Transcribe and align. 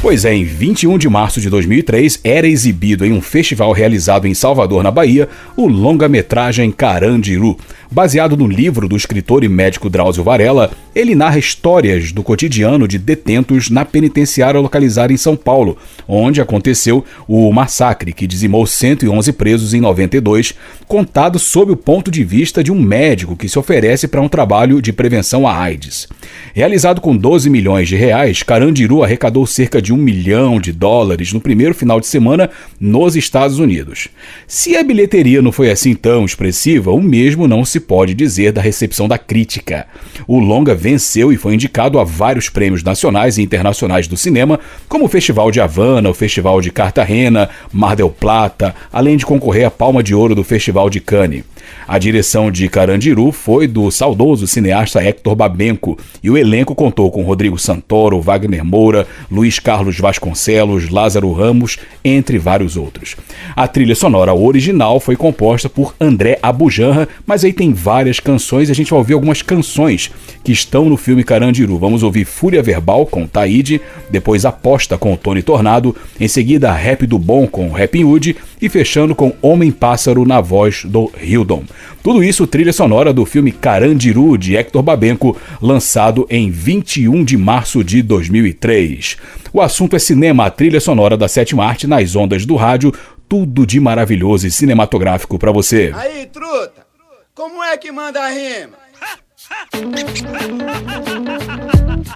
Pois 0.00 0.24
é, 0.24 0.32
em 0.32 0.44
21 0.44 0.96
de 0.96 1.08
março 1.08 1.40
de 1.40 1.50
2003 1.50 2.20
era 2.22 2.46
exibido 2.46 3.04
em 3.04 3.12
um 3.12 3.20
festival 3.20 3.72
realizado 3.72 4.28
em 4.28 4.32
Salvador, 4.32 4.80
na 4.84 4.92
Bahia, 4.92 5.28
o 5.56 5.66
longa-metragem 5.66 6.70
Carandiru. 6.70 7.58
Baseado 7.90 8.36
no 8.36 8.46
livro 8.46 8.86
do 8.86 8.96
escritor 8.96 9.42
e 9.42 9.48
médico 9.48 9.88
Drauzio 9.88 10.22
Varela, 10.22 10.70
ele 10.94 11.14
narra 11.14 11.38
histórias 11.38 12.12
do 12.12 12.22
cotidiano 12.22 12.86
de 12.86 12.98
detentos 12.98 13.70
na 13.70 13.82
penitenciária 13.82 14.60
localizada 14.60 15.10
em 15.10 15.16
São 15.16 15.34
Paulo, 15.34 15.78
onde 16.06 16.38
aconteceu 16.38 17.02
o 17.26 17.50
massacre 17.50 18.12
que 18.12 18.26
dizimou 18.26 18.66
111 18.66 19.32
presos 19.32 19.72
em 19.72 19.80
92, 19.80 20.54
contado 20.86 21.38
sob 21.38 21.72
o 21.72 21.76
ponto 21.76 22.10
de 22.10 22.22
vista 22.22 22.62
de 22.62 22.70
um 22.70 22.78
médico 22.78 23.36
que 23.36 23.48
se 23.48 23.58
oferece 23.58 24.06
para 24.06 24.20
um 24.20 24.28
trabalho 24.28 24.82
de 24.82 24.92
prevenção 24.92 25.48
à 25.48 25.56
AIDS. 25.56 26.08
Realizado 26.52 27.00
com 27.00 27.16
12 27.16 27.48
milhões 27.48 27.88
de 27.88 27.96
reais, 27.96 28.42
Carandiru 28.42 29.02
arrecadou 29.02 29.46
cerca 29.46 29.80
de 29.80 29.94
um 29.94 29.96
milhão 29.96 30.60
de 30.60 30.72
dólares 30.72 31.32
no 31.32 31.40
primeiro 31.40 31.74
final 31.74 32.00
de 32.00 32.06
semana 32.06 32.50
nos 32.78 33.16
Estados 33.16 33.58
Unidos. 33.58 34.08
Se 34.46 34.76
a 34.76 34.82
bilheteria 34.82 35.40
não 35.40 35.52
foi 35.52 35.70
assim 35.70 35.94
tão 35.94 36.26
expressiva, 36.26 36.90
o 36.90 37.00
mesmo 37.00 37.48
não 37.48 37.64
se 37.64 37.77
se 37.78 37.80
pode 37.80 38.12
dizer 38.12 38.50
da 38.50 38.60
recepção 38.60 39.06
da 39.06 39.16
crítica. 39.16 39.86
O 40.26 40.40
longa 40.40 40.74
venceu 40.74 41.32
e 41.32 41.36
foi 41.36 41.54
indicado 41.54 42.00
a 42.00 42.04
vários 42.04 42.48
prêmios 42.48 42.82
nacionais 42.82 43.38
e 43.38 43.42
internacionais 43.42 44.08
do 44.08 44.16
cinema, 44.16 44.58
como 44.88 45.04
o 45.04 45.08
Festival 45.08 45.50
de 45.52 45.60
Havana, 45.60 46.10
o 46.10 46.14
Festival 46.14 46.60
de 46.60 46.72
Cartagena, 46.72 47.48
Mar 47.72 47.94
del 47.94 48.10
Plata, 48.10 48.74
além 48.92 49.16
de 49.16 49.24
concorrer 49.24 49.64
à 49.64 49.70
Palma 49.70 50.02
de 50.02 50.12
Ouro 50.14 50.34
do 50.34 50.42
Festival 50.42 50.90
de 50.90 50.98
Cannes. 50.98 51.44
A 51.88 51.96
direção 51.96 52.50
de 52.50 52.68
Carandiru 52.68 53.32
foi 53.32 53.66
do 53.66 53.90
saudoso 53.90 54.46
cineasta 54.46 55.02
Hector 55.02 55.34
Babenco 55.34 55.96
e 56.22 56.28
o 56.28 56.36
elenco 56.36 56.74
contou 56.74 57.10
com 57.10 57.22
Rodrigo 57.22 57.58
Santoro, 57.58 58.20
Wagner 58.20 58.62
Moura, 58.62 59.06
Luiz 59.30 59.58
Carlos 59.58 59.98
Vasconcelos, 59.98 60.90
Lázaro 60.90 61.32
Ramos, 61.32 61.78
entre 62.04 62.36
vários 62.36 62.76
outros. 62.76 63.16
A 63.56 63.66
trilha 63.66 63.94
sonora 63.94 64.34
original 64.34 65.00
foi 65.00 65.16
composta 65.16 65.70
por 65.70 65.94
André 65.98 66.38
Abujanra, 66.42 67.08
mas 67.26 67.42
aí 67.42 67.54
tem 67.54 67.72
várias 67.72 68.20
canções 68.20 68.68
e 68.68 68.72
a 68.72 68.74
gente 68.74 68.90
vai 68.90 68.98
ouvir 68.98 69.14
algumas 69.14 69.40
canções 69.40 70.10
que 70.44 70.52
estão 70.52 70.90
no 70.90 70.96
filme 70.98 71.24
Carandiru. 71.24 71.78
Vamos 71.78 72.02
ouvir 72.02 72.26
Fúria 72.26 72.62
Verbal 72.62 73.06
com 73.06 73.26
Taíde, 73.26 73.80
depois 74.10 74.44
Aposta 74.44 74.98
com 74.98 75.16
Tony 75.16 75.42
Tornado, 75.42 75.96
em 76.20 76.28
seguida 76.28 76.70
Rap 76.70 77.06
do 77.06 77.18
Bom 77.18 77.46
com 77.46 77.70
Rapping 77.70 78.04
Hood 78.04 78.36
e 78.60 78.68
fechando 78.68 79.14
com 79.14 79.32
Homem 79.40 79.72
Pássaro 79.72 80.26
na 80.26 80.42
voz 80.42 80.84
do 80.84 81.10
Hildon. 81.18 81.62
Tudo 82.02 82.22
isso 82.22 82.46
trilha 82.46 82.72
sonora 82.72 83.12
do 83.12 83.24
filme 83.24 83.52
Carandiru 83.52 84.36
de 84.38 84.56
Hector 84.56 84.82
Babenco, 84.82 85.36
lançado 85.60 86.26
em 86.30 86.50
21 86.50 87.24
de 87.24 87.36
março 87.36 87.82
de 87.82 88.02
2003. 88.02 89.16
O 89.52 89.60
assunto 89.60 89.96
é 89.96 89.98
cinema, 89.98 90.46
a 90.46 90.50
trilha 90.50 90.80
sonora 90.80 91.16
da 91.16 91.28
sétima 91.28 91.64
arte 91.64 91.86
nas 91.86 92.14
ondas 92.14 92.44
do 92.44 92.56
rádio, 92.56 92.92
tudo 93.28 93.66
de 93.66 93.80
maravilhoso 93.80 94.46
e 94.46 94.50
cinematográfico 94.50 95.38
para 95.38 95.52
você. 95.52 95.92
Aí, 95.94 96.26
truta, 96.26 96.86
como 97.34 97.62
é 97.62 97.76
que 97.76 97.92
manda 97.92 98.20
a 98.20 98.28
rima? 98.28 98.78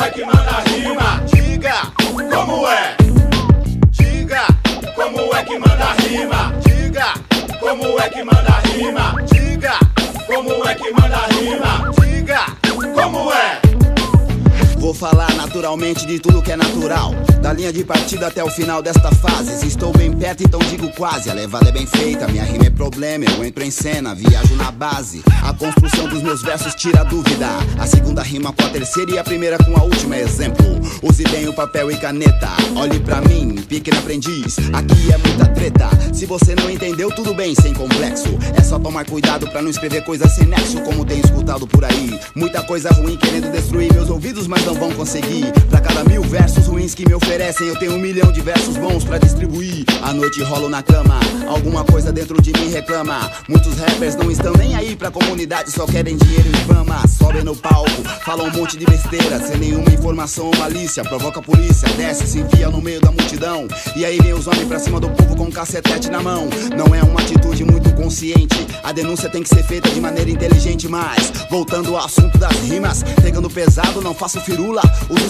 vai 0.00 0.10
que 0.10 0.24
manda 0.24 0.60
rima. 0.60 1.22
Diga 1.26 1.92
como 1.96 2.66
é. 2.66 2.99
Naturalmente 15.60 16.06
de 16.06 16.18
tudo 16.18 16.40
que 16.40 16.50
é 16.50 16.56
natural. 16.56 17.14
Da 17.42 17.52
linha 17.52 17.70
de 17.70 17.84
partida 17.84 18.28
até 18.28 18.42
o 18.42 18.48
final 18.48 18.80
desta 18.80 19.12
fase. 19.12 19.66
Estou 19.66 19.92
bem 19.92 20.10
perto, 20.10 20.42
então 20.42 20.58
digo 20.70 20.88
quase. 20.96 21.28
A 21.28 21.34
levada 21.34 21.68
é 21.68 21.72
bem 21.72 21.86
feita, 21.86 22.26
minha 22.28 22.44
rima 22.44 22.64
é 22.64 22.70
problema. 22.70 23.26
Eu 23.26 23.44
entro 23.44 23.62
em 23.62 23.70
cena, 23.70 24.14
viajo 24.14 24.56
na 24.56 24.70
base. 24.70 25.22
A 25.42 25.52
construção 25.52 26.08
dos 26.08 26.22
meus 26.22 26.40
versos 26.40 26.74
tira 26.74 27.04
dúvida. 27.04 27.46
A 27.78 27.86
segunda 27.86 28.22
rima 28.22 28.54
com 28.54 28.64
a 28.64 28.70
terceira 28.70 29.10
e 29.10 29.18
a 29.18 29.24
primeira 29.24 29.58
com 29.58 29.76
a 29.76 29.82
última 29.82 30.16
exemplo. 30.16 30.64
Use 31.02 31.24
bem 31.24 31.46
o 31.46 31.52
papel 31.52 31.90
e 31.90 31.96
caneta. 31.98 32.48
Olhe 32.74 32.98
pra 32.98 33.20
mim, 33.20 33.56
pequeno 33.68 33.98
aprendiz. 33.98 34.56
Aqui 34.72 35.12
é 35.12 35.18
muita 35.18 35.46
treta. 35.46 35.90
Se 36.14 36.24
você 36.24 36.54
não 36.54 36.70
entendeu, 36.70 37.10
tudo 37.10 37.34
bem, 37.34 37.54
sem 37.54 37.74
complexo. 37.74 38.28
É 38.56 38.62
só 38.62 38.78
tomar 38.78 39.04
cuidado 39.04 39.46
pra 39.48 39.60
não 39.60 39.70
escrever 39.70 40.04
coisas 40.04 40.32
sem 40.32 40.46
nexo, 40.46 40.80
como 40.80 41.04
tem 41.04 41.20
escutado 41.20 41.66
por 41.66 41.84
aí. 41.84 42.18
Muita 42.34 42.62
coisa 42.62 42.88
ruim 42.90 43.16
querendo 43.18 43.52
destruir 43.52 43.92
meus 43.92 44.08
ouvidos, 44.08 44.46
mas 44.46 44.64
não 44.64 44.74
vão 44.74 44.90
conseguir. 44.92 45.49
Pra 45.68 45.80
cada 45.80 46.04
mil 46.04 46.22
versos 46.22 46.66
ruins 46.66 46.94
que 46.94 47.06
me 47.06 47.14
oferecem, 47.14 47.68
eu 47.68 47.78
tenho 47.78 47.94
um 47.94 47.98
milhão 47.98 48.30
de 48.32 48.40
versos 48.40 48.76
bons 48.76 49.04
pra 49.04 49.18
distribuir. 49.18 49.84
A 50.02 50.12
noite 50.12 50.42
rolo 50.42 50.68
na 50.68 50.82
cama, 50.82 51.18
alguma 51.48 51.84
coisa 51.84 52.12
dentro 52.12 52.40
de 52.40 52.52
mim 52.52 52.70
reclama. 52.70 53.30
Muitos 53.48 53.78
rappers 53.78 54.16
não 54.16 54.30
estão 54.30 54.52
nem 54.54 54.74
aí 54.74 54.96
pra 54.96 55.10
comunidade, 55.10 55.70
só 55.70 55.86
querem 55.86 56.16
dinheiro 56.16 56.48
e 56.48 56.72
fama. 56.72 57.06
Sobem 57.08 57.44
no 57.44 57.56
palco, 57.56 58.02
falam 58.24 58.46
um 58.46 58.50
monte 58.52 58.76
de 58.76 58.84
besteira, 58.84 59.38
sem 59.40 59.58
nenhuma 59.58 59.90
informação 59.90 60.46
ou 60.46 60.56
malícia. 60.56 61.04
Provoca 61.04 61.40
a 61.40 61.42
polícia, 61.42 61.88
desce, 61.96 62.26
se 62.26 62.40
enfia 62.40 62.68
no 62.70 62.80
meio 62.80 63.00
da 63.00 63.10
multidão. 63.10 63.66
E 63.96 64.04
aí 64.04 64.18
vem 64.18 64.32
os 64.32 64.46
homens 64.46 64.66
pra 64.66 64.78
cima 64.78 65.00
do 65.00 65.10
povo 65.10 65.36
com 65.36 65.44
um 65.44 65.50
cacetete 65.50 66.10
na 66.10 66.20
mão. 66.20 66.48
Não 66.76 66.94
é 66.94 67.02
uma 67.02 67.20
atitude 67.20 67.64
muito 67.64 67.92
consciente, 67.94 68.66
a 68.82 68.92
denúncia 68.92 69.28
tem 69.28 69.42
que 69.42 69.48
ser 69.48 69.62
feita 69.62 69.88
de 69.90 70.00
maneira 70.00 70.30
inteligente. 70.30 70.88
Mas, 70.88 71.32
voltando 71.50 71.96
ao 71.96 72.04
assunto 72.04 72.38
das 72.38 72.56
rimas, 72.60 73.02
pegando 73.22 73.50
pesado, 73.50 74.00
não 74.00 74.14
faço 74.14 74.40
firula. 74.40 74.82
Uso 75.08 75.28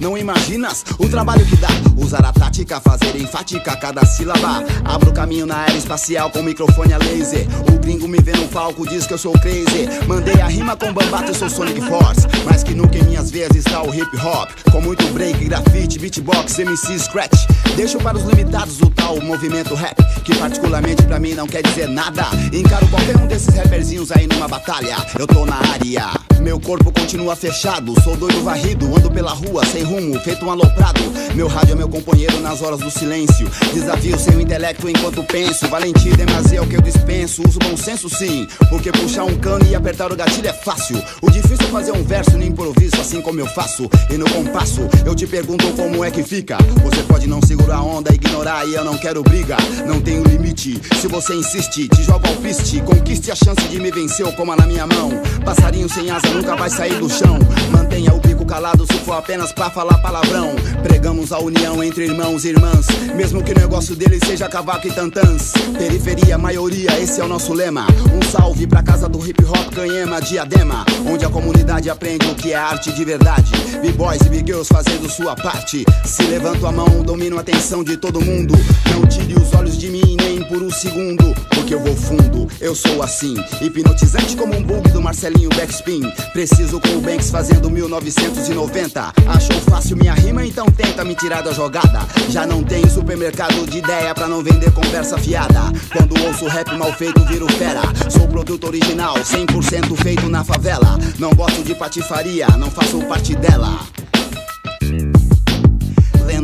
Não 0.00 0.16
imaginas 0.16 0.84
o 1.00 1.08
trabalho 1.08 1.44
que 1.44 1.56
dá. 1.56 1.68
Usar 1.96 2.24
a 2.24 2.32
tática, 2.32 2.80
fazer 2.80 3.16
enfática 3.16 3.76
cada 3.76 4.06
sílaba. 4.06 4.62
Abro 4.84 5.12
caminho 5.12 5.46
na 5.46 5.64
era 5.64 5.76
espacial 5.76 6.30
com 6.30 6.42
microfone 6.42 6.92
a 6.92 6.98
laser. 6.98 7.44
O 7.68 7.78
gringo 7.80 8.06
me 8.06 8.18
vê 8.18 8.30
no 8.32 8.46
palco, 8.46 8.88
diz 8.88 9.04
que 9.04 9.14
eu 9.14 9.18
sou 9.18 9.32
crazy. 9.32 9.88
Mandei 10.06 10.40
a 10.40 10.46
rima 10.46 10.76
com 10.76 10.92
bambato, 10.92 11.32
eu 11.32 11.34
sou 11.34 11.50
Sonic 11.50 11.80
Force. 11.80 12.26
Mas 12.44 12.62
que 12.62 12.72
nunca 12.72 12.98
em 12.98 13.02
minhas 13.02 13.28
veias 13.28 13.54
está 13.56 13.82
o 13.82 13.92
hip 13.92 14.16
hop. 14.18 14.48
Com 14.70 14.80
muito 14.80 15.04
break, 15.12 15.44
grafite, 15.44 15.98
beatbox, 15.98 16.58
MC 16.60 16.96
scratch. 17.00 17.46
Deixo 17.74 17.98
para 17.98 18.16
os 18.16 18.22
limitados 18.24 18.80
o 18.80 18.90
tal 18.90 19.20
movimento 19.20 19.74
rap. 19.74 19.96
Que 20.22 20.36
particularmente 20.36 21.02
pra 21.02 21.18
mim 21.18 21.34
não 21.34 21.48
quer 21.48 21.62
dizer 21.62 21.88
nada. 21.88 22.26
Encaro 22.52 22.86
qualquer 22.88 23.16
um 23.16 23.26
desses 23.26 23.52
rapperzinhos 23.56 24.12
aí 24.12 24.28
numa 24.28 24.46
batalha. 24.46 24.96
Eu 25.18 25.26
tô 25.26 25.44
na 25.44 25.56
área. 25.56 26.35
Meu 26.46 26.60
corpo 26.60 26.92
continua 26.92 27.34
fechado, 27.34 27.92
sou 28.04 28.16
doido 28.16 28.44
varrido, 28.44 28.86
ando 28.86 29.10
pela 29.10 29.32
rua 29.32 29.66
sem 29.66 29.82
rumo, 29.82 30.16
feito 30.20 30.46
um 30.46 30.50
aloprado. 30.52 31.00
Meu 31.34 31.48
rádio 31.48 31.72
é 31.72 31.74
meu 31.74 31.88
companheiro 31.88 32.38
nas 32.40 32.62
horas 32.62 32.78
do 32.78 32.88
silêncio. 32.88 33.50
Desafio 33.74 34.16
seu 34.16 34.40
intelecto 34.40 34.88
enquanto 34.88 35.24
penso. 35.24 35.66
Valentia 35.66 36.12
e 36.12 36.16
demasia 36.16 36.60
é 36.60 36.62
o 36.62 36.66
que 36.68 36.76
eu 36.76 36.80
dispenso. 36.80 37.42
Uso 37.44 37.58
bom 37.58 37.76
senso 37.76 38.08
sim, 38.08 38.46
porque 38.70 38.92
puxar 38.92 39.24
um 39.24 39.36
cano 39.38 39.66
e 39.68 39.74
apertar 39.74 40.12
o 40.12 40.14
gatilho 40.14 40.46
é 40.46 40.52
fácil. 40.52 41.02
O 41.20 41.28
difícil 41.28 41.66
é 41.66 41.70
fazer 41.70 41.90
um 41.90 42.04
verso 42.04 42.38
no 42.38 42.44
improviso, 42.44 42.94
assim 43.00 43.20
como 43.20 43.40
eu 43.40 43.46
faço. 43.48 43.90
E 44.08 44.16
no 44.16 44.30
compasso, 44.30 44.88
eu 45.04 45.16
te 45.16 45.26
pergunto 45.26 45.66
como 45.72 46.04
é 46.04 46.12
que 46.12 46.22
fica. 46.22 46.58
Você 46.84 47.02
pode 47.02 47.26
não 47.26 47.42
segurar 47.42 47.78
a 47.78 47.82
onda, 47.82 48.14
ignorar 48.14 48.64
e 48.68 48.74
eu 48.74 48.84
não 48.84 48.96
quero 48.96 49.20
briga. 49.24 49.56
Não 49.84 50.00
tenho 50.00 50.22
limite. 50.22 50.80
Se 51.00 51.08
você 51.08 51.34
insiste, 51.34 51.88
te 51.88 52.02
jogo 52.04 52.24
ao 52.28 52.36
piste. 52.36 52.80
Conquiste 52.82 53.32
a 53.32 53.34
chance 53.34 53.66
de 53.68 53.80
me 53.80 53.90
vencer, 53.90 54.30
como 54.36 54.54
na 54.54 54.64
minha 54.64 54.86
mão. 54.86 55.10
Passarinho 55.44 55.88
sem 55.88 56.08
asa 56.08 56.35
nunca 56.36 56.54
vai 56.54 56.68
sair 56.68 56.98
do 56.98 57.08
chão. 57.08 57.38
Mantenha 57.70 58.12
o 58.14 58.20
bico 58.20 58.44
calado 58.44 58.86
se 58.86 58.98
for 59.00 59.14
apenas 59.14 59.52
pra 59.52 59.70
falar 59.70 59.98
palavrão. 59.98 60.54
Pregamos 60.82 61.32
a 61.32 61.38
união 61.38 61.82
entre 61.82 62.04
irmãos 62.04 62.44
e 62.44 62.48
irmãs, 62.48 62.86
mesmo 63.14 63.42
que 63.42 63.52
o 63.52 63.58
negócio 63.58 63.96
deles 63.96 64.20
seja 64.24 64.48
cavaco 64.48 64.86
e 64.86 64.92
tantãs. 64.92 65.52
Periferia, 65.78 66.36
maioria, 66.36 67.00
esse 67.00 67.20
é 67.20 67.24
o 67.24 67.28
nosso 67.28 67.54
lema. 67.54 67.86
Um 68.12 68.22
salve 68.30 68.66
pra 68.66 68.82
casa 68.82 69.08
do 69.08 69.26
hip 69.26 69.42
hop 69.44 69.74
canhema, 69.74 70.20
diadema, 70.20 70.84
onde 71.10 71.24
a 71.24 71.30
comunidade 71.30 71.88
aprende 71.88 72.26
o 72.26 72.34
que 72.34 72.52
é 72.52 72.56
arte 72.56 72.92
de 72.92 73.04
verdade. 73.04 73.50
B-boys 73.80 74.20
e 74.22 74.28
big-girls 74.28 74.68
fazendo 74.72 75.08
sua 75.08 75.34
parte. 75.34 75.84
Se 76.04 76.22
levanto 76.24 76.66
a 76.66 76.72
mão, 76.72 77.02
domino 77.02 77.38
a 77.38 77.40
atenção 77.40 77.82
de 77.82 77.96
todo 77.96 78.20
mundo. 78.20 78.54
Não 78.90 79.06
tire 79.06 79.34
os 79.34 79.54
olhos 79.54 79.78
de 79.78 79.88
mim 79.88 80.16
nem 80.20 80.42
por 80.44 80.62
um 80.62 80.70
segundo, 80.70 81.34
porque 81.54 81.74
eu 81.74 81.80
vou 81.80 81.96
fundo. 81.96 82.46
Eu 82.60 82.74
sou 82.74 83.02
assim, 83.02 83.36
hipnotizante 83.60 84.36
como 84.36 84.54
um 84.54 84.62
bug 84.62 84.90
do 84.90 85.00
Marcelinho 85.00 85.50
Backspin. 85.50 86.02
Preciso 86.32 86.80
com 86.80 86.96
o 86.96 87.00
Banks 87.00 87.30
fazendo 87.30 87.70
1990. 87.70 89.12
Achou 89.26 89.60
fácil 89.62 89.96
minha 89.96 90.14
rima, 90.14 90.44
então 90.44 90.66
tenta 90.66 91.04
me 91.04 91.14
tirar 91.14 91.42
da 91.42 91.52
jogada. 91.52 92.00
Já 92.28 92.46
não 92.46 92.62
tem 92.62 92.88
supermercado 92.88 93.66
de 93.66 93.78
ideia 93.78 94.14
pra 94.14 94.28
não 94.28 94.42
vender 94.42 94.72
conversa 94.72 95.18
fiada. 95.18 95.60
Quando 95.92 96.20
ouço 96.26 96.46
rap 96.46 96.76
mal 96.76 96.92
feito, 96.92 97.20
viro 97.24 97.50
fera. 97.52 97.82
Sou 98.10 98.26
produto 98.28 98.66
original, 98.66 99.16
100% 99.16 99.96
feito 99.96 100.28
na 100.28 100.44
favela. 100.44 100.98
Não 101.18 101.34
gosto 101.34 101.62
de 101.62 101.74
patifaria, 101.74 102.46
não 102.56 102.70
faço 102.70 102.98
parte 103.06 103.34
dela 103.34 103.78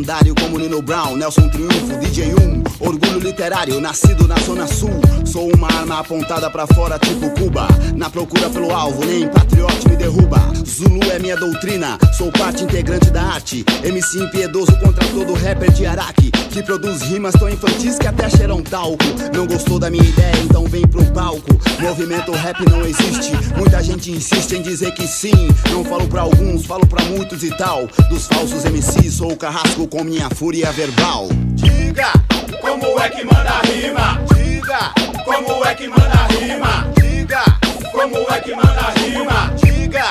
lendário 0.03 0.35
como 0.35 0.59
Nino 0.59 0.81
Brown, 0.81 1.15
Nelson 1.15 1.47
Triunfo, 1.47 1.97
DJ 2.01 2.33
1, 2.33 2.63
orgulho 2.81 3.19
literário, 3.19 3.79
nascido 3.79 4.27
na 4.27 4.35
Zona 4.35 4.67
Sul. 4.67 4.91
Sou 5.23 5.49
uma 5.55 5.67
arma 5.67 5.99
apontada 5.99 6.49
para 6.49 6.67
fora, 6.67 6.99
tipo 6.99 7.29
Cuba. 7.39 7.67
Na 7.95 8.09
procura 8.09 8.49
pelo 8.49 8.73
alvo, 8.73 9.05
nem 9.05 9.29
patriote 9.29 9.87
me 9.87 9.95
derruba. 9.95 10.41
Zulu 10.65 10.99
é 11.09 11.19
minha 11.19 11.37
doutrina, 11.37 11.97
sou 12.17 12.29
parte 12.33 12.65
integrante 12.65 13.09
da 13.11 13.21
arte. 13.21 13.63
MC 13.81 14.19
impiedoso 14.19 14.75
contra 14.79 15.07
todo 15.07 15.33
rapper 15.33 15.71
de 15.71 15.85
Araque, 15.85 16.31
que 16.31 16.61
produz 16.61 17.01
rimas 17.03 17.33
tão 17.35 17.49
infantis 17.49 17.97
que 17.97 18.07
até 18.07 18.29
cheiram 18.29 18.61
talco. 18.61 19.05
Não 19.33 19.47
gostou 19.47 19.79
da 19.79 19.89
minha 19.89 20.03
ideia, 20.03 20.35
então 20.43 20.65
vem 20.65 20.85
pro 20.85 21.05
palco. 21.13 21.53
Movimento 21.79 22.31
rap 22.31 22.59
não 22.69 22.81
existe, 22.81 23.31
muita 23.57 23.81
gente 23.83 24.11
insiste 24.11 24.53
em 24.53 24.61
dizer 24.61 24.93
que 24.93 25.07
sim. 25.07 25.47
Não 25.71 25.85
falo 25.85 26.07
pra 26.07 26.21
alguns, 26.21 26.65
falo 26.65 26.85
pra 26.85 27.03
muitos 27.05 27.43
e 27.43 27.49
tal. 27.57 27.87
Dos 28.09 28.27
falsos 28.27 28.63
MCs, 28.65 29.13
sou 29.13 29.31
o 29.31 29.37
carrasco 29.37 29.87
com 29.93 30.03
minha 30.03 30.27
fúria 30.31 30.71
verbal. 30.71 31.27
Diga 31.53 32.11
como 32.59 32.99
é 32.99 33.09
que 33.09 33.23
manda 33.23 33.51
a 33.51 33.61
rima. 33.61 34.19
Diga 34.33 34.91
como 35.23 35.63
é 35.63 35.75
que 35.75 35.87
manda 35.87 36.13
a 36.13 36.27
rima. 36.33 36.87
Diga 36.99 37.43
como 37.91 38.17
é 38.33 38.39
que 38.41 38.55
manda 38.55 38.81
a 38.81 38.89
rima. 38.89 39.53
Diga 39.63 40.05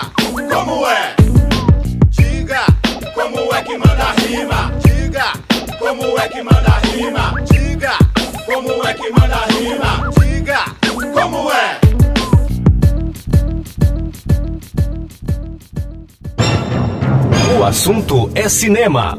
como 0.55 0.87
é. 0.87 1.17
Diga 2.11 2.65
como 3.13 3.53
é 3.53 3.63
que 3.63 3.77
manda 3.77 4.05
a 4.05 4.13
rima. 4.13 4.73
Diga 4.85 5.33
como 5.81 6.17
é 6.17 6.29
que 6.29 6.43
manda 6.45 6.71
a 6.71 6.79
rima. 6.79 7.35
Diga 7.51 7.99
como 8.47 8.87
é 8.87 8.95
que 8.95 9.11
manda 9.11 9.35
a 9.35 9.47
rima. 9.47 10.11
Diga 10.21 10.65
como 11.13 11.51
é. 11.51 11.81
O 17.59 17.65
assunto 17.65 18.31
é 18.37 18.49
cinema. 18.49 19.19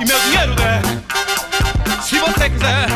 e 0.00 0.04
meu 0.04 0.20
dinheiro 0.20 0.54
der. 0.56 0.82
Se 2.02 2.18
você 2.18 2.50
quiser, 2.50 2.86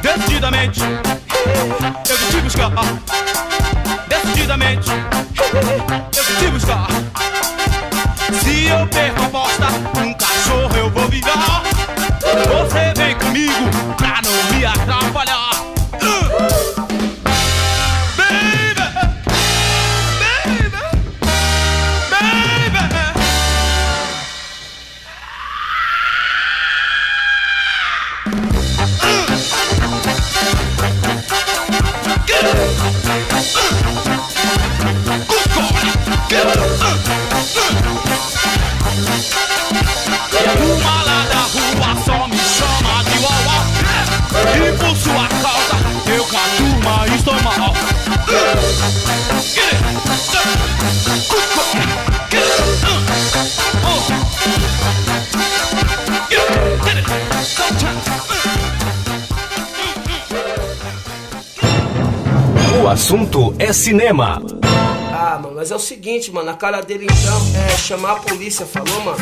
Decididamente, 0.00 0.80
eu 0.80 2.16
vim 2.16 2.26
te 2.30 2.40
buscar. 2.40 2.70
Decididamente, 4.06 4.90
eu 6.16 6.24
vim 6.24 6.34
te 6.36 6.46
buscar. 6.48 6.86
Se 8.40 8.66
eu 8.66 8.86
perco 8.86 9.20
a 9.20 9.26
aposta, 9.26 9.66
um 10.00 10.14
cachorro 10.14 10.76
eu 10.76 10.90
vou 10.90 11.08
virar. 11.08 11.62
Você 12.20 12.92
vem 12.96 13.16
comigo 13.16 13.94
pra 13.96 14.20
não 14.22 14.56
me 14.56 14.64
atrapalhar. 14.64 15.57
Da 41.28 41.42
rua 41.42 41.90
só 42.04 42.18
me 42.28 42.38
chama 42.38 43.04
de 43.04 43.18
E 44.58 44.72
por 44.78 44.96
sua 44.96 45.28
causa 45.28 45.76
eu 46.06 46.24
cato, 46.24 46.68
O 62.80 62.88
assunto 62.88 63.54
é 63.58 63.72
cinema. 63.72 64.40
Mas 65.58 65.72
é 65.72 65.74
o 65.74 65.78
seguinte, 65.80 66.30
mano, 66.30 66.48
a 66.50 66.54
cara 66.54 66.80
dele 66.80 67.04
então 67.04 67.42
é 67.66 67.76
chamar 67.76 68.12
a 68.12 68.20
polícia, 68.20 68.64
falou, 68.64 69.00
mano? 69.00 69.18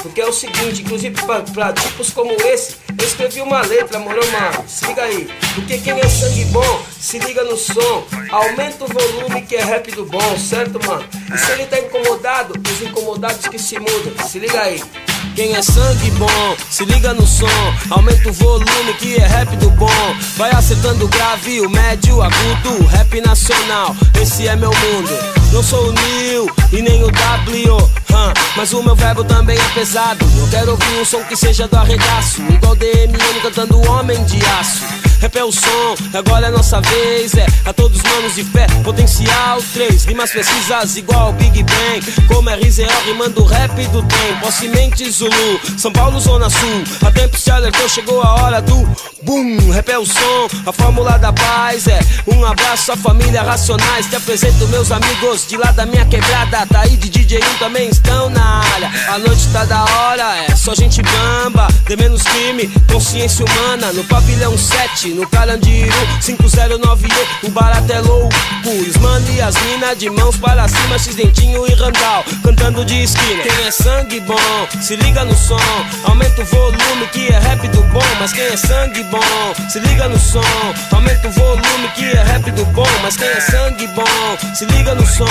Porque 0.00 0.20
é 0.20 0.26
o 0.26 0.32
seguinte, 0.32 0.82
inclusive 0.82 1.20
pra, 1.22 1.40
pra 1.40 1.72
tipos 1.72 2.10
como 2.10 2.30
esse, 2.30 2.76
eu 2.96 3.04
escrevi 3.04 3.40
uma 3.40 3.62
letra, 3.62 3.98
moro, 3.98 4.20
mano? 4.30 4.64
Se 4.68 4.86
liga 4.86 5.02
aí. 5.02 5.28
Porque 5.56 5.78
quem 5.78 5.98
é 5.98 6.08
sangue 6.08 6.44
bom, 6.44 6.82
se 7.00 7.18
liga 7.18 7.42
no 7.42 7.56
som. 7.56 8.06
Aumenta 8.30 8.84
o 8.84 8.86
volume 8.86 9.42
que 9.42 9.56
é 9.56 9.64
rap 9.64 9.90
do 9.90 10.06
bom, 10.06 10.38
certo, 10.38 10.78
mano? 10.86 11.04
E 11.34 11.36
se 11.36 11.50
ele 11.50 11.66
tá 11.66 11.80
incomodado, 11.80 12.54
os 12.56 12.80
incomodados 12.80 13.48
que 13.48 13.58
se 13.58 13.80
mudam. 13.80 14.28
Se 14.28 14.38
liga 14.38 14.60
aí. 14.60 14.80
Quem 15.36 15.54
é 15.54 15.60
sangue 15.60 16.10
bom, 16.12 16.56
se 16.70 16.86
liga 16.86 17.12
no 17.12 17.26
som. 17.26 17.46
Aumenta 17.90 18.30
o 18.30 18.32
volume 18.32 18.94
que 18.98 19.16
é 19.16 19.26
rap 19.26 19.54
do 19.56 19.68
bom. 19.68 20.16
Vai 20.34 20.50
acertando 20.50 21.04
o 21.04 21.08
grave, 21.08 21.60
o 21.60 21.68
médio, 21.68 22.22
agudo, 22.22 22.86
rap 22.86 23.20
nacional. 23.20 23.94
Esse 24.18 24.48
é 24.48 24.56
meu 24.56 24.70
mundo. 24.70 25.10
Não 25.52 25.62
sou 25.62 25.88
o 25.88 25.92
Nil 25.92 26.50
e 26.72 26.80
nem 26.80 27.04
o 27.04 27.10
W, 27.10 27.76
hum, 27.76 28.32
mas 28.56 28.72
o 28.72 28.82
meu 28.82 28.96
verbo 28.96 29.24
também 29.24 29.58
é 29.58 29.74
pesado. 29.74 30.24
Eu 30.38 30.48
quero 30.48 30.70
ouvir 30.70 31.00
um 31.02 31.04
som 31.04 31.22
que 31.24 31.36
seja 31.36 31.68
do 31.68 31.76
arregaço, 31.76 32.40
igual 32.50 32.74
DMN 32.74 33.40
cantando 33.42 33.78
Homem 33.90 34.24
de 34.24 34.38
Aço. 34.58 35.05
Rap 35.20 35.36
é 35.36 35.44
o 35.44 35.52
som, 35.52 35.94
agora 36.12 36.48
é 36.48 36.50
nossa 36.50 36.80
vez. 36.80 37.34
É 37.34 37.46
a 37.64 37.72
todos 37.72 38.02
manos 38.02 38.34
de 38.34 38.44
fé, 38.44 38.66
potencial 38.84 39.58
3. 39.72 40.04
Rimas 40.04 40.30
precisas 40.30 40.96
igual 40.96 41.32
Big 41.32 41.62
Bang. 41.62 42.26
Como 42.28 42.50
RZO 42.50 42.86
rimando 43.06 43.44
rap 43.44 43.74
do 43.88 44.02
tempo. 44.02 44.52
Cimente 44.52 45.10
Zulu, 45.10 45.60
São 45.76 45.92
Paulo, 45.92 46.20
Zona 46.20 46.48
Sul. 46.50 46.84
A 47.06 47.10
tempo 47.10 47.38
se 47.38 47.50
alertou, 47.50 47.88
chegou 47.88 48.22
a 48.22 48.34
hora 48.42 48.60
do 48.60 48.86
boom. 49.22 49.70
Rap 49.70 49.88
é 49.88 49.98
o 49.98 50.06
som, 50.06 50.48
a 50.66 50.72
fórmula 50.72 51.18
da 51.18 51.32
paz. 51.32 51.86
É 51.88 51.98
um 52.26 52.44
abraço 52.44 52.92
à 52.92 52.96
família 52.96 53.42
Racionais. 53.42 54.06
Te 54.06 54.16
apresento 54.16 54.66
meus 54.68 54.90
amigos 54.92 55.46
de 55.46 55.56
lá 55.56 55.72
da 55.72 55.84
minha 55.86 56.04
quebrada. 56.06 56.66
Tá 56.66 56.80
aí 56.80 56.96
de 56.96 57.08
DJ 57.08 57.40
também 57.58 57.88
estão 57.88 58.30
na 58.30 58.62
área. 58.74 58.90
A 59.08 59.18
noite 59.18 59.48
tá 59.52 59.64
da 59.64 59.84
hora, 59.84 60.36
é 60.48 60.54
só 60.54 60.74
gente 60.74 61.02
bamba. 61.02 61.68
De 61.86 61.96
menos 61.96 62.22
crime, 62.22 62.70
consciência 62.90 63.44
humana. 63.44 63.92
No 63.92 64.04
pavilhão 64.04 64.56
7, 64.56 65.05
no 65.14 65.28
Carandiru 65.28 65.92
509E, 66.20 67.48
o 67.48 67.50
barato 67.50 67.92
é 67.92 68.00
louco. 68.00 68.34
Ismano 68.66 69.24
e 69.30 69.40
as 69.40 69.54
mina 69.62 69.94
de 69.94 70.10
mãos 70.10 70.36
para 70.38 70.66
cima, 70.66 70.98
X-Dentinho 70.98 71.64
e 71.68 71.74
Randall, 71.74 72.24
cantando 72.42 72.84
de 72.84 73.04
esquina. 73.04 73.42
Quem 73.42 73.66
é 73.66 73.70
sangue 73.70 74.20
bom, 74.20 74.36
se 74.80 74.96
liga 74.96 75.24
no 75.24 75.36
som, 75.36 75.56
aumenta 76.04 76.42
o 76.42 76.44
volume 76.44 77.06
que 77.12 77.28
é 77.28 77.38
rap 77.38 77.68
do 77.68 77.82
bom. 77.84 78.00
Mas 78.18 78.32
quem 78.32 78.44
é 78.44 78.56
sangue 78.56 79.04
bom, 79.04 79.54
se 79.68 79.78
liga 79.78 80.08
no 80.08 80.18
som, 80.18 80.40
aumenta 80.92 81.28
o 81.28 81.30
volume 81.30 81.88
que 81.94 82.04
é 82.04 82.22
rap 82.22 82.50
do 82.50 82.64
bom. 82.66 82.86
Mas 83.02 83.16
quem 83.16 83.28
é 83.28 83.40
sangue 83.40 83.86
bom, 83.88 84.54
se 84.54 84.64
liga 84.66 84.94
no 84.94 85.06
som, 85.06 85.26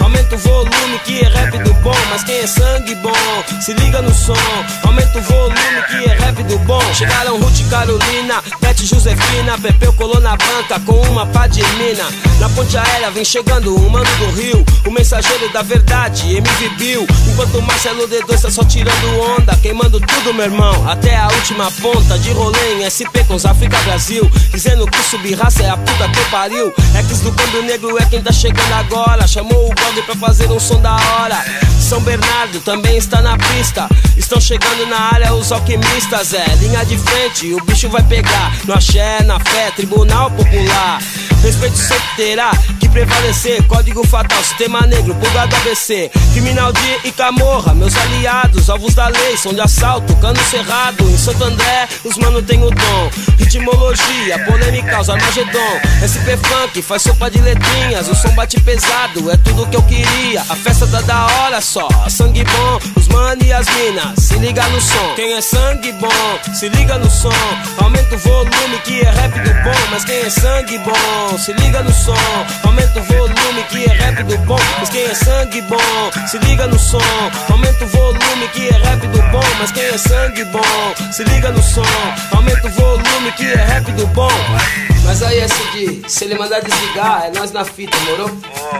aumenta 0.00 0.34
o 0.34 0.38
volume 0.38 0.98
que 1.04 1.20
é 1.20 1.28
rap 1.28 1.58
do 1.62 1.74
bom. 1.74 1.94
Mas 2.10 2.24
quem 2.24 2.38
é 2.38 2.46
sangue 2.46 2.94
bom, 2.96 3.60
se 3.60 3.72
liga 3.74 4.02
no 4.02 4.12
som, 4.12 4.34
aumenta 4.82 5.18
o 5.18 5.22
volume 5.22 5.82
que 5.88 6.10
é 6.10 6.14
rap 6.14 6.42
do 6.42 6.58
bom. 6.60 6.82
Chegaram 6.94 7.38
Ruth 7.38 7.68
Carolina, 7.70 8.42
Beth 8.60 8.78
Josefina, 8.78 9.19
Pepeu 9.60 9.92
colou 9.92 10.18
na 10.20 10.36
banca 10.36 10.80
com 10.86 10.98
uma 11.10 11.26
pá 11.26 11.46
de 11.46 11.62
mina. 11.76 12.04
Na 12.38 12.48
ponte 12.48 12.78
aérea 12.78 13.10
vem 13.10 13.24
chegando 13.24 13.76
um 13.76 13.90
mano 13.90 14.08
do 14.16 14.30
Rio, 14.30 14.64
o 14.86 14.90
mensageiro 14.90 15.52
da 15.52 15.60
verdade, 15.60 16.36
MV 16.36 16.68
Bill. 16.78 17.06
Enquanto 17.28 17.58
o 17.58 17.62
Marcelo 17.62 18.08
D2 18.08 18.40
tá 18.40 18.50
só 18.50 18.64
tirando 18.64 19.36
onda, 19.36 19.54
queimando 19.56 20.00
tudo, 20.00 20.32
meu 20.32 20.46
irmão, 20.46 20.88
até 20.88 21.14
a 21.16 21.28
última 21.28 21.70
ponta 21.72 22.18
de 22.18 22.30
rolê 22.30 22.80
em 22.80 22.88
SP 22.88 23.20
com 23.28 23.34
os 23.34 23.44
África 23.44 23.76
Brasil. 23.82 24.30
Dizendo 24.50 24.86
que 24.86 25.02
subraça 25.02 25.62
é 25.62 25.68
a 25.68 25.76
puta 25.76 26.08
que 26.08 26.30
pariu. 26.30 26.72
Ex 26.96 27.20
do 27.20 27.32
Câmbio 27.32 27.62
Negro 27.62 27.98
é 27.98 28.06
quem 28.06 28.22
tá 28.22 28.32
chegando 28.32 28.72
agora. 28.72 29.26
Chamou 29.26 29.70
o 29.70 29.74
blog 29.74 30.02
pra 30.02 30.14
fazer 30.16 30.50
um 30.50 30.58
som 30.58 30.80
da 30.80 30.94
hora. 30.94 31.44
São 31.78 32.00
Bernardo 32.02 32.60
também 32.60 32.96
está 32.96 33.20
na 33.20 33.36
pista. 33.36 33.88
Estão 34.16 34.40
chegando 34.40 34.86
na 34.86 35.12
área 35.12 35.34
os 35.34 35.50
alquimistas, 35.50 36.34
é 36.34 36.46
linha 36.60 36.84
de 36.84 36.96
frente, 36.96 37.52
o 37.52 37.64
bicho 37.64 37.88
vai 37.88 38.02
pegar. 38.04 38.56
No 38.64 38.74
axé, 38.74 39.09
na 39.24 39.40
fé, 39.40 39.70
tribunal 39.72 40.30
popular. 40.30 41.00
Respeito 41.42 41.76
sempre 41.76 42.16
terá 42.16 42.50
que 42.78 42.88
prevalecer. 42.88 43.62
Código 43.66 44.06
fatal, 44.06 44.42
sistema 44.44 44.82
negro, 44.82 45.14
pulga 45.14 45.46
do 45.46 45.56
ABC. 45.56 46.10
Criminal 46.32 46.72
de 46.72 47.08
e 47.08 47.12
Camorra, 47.12 47.74
meus 47.74 47.96
aliados, 47.96 48.68
alvos 48.68 48.94
da 48.94 49.08
lei, 49.08 49.36
são 49.36 49.54
de 49.54 49.60
assalto, 49.60 50.14
cano 50.16 50.38
cerrado. 50.44 51.02
Em 51.08 51.16
Santo 51.16 51.42
André, 51.44 51.88
os 52.04 52.16
mano 52.18 52.42
tem 52.42 52.62
o 52.62 52.70
dom. 52.70 53.10
Ritmologia, 53.38 54.38
polêmica, 54.46 55.00
os 55.00 55.08
Armagedon. 55.08 55.80
SP 56.04 56.36
Funk, 56.36 56.82
faz 56.82 57.02
sopa 57.02 57.30
de 57.30 57.40
letrinhas. 57.40 58.08
O 58.08 58.14
som 58.14 58.30
bate 58.34 58.60
pesado, 58.60 59.30
é 59.30 59.36
tudo 59.38 59.66
que 59.66 59.76
eu 59.76 59.82
queria. 59.82 60.42
A 60.42 60.56
festa 60.56 60.86
tá 60.86 61.00
da 61.00 61.26
hora 61.26 61.60
só, 61.60 61.88
sangue 62.08 62.44
bom, 62.44 62.78
os 62.96 63.08
mano 63.08 63.42
e 63.42 63.52
as 63.52 63.66
minas. 63.66 64.18
Se 64.18 64.34
liga 64.36 64.68
no 64.68 64.80
som, 64.80 65.14
quem 65.16 65.32
é 65.32 65.40
sangue 65.40 65.92
bom, 65.92 66.54
se 66.54 66.68
liga 66.68 66.98
no 66.98 67.10
som. 67.10 67.32
Aumenta 67.78 68.14
o 68.14 68.18
volume 68.18 68.78
que 68.84 68.99
é 69.00 69.10
rap 69.10 69.32
do 69.32 69.54
bom, 69.62 69.90
mas 69.90 70.04
quem 70.04 70.20
é 70.20 70.30
sangue 70.30 70.78
bom, 70.78 71.38
se 71.38 71.52
liga 71.54 71.82
no 71.82 71.92
som. 71.92 72.14
Aumenta 72.64 73.00
o 73.00 73.02
volume 73.02 73.62
que 73.68 73.84
é 73.84 73.92
rap 73.92 74.22
do 74.24 74.38
bom, 74.38 74.58
mas 74.78 74.88
quem 74.90 75.04
é 75.04 75.14
sangue 75.14 75.60
bom, 75.62 76.26
se 76.26 76.38
liga 76.38 76.66
no 76.66 76.78
som. 76.78 76.98
Aumenta 77.50 77.84
o 77.84 77.88
volume 77.88 78.48
que 78.52 78.68
é 78.68 78.72
rap 78.72 79.00
do 79.00 79.22
bom, 79.30 79.42
mas 79.58 79.72
quem 79.72 79.84
é 79.84 79.98
sangue 79.98 80.44
bom, 80.44 81.12
se 81.12 81.24
liga 81.24 81.50
no 81.50 81.62
som. 81.62 81.82
Aumenta 82.32 82.66
o 82.66 82.70
volume 82.70 83.32
que 83.36 83.44
é 83.44 83.56
rap 83.56 83.90
do 83.92 84.06
bom. 84.08 84.28
Mas 85.04 85.22
aí 85.22 85.38
é 85.38 85.48
seguir, 85.48 86.02
se 86.08 86.24
ele 86.24 86.36
mandar 86.36 86.60
desligar, 86.60 87.24
é 87.26 87.30
nós 87.38 87.50
na 87.52 87.64
fita, 87.64 87.96
morou? 88.00 88.30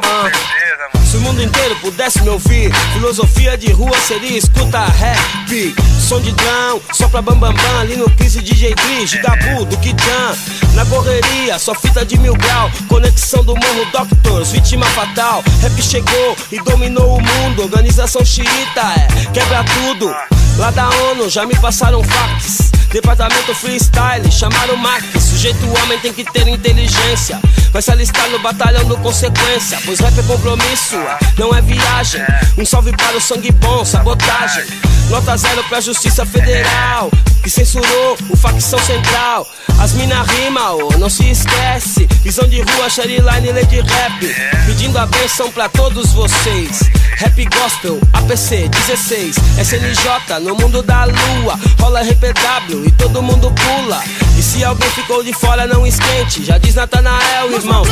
Ah. 0.05 0.60
Se 1.05 1.17
o 1.17 1.21
mundo 1.23 1.43
inteiro 1.43 1.75
pudesse 1.81 2.23
me 2.23 2.29
ouvir, 2.29 2.73
filosofia 2.93 3.59
de 3.59 3.73
rua 3.73 3.99
seria 4.07 4.39
escuta 4.39 4.85
rap. 4.85 5.75
Som 5.99 6.21
de 6.21 6.31
drum, 6.31 6.81
só 6.93 7.09
pra 7.09 7.21
bambambam, 7.21 7.53
bam, 7.53 7.63
bam, 7.63 7.81
ali 7.81 7.97
no 7.97 8.09
crise 8.11 8.41
DJ 8.41 8.75
Gris, 8.75 9.11
Gigabu, 9.11 9.65
do 9.65 9.77
Kijan. 9.79 10.37
Na 10.75 10.87
correria, 10.87 11.59
só 11.59 11.75
fita 11.75 12.05
de 12.05 12.17
mil 12.19 12.35
grau, 12.35 12.71
conexão 12.89 13.43
do 13.43 13.55
morro 13.57 13.85
Doctors, 13.91 14.53
vítima 14.53 14.87
fatal. 14.87 15.43
Rap 15.61 15.83
chegou 15.83 16.37
e 16.53 16.61
dominou 16.63 17.17
o 17.17 17.21
mundo, 17.21 17.63
organização 17.63 18.25
xiita, 18.25 18.81
é, 18.81 19.27
quebra 19.33 19.65
tudo. 19.65 20.15
Lá 20.57 20.71
da 20.71 20.89
ONU 20.89 21.29
já 21.29 21.45
me 21.47 21.57
passaram 21.57 22.03
fax. 22.05 22.80
Departamento 22.93 23.55
freestyle, 23.55 24.29
chamaram 24.33 24.77
Mac. 24.77 25.01
Sujeito 25.21 25.65
homem 25.81 25.97
tem 26.01 26.13
que 26.13 26.25
ter 26.25 26.49
inteligência. 26.49 27.39
Vai 27.73 27.81
se 27.81 27.93
alistar 27.93 28.29
no 28.31 28.41
batalhão 28.41 28.83
no 28.85 28.97
consequência. 28.99 29.79
Pois 29.85 30.01
rap 30.01 30.19
é 30.19 30.23
compromisso, 30.25 30.97
não 31.39 31.55
é 31.55 31.63
viagem. 31.63 32.21
Um 32.59 32.67
salve 32.67 32.91
para 32.97 33.17
o 33.17 33.21
sangue 33.21 33.53
bom, 33.53 33.85
sabotagem. 33.85 34.65
Nota 35.09 35.37
zero 35.37 35.63
pra 35.65 35.81
Justiça 35.81 36.27
Federal, 36.27 37.11
que 37.43 37.51
censurou 37.51 38.17
o 38.29 38.37
facção 38.37 38.79
central. 38.81 39.47
As 39.81 39.93
mina 39.93 40.23
rima, 40.23 40.73
oh, 40.73 40.99
não 40.99 41.09
se 41.09 41.31
esquece. 41.31 42.09
Visão 42.23 42.49
de 42.49 42.61
rua, 42.61 42.91
Sherryline, 42.91 43.53
Lady 43.53 43.81
Rap. 43.81 44.19
Pedindo 44.67 44.99
a 44.99 45.07
benção 45.07 45.51
pra 45.53 45.69
todos 45.69 46.13
vocês. 46.13 46.81
Rap 47.17 47.45
Gospel, 47.45 48.01
APC 48.13 48.69
16, 48.69 49.37
SNJ 49.61 50.41
no 50.41 50.55
mundo 50.57 50.83
da 50.83 51.05
lua. 51.05 51.59
Rola 51.79 52.01
RPW 52.03 52.80
e 52.85 52.91
todo 52.93 53.23
mundo 53.23 53.53
pula. 53.53 54.03
E 54.39 54.43
se 54.43 54.65
alguém 54.65 54.89
ficou 54.91 55.23
de 55.23 55.33
fora, 55.33 55.67
não 55.67 55.87
esquente. 55.87 56.45
Já 56.45 56.59
diz 56.59 56.75
Natanael, 56.75 57.53
irmão. 57.53 57.83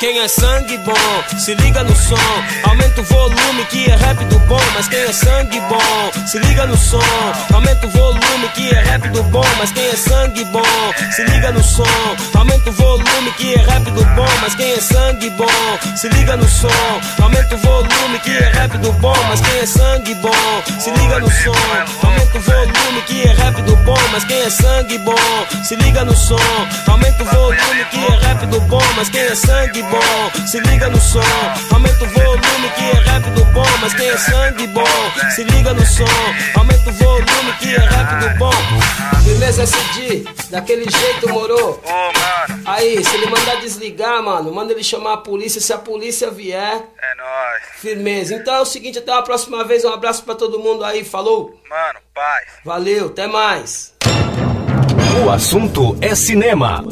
Quem 0.00 0.18
é 0.18 0.28
sangue 0.28 0.78
bom, 0.78 1.38
se 1.38 1.54
liga 1.54 1.82
no 1.82 1.96
som. 1.96 2.16
Aumenta 2.64 3.00
o 3.00 3.04
volume 3.04 3.64
que 3.70 3.90
Mas 4.74 4.88
quem 4.88 5.00
é 5.00 5.12
sangue 5.12 5.60
bom, 5.68 6.26
se 6.26 6.38
liga 6.38 6.66
no 6.66 6.76
som. 6.76 6.98
Aumenta 7.52 7.86
o 7.86 7.90
volume 7.90 8.48
que 8.54 8.70
é 8.70 8.80
rap 8.80 9.08
do 9.10 9.22
bom. 9.24 9.44
Mas 9.58 9.70
quem 9.72 9.86
é 9.86 9.96
sangue 9.96 10.44
bom, 10.46 10.62
se 11.10 11.22
liga 11.24 11.52
no 11.52 11.62
som. 11.62 11.84
Aumenta 12.34 12.70
o 12.70 12.72
volume 12.72 13.32
que 13.36 13.54
é 13.54 13.58
rap 13.58 13.84
do 13.84 14.04
bom. 14.14 14.28
Mas 14.40 14.54
quem 14.54 14.72
é 14.72 14.80
sangue 14.80 15.30
bom, 15.30 15.46
se 15.96 16.08
liga 16.08 16.36
no 16.36 16.48
som. 16.48 16.68
Aumenta 17.22 17.54
o 17.54 17.58
volume 17.58 18.18
que 18.22 18.30
é 18.30 18.48
rap 18.48 18.78
do 18.78 18.92
bom. 18.94 19.16
Mas 19.28 19.40
quem 19.40 19.58
é 19.58 19.66
sangue 19.66 20.14
bom, 20.16 20.62
se 20.80 20.90
liga 20.90 21.18
no 21.20 21.30
som. 21.30 21.52
Aumenta 22.02 22.38
o 22.38 22.40
volume 22.40 23.02
que 23.06 23.22
é 23.22 23.32
rap 23.32 23.62
do 23.62 23.76
bom. 23.76 23.98
Mas 24.10 24.24
quem 24.24 24.40
é 24.42 24.50
sangue 24.50 24.98
bom, 24.98 25.14
se 25.62 25.76
liga 25.76 26.04
no 26.04 26.16
som. 26.16 26.36
Aumenta 26.88 27.22
o 27.22 27.26
volume 27.26 27.84
que 27.90 27.98
é 27.98 28.16
rap 28.26 28.46
do 28.46 28.60
bom. 28.62 28.82
Mas 28.96 29.08
quem 29.08 29.22
é 29.22 29.34
sangue 29.34 29.82
bom, 29.82 30.46
se 30.46 30.60
liga 30.60 30.88
no 30.88 31.00
som. 31.00 31.20
Aumenta 31.72 32.04
o 32.04 32.08
volume 32.08 32.70
que 32.76 32.84
é 32.84 33.00
rap 33.10 33.22
do 33.30 33.44
bom. 33.46 33.66
Mas 33.80 33.94
quem 33.94 34.08
é 34.08 34.16
sangue 34.16 34.61
bom, 34.68 34.84
se 35.34 35.44
liga 35.44 35.72
no 35.72 35.84
som. 35.86 36.04
Aumenta 36.58 36.90
o 36.90 36.92
volume 36.92 37.52
que 37.58 37.74
é 37.74 37.78
rap 37.78 38.20
do 38.20 38.38
bom. 38.38 38.50
Firmeza 39.24 39.62
SD, 39.62 40.24
daquele 40.50 40.90
jeito, 40.90 41.28
moro. 41.28 41.80
Aí, 42.66 43.04
se 43.04 43.14
ele 43.16 43.26
mandar 43.26 43.56
desligar, 43.60 44.22
mano, 44.22 44.52
manda 44.52 44.72
ele 44.72 44.82
chamar 44.82 45.14
a 45.14 45.16
polícia. 45.18 45.60
Se 45.60 45.72
a 45.72 45.78
polícia 45.78 46.30
vier, 46.30 46.74
É 46.76 47.14
nóis. 47.16 47.62
firmeza. 47.80 48.34
Então 48.34 48.54
é 48.54 48.60
o 48.60 48.64
seguinte, 48.64 48.98
até 48.98 49.12
a 49.12 49.22
próxima 49.22 49.64
vez. 49.64 49.84
Um 49.84 49.92
abraço 49.92 50.22
pra 50.24 50.34
todo 50.34 50.58
mundo 50.58 50.84
aí. 50.84 51.04
Falou. 51.04 51.54
Mano, 51.68 51.98
paz. 52.14 52.44
Valeu, 52.64 53.06
até 53.06 53.26
mais. 53.26 53.92
O 55.24 55.30
assunto 55.30 55.96
é 56.00 56.14
cinema. 56.14 56.82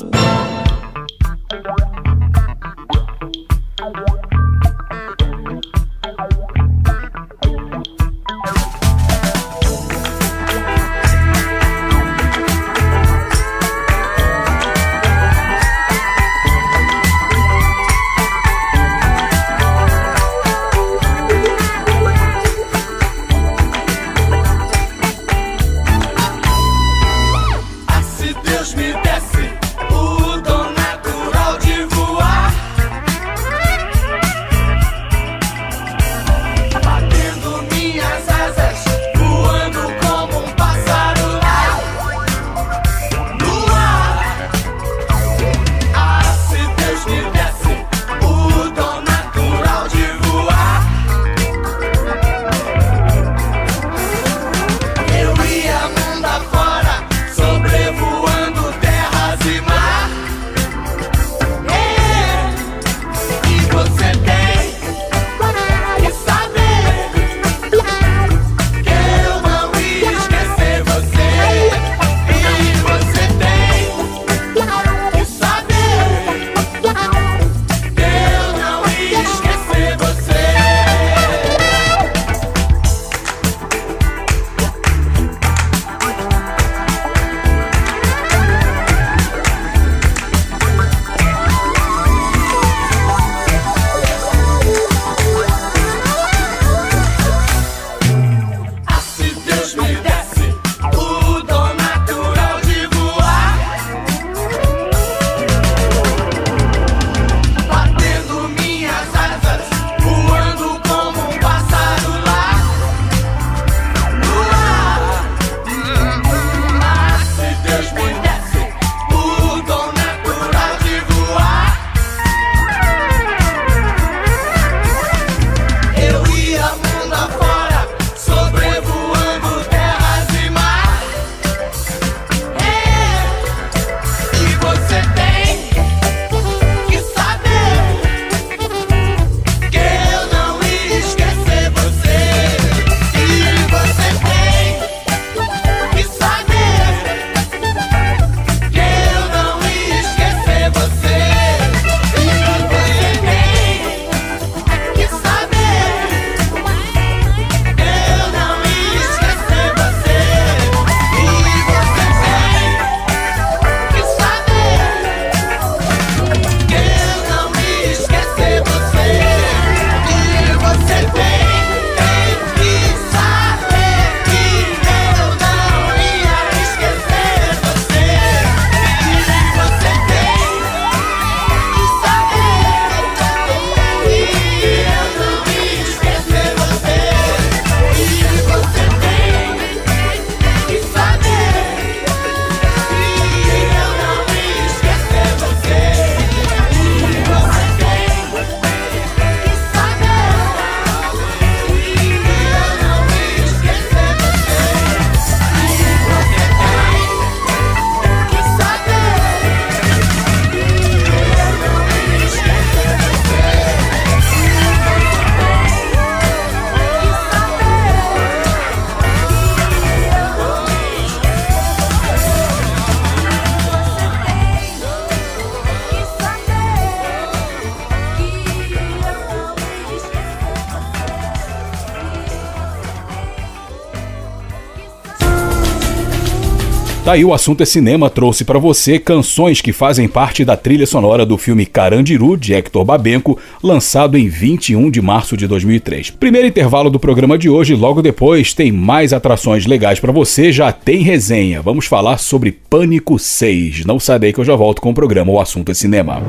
Aí 237.11 237.25
o 237.25 237.35
assunto 237.35 237.61
é 237.61 237.67
cinema, 237.67 238.09
trouxe 238.09 238.45
para 238.45 238.57
você 238.57 238.97
canções 238.97 239.61
que 239.61 239.73
fazem 239.73 240.07
parte 240.07 240.45
da 240.45 240.57
trilha 240.57 240.87
sonora 240.87 241.27
do 241.27 241.37
filme 241.37 241.67
Carandiru, 241.67 242.37
de 242.37 242.55
Hector 242.55 242.85
Babenco, 242.85 243.37
lançado 243.61 244.17
em 244.17 244.29
21 244.29 244.89
de 244.89 245.03
março 245.03 245.37
de 245.37 245.49
2003. 245.49 246.11
Primeiro 246.11 246.47
intervalo 246.47 246.89
do 246.89 247.01
programa 247.01 247.37
de 247.37 247.51
hoje, 247.51 247.75
logo 247.75 248.01
depois 248.01 248.55
tem 248.55 248.71
mais 248.71 249.13
atrações 249.13 249.67
legais 249.67 249.99
para 249.99 250.13
você, 250.13 250.53
já 250.53 250.71
tem 250.71 251.03
resenha. 251.03 251.61
Vamos 251.61 251.87
falar 251.87 252.17
sobre 252.17 252.53
Pânico 252.53 253.19
6. 253.19 253.85
Não 253.85 253.99
sai 253.99 254.21
daí 254.21 254.33
que 254.33 254.39
eu 254.39 254.45
já 254.45 254.55
volto 254.55 254.81
com 254.81 254.91
o 254.91 254.95
programa 254.95 255.33
O 255.33 255.41
Assunto 255.41 255.73
é 255.73 255.75
Cinema. 255.75 256.23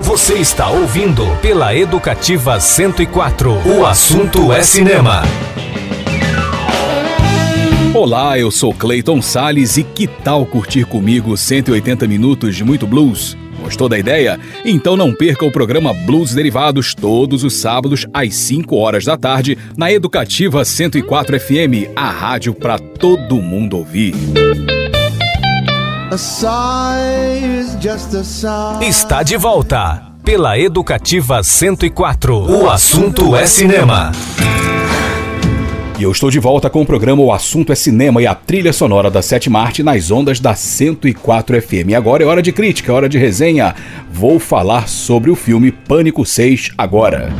Você 0.00 0.34
está 0.34 0.70
ouvindo 0.70 1.26
pela 1.42 1.74
Educativa 1.74 2.60
104. 2.60 3.50
O 3.66 3.84
assunto 3.84 4.52
é 4.52 4.62
cinema. 4.62 5.24
Olá, 7.94 8.36
eu 8.36 8.50
sou 8.50 8.74
Clayton 8.74 9.22
Sales 9.22 9.76
e 9.76 9.84
que 9.84 10.08
tal 10.08 10.44
curtir 10.44 10.84
comigo 10.84 11.36
180 11.36 12.08
minutos 12.08 12.56
de 12.56 12.64
muito 12.64 12.88
blues? 12.88 13.36
Gostou 13.62 13.88
da 13.88 13.96
ideia? 13.96 14.36
Então 14.64 14.96
não 14.96 15.14
perca 15.14 15.46
o 15.46 15.52
programa 15.52 15.94
Blues 15.94 16.34
Derivados 16.34 16.92
todos 16.92 17.44
os 17.44 17.54
sábados 17.54 18.04
às 18.12 18.34
5 18.34 18.74
horas 18.74 19.04
da 19.04 19.16
tarde 19.16 19.56
na 19.76 19.92
Educativa 19.92 20.64
104 20.64 21.38
FM, 21.38 21.94
a 21.94 22.10
rádio 22.10 22.52
para 22.52 22.80
todo 22.80 23.36
mundo 23.36 23.76
ouvir. 23.76 24.12
Está 28.80 29.22
de 29.22 29.36
volta 29.36 30.02
pela 30.24 30.58
Educativa 30.58 31.44
104. 31.44 32.34
O 32.50 32.68
assunto 32.68 33.36
é 33.36 33.46
cinema. 33.46 34.10
E 35.96 36.02
eu 36.02 36.10
estou 36.10 36.28
de 36.28 36.40
volta 36.40 36.68
com 36.68 36.82
o 36.82 36.86
programa 36.86 37.22
O 37.22 37.32
Assunto 37.32 37.72
é 37.72 37.76
Cinema 37.76 38.20
e 38.20 38.26
a 38.26 38.34
trilha 38.34 38.72
sonora 38.72 39.08
da 39.08 39.22
Sétima 39.22 39.60
Arte 39.60 39.80
nas 39.80 40.10
ondas 40.10 40.40
da 40.40 40.52
104 40.52 41.62
FM. 41.62 41.90
E 41.90 41.94
agora 41.94 42.24
é 42.24 42.26
hora 42.26 42.42
de 42.42 42.50
crítica, 42.50 42.90
é 42.90 42.94
hora 42.94 43.08
de 43.08 43.16
resenha. 43.16 43.76
Vou 44.10 44.40
falar 44.40 44.88
sobre 44.88 45.30
o 45.30 45.36
filme 45.36 45.70
Pânico 45.70 46.26
6 46.26 46.72
agora. 46.76 47.32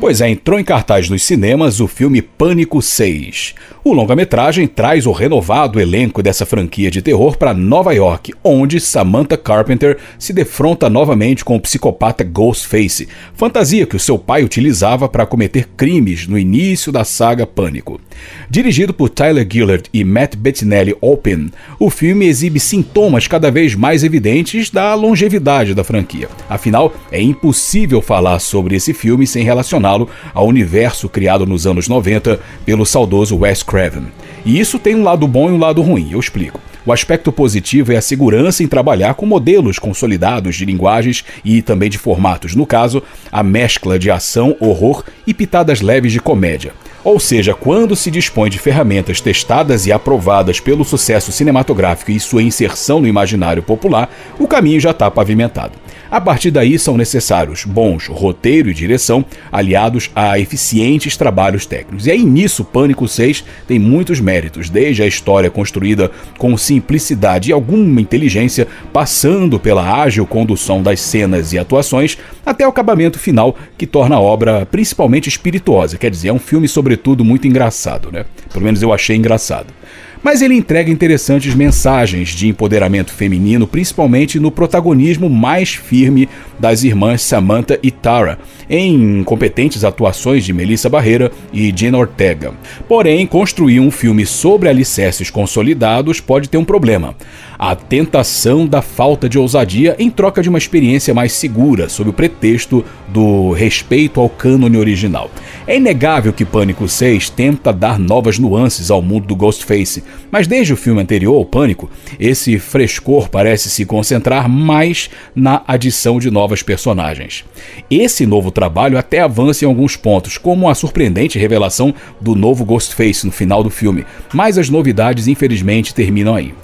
Pois 0.00 0.22
é, 0.22 0.30
entrou 0.30 0.58
em 0.58 0.64
cartaz 0.64 1.10
nos 1.10 1.22
cinemas 1.22 1.78
o 1.78 1.86
filme 1.86 2.22
Pânico 2.22 2.80
6. 2.80 3.54
O 3.84 3.92
longa-metragem 3.92 4.66
traz 4.66 5.04
o 5.04 5.12
renovado 5.12 5.78
elenco 5.78 6.22
dessa 6.22 6.46
franquia 6.46 6.90
de 6.90 7.02
terror 7.02 7.36
para 7.36 7.52
Nova 7.52 7.92
York, 7.92 8.32
onde 8.42 8.80
Samantha 8.80 9.36
Carpenter 9.36 9.98
se 10.18 10.32
defronta 10.32 10.88
novamente 10.88 11.44
com 11.44 11.54
o 11.54 11.60
psicopata 11.60 12.24
Ghostface, 12.24 13.08
fantasia 13.34 13.84
que 13.84 13.94
o 13.94 14.00
seu 14.00 14.18
pai 14.18 14.42
utilizava 14.42 15.06
para 15.06 15.26
cometer 15.26 15.68
crimes 15.76 16.26
no 16.26 16.38
início 16.38 16.90
da 16.90 17.04
saga 17.04 17.46
Pânico. 17.46 18.00
Dirigido 18.48 18.94
por 18.94 19.10
Tyler 19.10 19.46
Gillard 19.50 19.84
e 19.92 20.02
Matt 20.02 20.34
Bettinelli 20.34 20.96
Open, 21.00 21.50
o 21.78 21.90
filme 21.90 22.26
exibe 22.26 22.58
sintomas 22.58 23.26
cada 23.26 23.50
vez 23.50 23.74
mais 23.74 24.02
evidentes 24.02 24.70
da 24.70 24.94
longevidade 24.94 25.74
da 25.74 25.84
franquia. 25.84 26.28
Afinal, 26.48 26.94
é 27.12 27.20
impossível 27.20 28.00
falar 28.00 28.38
sobre 28.38 28.76
esse 28.76 28.94
filme 28.94 29.26
sem 29.26 29.44
relacionar 29.44 29.89
lo 29.96 30.08
ao 30.32 30.46
universo 30.46 31.08
criado 31.08 31.46
nos 31.46 31.66
anos 31.66 31.88
90 31.88 32.40
pelo 32.64 32.86
saudoso 32.86 33.38
Wes 33.38 33.62
Craven. 33.62 34.04
E 34.44 34.58
isso 34.58 34.78
tem 34.78 34.94
um 34.94 35.02
lado 35.02 35.26
bom 35.26 35.48
e 35.48 35.52
um 35.52 35.58
lado 35.58 35.82
ruim, 35.82 36.10
eu 36.12 36.20
explico. 36.20 36.60
O 36.84 36.92
aspecto 36.92 37.30
positivo 37.30 37.92
é 37.92 37.96
a 37.96 38.02
segurança 38.02 38.62
em 38.62 38.66
trabalhar 38.66 39.14
com 39.14 39.26
modelos 39.26 39.78
consolidados 39.78 40.56
de 40.56 40.64
linguagens 40.64 41.24
e 41.44 41.60
também 41.60 41.90
de 41.90 41.98
formatos, 41.98 42.54
no 42.54 42.64
caso, 42.64 43.02
a 43.30 43.42
mescla 43.42 43.98
de 43.98 44.10
ação, 44.10 44.56
horror 44.58 45.04
e 45.26 45.34
pitadas 45.34 45.82
leves 45.82 46.10
de 46.10 46.20
comédia. 46.20 46.72
Ou 47.04 47.20
seja, 47.20 47.54
quando 47.54 47.94
se 47.94 48.10
dispõe 48.10 48.50
de 48.50 48.58
ferramentas 48.58 49.20
testadas 49.20 49.86
e 49.86 49.92
aprovadas 49.92 50.58
pelo 50.58 50.84
sucesso 50.84 51.32
cinematográfico 51.32 52.10
e 52.10 52.20
sua 52.20 52.42
inserção 52.42 53.00
no 53.00 53.08
imaginário 53.08 53.62
popular, 53.62 54.10
o 54.38 54.46
caminho 54.46 54.80
já 54.80 54.90
está 54.90 55.10
pavimentado. 55.10 55.72
A 56.10 56.20
partir 56.20 56.50
daí 56.50 56.76
são 56.76 56.96
necessários 56.96 57.64
bons 57.64 58.08
roteiro 58.08 58.68
e 58.68 58.74
direção, 58.74 59.24
aliados 59.52 60.10
a 60.12 60.40
eficientes 60.40 61.16
trabalhos 61.16 61.64
técnicos. 61.64 62.06
E 62.06 62.10
aí 62.10 62.24
nisso, 62.24 62.64
Pânico 62.64 63.06
6 63.06 63.44
tem 63.68 63.78
muitos 63.78 64.18
méritos, 64.18 64.68
desde 64.68 65.04
a 65.04 65.06
história 65.06 65.48
construída 65.48 66.10
com 66.36 66.56
simplicidade 66.56 67.50
e 67.50 67.52
alguma 67.52 68.00
inteligência, 68.00 68.66
passando 68.92 69.60
pela 69.60 70.02
ágil 70.02 70.26
condução 70.26 70.82
das 70.82 71.00
cenas 71.00 71.52
e 71.52 71.58
atuações, 71.58 72.18
até 72.44 72.66
o 72.66 72.70
acabamento 72.70 73.18
final 73.18 73.56
que 73.78 73.86
torna 73.86 74.16
a 74.16 74.20
obra 74.20 74.66
principalmente 74.66 75.28
espirituosa. 75.28 75.96
Quer 75.96 76.10
dizer, 76.10 76.28
é 76.28 76.32
um 76.32 76.40
filme 76.40 76.66
sobretudo 76.66 77.24
muito 77.24 77.46
engraçado, 77.46 78.10
né? 78.10 78.24
Pelo 78.52 78.64
menos 78.64 78.82
eu 78.82 78.92
achei 78.92 79.14
engraçado 79.16 79.79
mas 80.22 80.42
ele 80.42 80.54
entrega 80.54 80.90
interessantes 80.90 81.54
mensagens 81.54 82.30
de 82.30 82.48
empoderamento 82.48 83.12
feminino, 83.12 83.66
principalmente 83.66 84.38
no 84.38 84.50
protagonismo 84.50 85.28
mais 85.28 85.74
firme 85.74 86.28
das 86.58 86.84
irmãs 86.84 87.22
Samantha 87.22 87.78
e 87.82 87.90
Tara, 87.90 88.38
em 88.68 89.24
competentes 89.24 89.84
atuações 89.84 90.44
de 90.44 90.52
Melissa 90.52 90.88
Barreira 90.88 91.32
e 91.52 91.72
Jenna 91.74 91.98
Ortega. 91.98 92.52
Porém, 92.88 93.26
construir 93.26 93.80
um 93.80 93.90
filme 93.90 94.26
sobre 94.26 94.68
alicerces 94.68 95.30
consolidados 95.30 96.20
pode 96.20 96.48
ter 96.48 96.58
um 96.58 96.64
problema 96.64 97.14
a 97.60 97.76
tentação 97.76 98.66
da 98.66 98.80
falta 98.80 99.28
de 99.28 99.38
ousadia 99.38 99.94
em 99.98 100.08
troca 100.08 100.42
de 100.42 100.48
uma 100.48 100.56
experiência 100.56 101.12
mais 101.12 101.32
segura, 101.32 101.90
sob 101.90 102.08
o 102.08 102.12
pretexto 102.12 102.82
do 103.06 103.52
respeito 103.52 104.18
ao 104.18 104.30
cânone 104.30 104.78
original. 104.78 105.30
É 105.66 105.76
inegável 105.76 106.32
que 106.32 106.42
Pânico 106.42 106.88
6 106.88 107.28
tenta 107.28 107.70
dar 107.70 107.98
novas 107.98 108.38
nuances 108.38 108.90
ao 108.90 109.02
mundo 109.02 109.26
do 109.26 109.36
Ghostface, 109.36 110.02
mas 110.30 110.46
desde 110.46 110.72
o 110.72 110.76
filme 110.76 111.02
anterior, 111.02 111.44
Pânico, 111.44 111.90
esse 112.18 112.58
frescor 112.58 113.28
parece 113.28 113.68
se 113.68 113.84
concentrar 113.84 114.48
mais 114.48 115.10
na 115.34 115.62
adição 115.68 116.18
de 116.18 116.30
novas 116.30 116.62
personagens. 116.62 117.44
Esse 117.90 118.24
novo 118.24 118.50
trabalho 118.50 118.96
até 118.96 119.20
avança 119.20 119.66
em 119.66 119.68
alguns 119.68 119.96
pontos, 119.96 120.38
como 120.38 120.66
a 120.66 120.74
surpreendente 120.74 121.38
revelação 121.38 121.94
do 122.18 122.34
novo 122.34 122.64
Ghostface 122.64 123.26
no 123.26 123.32
final 123.32 123.62
do 123.62 123.68
filme, 123.68 124.06
mas 124.32 124.56
as 124.56 124.70
novidades 124.70 125.28
infelizmente 125.28 125.94
terminam 125.94 126.34
aí. 126.34 126.54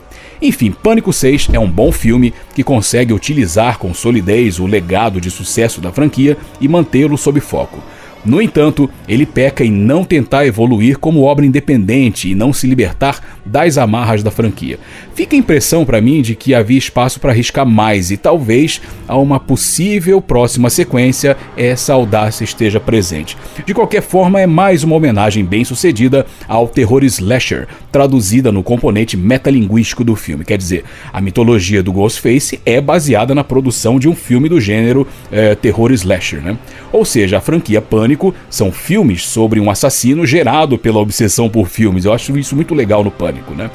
Enfim, 0.41 0.71
Pânico 0.71 1.13
6 1.13 1.49
é 1.53 1.59
um 1.59 1.71
bom 1.71 1.91
filme 1.91 2.35
que 2.55 2.63
consegue 2.63 3.13
utilizar 3.13 3.79
com 3.79 3.95
solidez 3.95 4.59
o 4.59 4.67
legado 4.67 5.21
de 5.21 5.31
sucesso 5.31 5.81
da 5.81 5.93
franquia 5.93 6.37
e 6.61 6.69
mantê-lo 6.69 7.17
sob 7.17 7.41
foco. 7.41 7.83
No 8.25 8.43
entanto, 8.43 8.91
ele 9.09 9.25
peca 9.25 9.65
em 9.65 9.71
não 9.71 10.05
tentar 10.05 10.47
evoluir 10.47 10.99
como 10.99 11.23
obra 11.23 11.47
independente 11.47 12.31
e 12.31 12.35
não 12.35 12.53
se 12.53 12.67
libertar 12.67 13.21
das 13.45 13.79
amarras 13.79 14.23
da 14.23 14.31
franquia. 14.31 14.79
Fica 15.15 15.37
a 15.37 15.39
impressão 15.39 15.85
para 15.85 16.01
mim 16.01 16.21
de 16.21 16.35
que 16.35 16.55
havia 16.55 16.77
espaço 16.77 17.21
para 17.21 17.31
arriscar 17.31 17.65
mais 17.65 18.11
e 18.11 18.17
talvez 18.17 18.81
a 19.07 19.17
uma 19.17 19.39
possível 19.39 20.21
próxima 20.21 20.69
sequência 20.69 21.37
essa 21.57 21.93
audácia 21.93 22.45
esteja 22.45 22.81
presente. 22.81 23.37
De 23.65 23.73
qualquer 23.73 24.03
forma, 24.03 24.41
é 24.41 24.47
mais 24.47 24.83
uma 24.83 24.97
homenagem 24.97 25.45
bem 25.45 25.65
sucedida 25.65 26.27
ao 26.49 26.69
terror 26.69 27.05
slasher, 27.05 27.69
traduzida 27.93 28.51
no 28.51 28.63
componente 28.63 29.17
metalinguístico 29.17 30.03
do 30.03 30.17
filme. 30.17 30.45
Quer 30.45 30.59
dizer, 30.59 30.85
a 31.13 31.21
mitologia 31.21 31.83
do 31.83 31.93
Ghostface 31.93 32.61
é 32.67 32.81
baseada 32.81 33.35
na 33.35 33.45
produção 33.45 33.99
de 33.99 34.09
um 34.09 34.15
filme 34.15 34.49
do 34.49 34.61
gênero 34.61 35.07
é, 35.31 35.55
terror 35.55 35.93
slasher, 35.93 36.43
né? 36.43 36.59
Ou 36.93 37.05
seja, 37.05 37.39
a 37.39 37.41
franquia 37.41 37.81
Pânico 37.81 38.16
são 38.49 38.73
filmes 38.73 39.27
sobre 39.27 39.61
um 39.61 39.71
assassino 39.71 40.27
gerado 40.27 40.79
pela 40.79 40.99
obsessão 40.99 41.49
por 41.49 41.69
filmes. 41.69 42.05
Eu 42.05 42.13
acho 42.13 42.37
isso 42.39 42.57
muito 42.57 42.75
legal 42.75 43.05
no 43.05 43.11
Pânico, 43.11 43.55
né? 43.55 43.71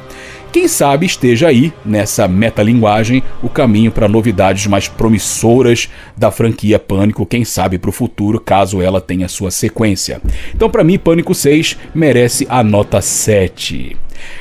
Quem 0.52 0.68
sabe 0.68 1.06
esteja 1.06 1.48
aí, 1.48 1.72
nessa 1.82 2.28
metalinguagem, 2.28 3.22
o 3.42 3.48
caminho 3.48 3.90
para 3.90 4.06
novidades 4.06 4.66
mais 4.66 4.86
promissoras 4.86 5.88
da 6.14 6.30
franquia 6.30 6.78
Pânico, 6.78 7.24
quem 7.24 7.42
sabe 7.42 7.78
para 7.78 7.88
o 7.88 7.92
futuro, 7.92 8.38
caso 8.38 8.82
ela 8.82 9.00
tenha 9.00 9.28
sua 9.28 9.50
sequência. 9.50 10.20
Então, 10.54 10.68
para 10.68 10.84
mim, 10.84 10.98
Pânico 10.98 11.34
6 11.34 11.78
merece 11.94 12.46
a 12.50 12.62
nota 12.62 13.00
7. 13.00 13.96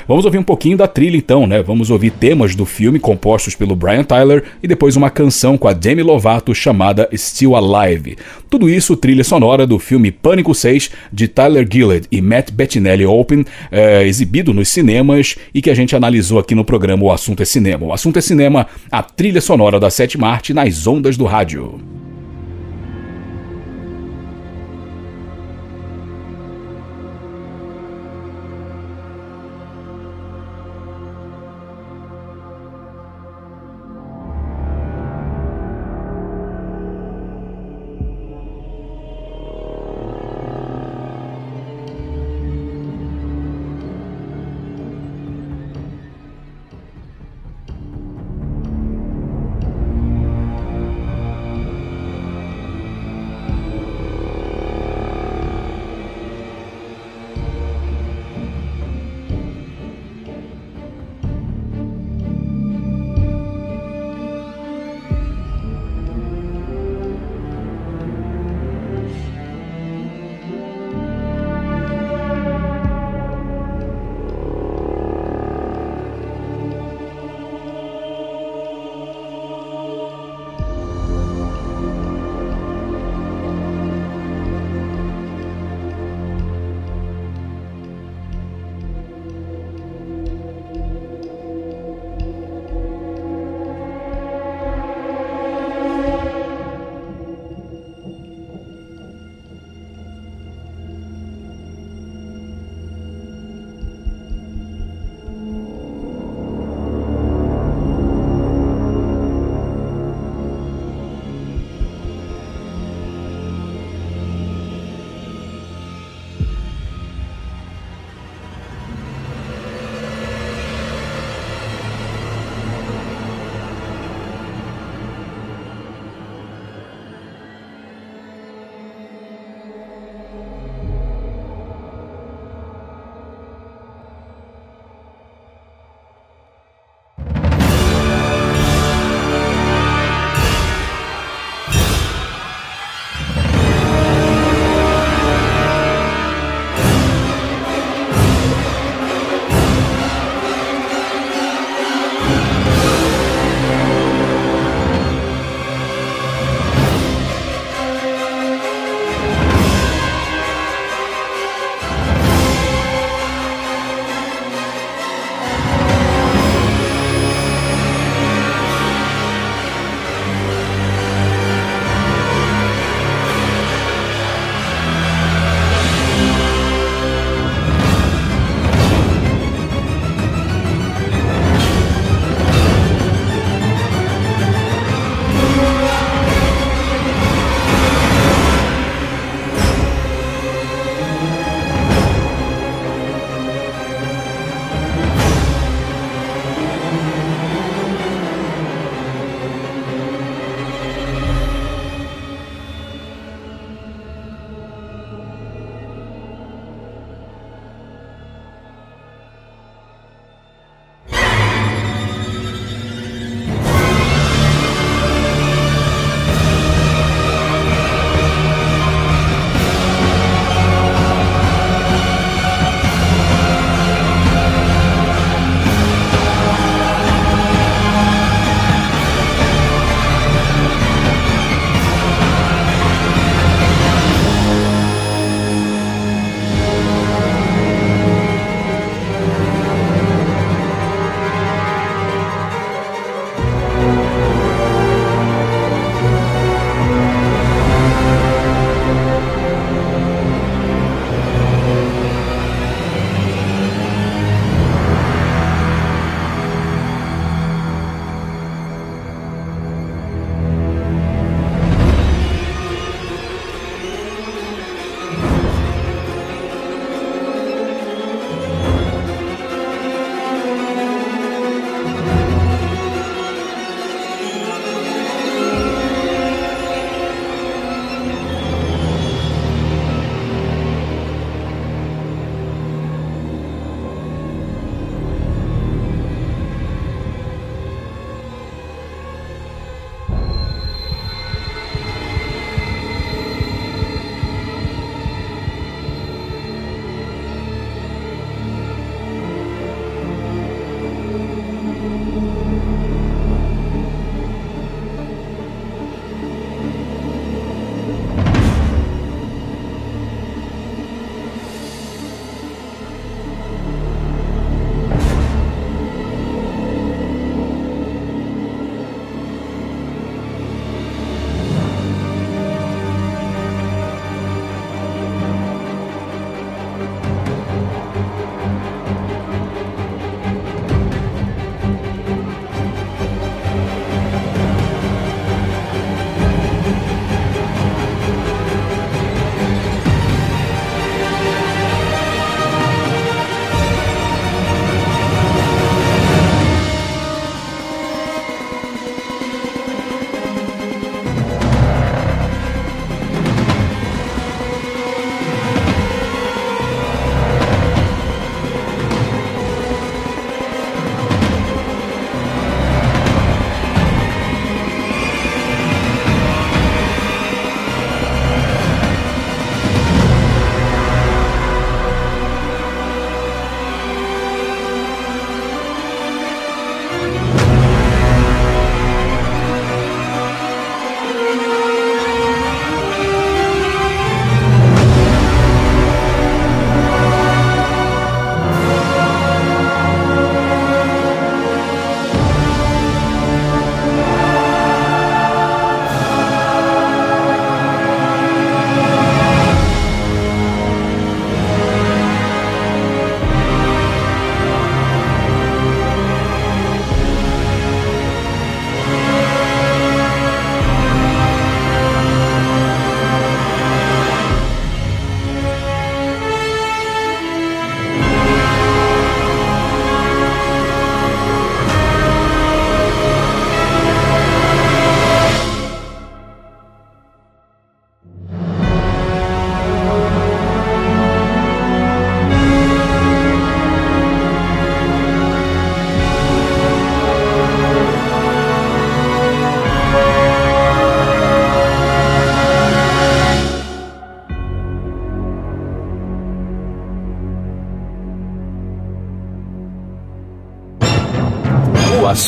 Vamos 0.08 0.26
ouvir 0.26 0.38
um 0.38 0.44
pouquinho 0.44 0.78
da 0.78 0.88
trilha 0.88 1.18
então, 1.18 1.46
né? 1.48 1.62
Vamos 1.62 1.90
ouvir 1.90 2.12
temas 2.12 2.56
do 2.56 2.66
filme 2.66 3.00
compostos 3.00 3.56
pelo 3.56 3.76
Brian 3.76 4.04
Tyler 4.04 4.44
e 4.62 4.68
depois 4.68 4.96
uma 4.96 5.10
canção 5.10 5.58
com 5.58 5.68
a 5.68 5.74
Demi 5.74 6.04
Lovato 6.04 6.54
chamada 6.54 7.10
Still 7.16 7.56
Alive. 7.56 8.18
Tudo 8.50 8.70
isso 8.70 8.96
trilha 8.96 9.24
sonora 9.24 9.66
do 9.66 9.80
filme 9.80 10.12
Pânico 10.12 10.54
6 10.54 10.92
de 11.12 11.28
Tyler 11.28 11.68
Gillard 11.72 12.08
e 12.12 12.22
Matt 12.22 12.52
Bettinelli 12.52 13.06
Open, 13.06 13.46
é, 13.72 14.06
exibido 14.06 14.54
nos 14.54 14.70
cinemas 14.70 15.36
e 15.54 15.62
que 15.62 15.70
a 15.70 15.76
gente 15.76 15.96
analisou 15.96 16.40
aqui 16.40 16.56
no 16.56 16.66
programa 16.66 17.04
O 17.04 17.12
Assunto 17.12 17.42
é 17.42 17.46
Cinema. 17.46 17.86
O 17.86 17.94
Assunto 17.94 18.18
é 18.18 18.22
Cinema, 18.22 18.68
a 18.92 19.04
trilha 19.04 19.42
sonora 19.42 19.80
da 19.80 19.90
sétima 19.90 20.28
arte 20.28 20.54
nas 20.54 20.88
ondas 20.88 21.18
do 21.18 21.26
rádio. 21.26 22.01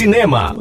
Cinema. 0.00 0.59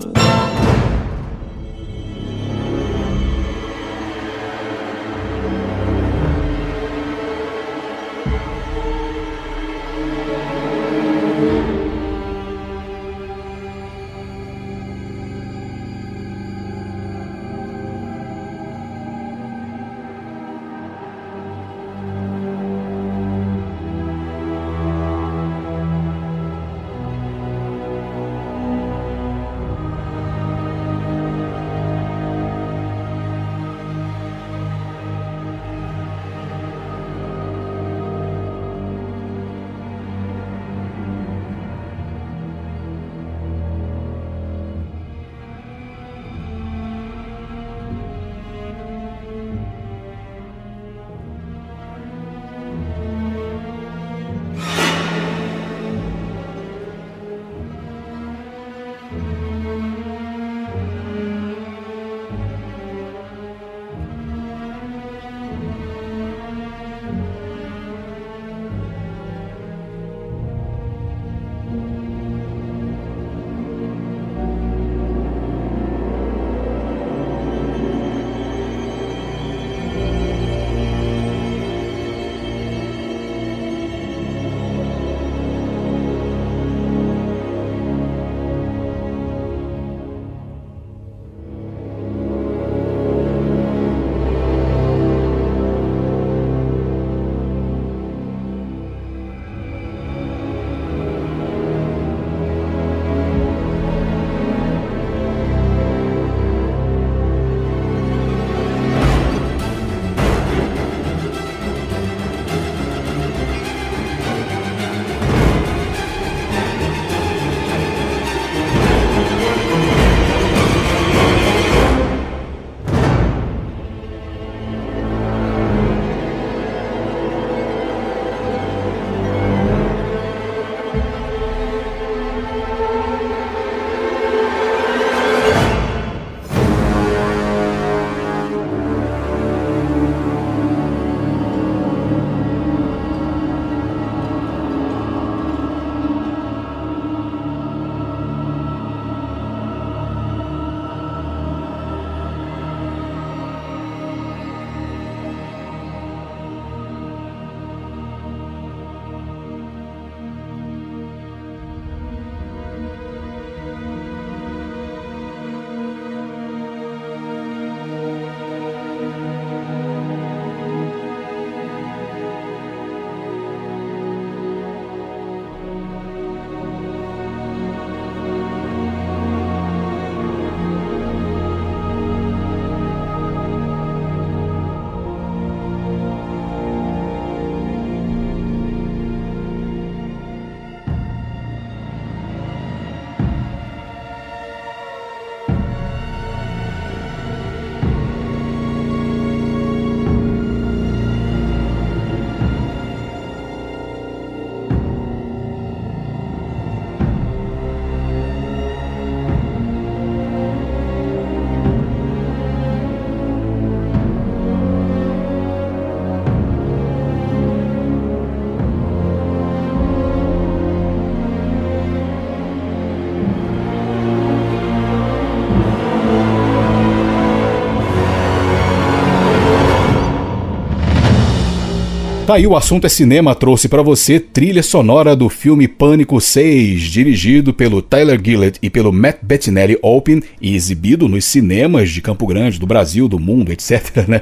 Tá 232.30 232.36
aí 232.36 232.46
o 232.46 232.56
assunto 232.56 232.86
é 232.86 232.90
cinema 232.90 233.34
trouxe 233.34 233.67
para 233.67 233.82
você 233.82 234.19
trilha 234.19 234.62
sonora 234.62 235.15
do 235.15 235.30
filme 235.30 235.67
Pânico 235.67 236.21
6, 236.21 236.80
dirigido 236.84 237.52
pelo 237.52 237.82
Tyler 237.82 238.21
Gillett 238.23 238.60
e 238.62 238.69
pelo 238.69 238.94
Matt 238.94 239.17
Bettinelli 239.23 239.80
Open 239.82 240.21
e 240.40 240.54
exibido 240.54 241.08
nos 241.08 241.25
cinemas 241.25 241.90
de 241.90 242.04
Campo 242.04 242.27
Grande, 242.27 242.60
do 242.60 242.67
Brasil, 242.67 243.08
do 243.08 243.17
mundo, 243.17 243.52
etc, 243.52 244.06
né? 244.08 244.21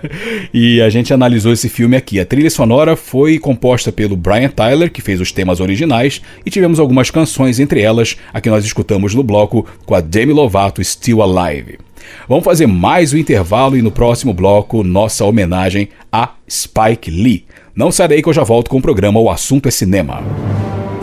E 0.53 0.79
a 0.81 0.89
gente 0.89 1.13
analisou 1.13 1.51
esse 1.51 1.67
filme 1.67 1.97
aqui. 1.97 2.17
A 2.17 2.25
trilha 2.25 2.49
sonora 2.49 2.95
foi 2.95 3.39
composta 3.39 3.91
pelo 3.91 4.15
Brian 4.15 4.47
Tyler, 4.47 4.89
que 4.89 5.01
fez 5.01 5.19
os 5.19 5.33
temas 5.33 5.59
originais, 5.59 6.21
e 6.45 6.49
tivemos 6.49 6.79
algumas 6.79 7.11
canções, 7.11 7.59
entre 7.59 7.81
elas 7.81 8.15
a 8.33 8.39
que 8.39 8.49
nós 8.49 8.63
escutamos 8.63 9.13
no 9.13 9.21
bloco 9.21 9.65
com 9.85 9.93
a 9.93 9.99
Demi 9.99 10.31
Lovato 10.31 10.81
Still 10.81 11.21
Alive. 11.21 11.77
Vamos 12.25 12.45
fazer 12.45 12.67
mais 12.67 13.13
um 13.13 13.17
intervalo 13.17 13.75
e 13.75 13.81
no 13.81 13.91
próximo 13.91 14.33
bloco 14.33 14.81
nossa 14.81 15.25
homenagem 15.25 15.89
a 16.09 16.31
Spike 16.49 17.11
Lee. 17.11 17.43
Não 17.77 17.91
sarei 17.91 18.23
que 18.23 18.27
eu 18.27 18.33
já 18.33 18.43
volto 18.43 18.71
com 18.71 18.79
o 18.79 18.81
programa 18.81 19.19
O 19.19 19.29
Assunto 19.29 19.67
é 19.67 19.71
Cinema. 19.71 20.23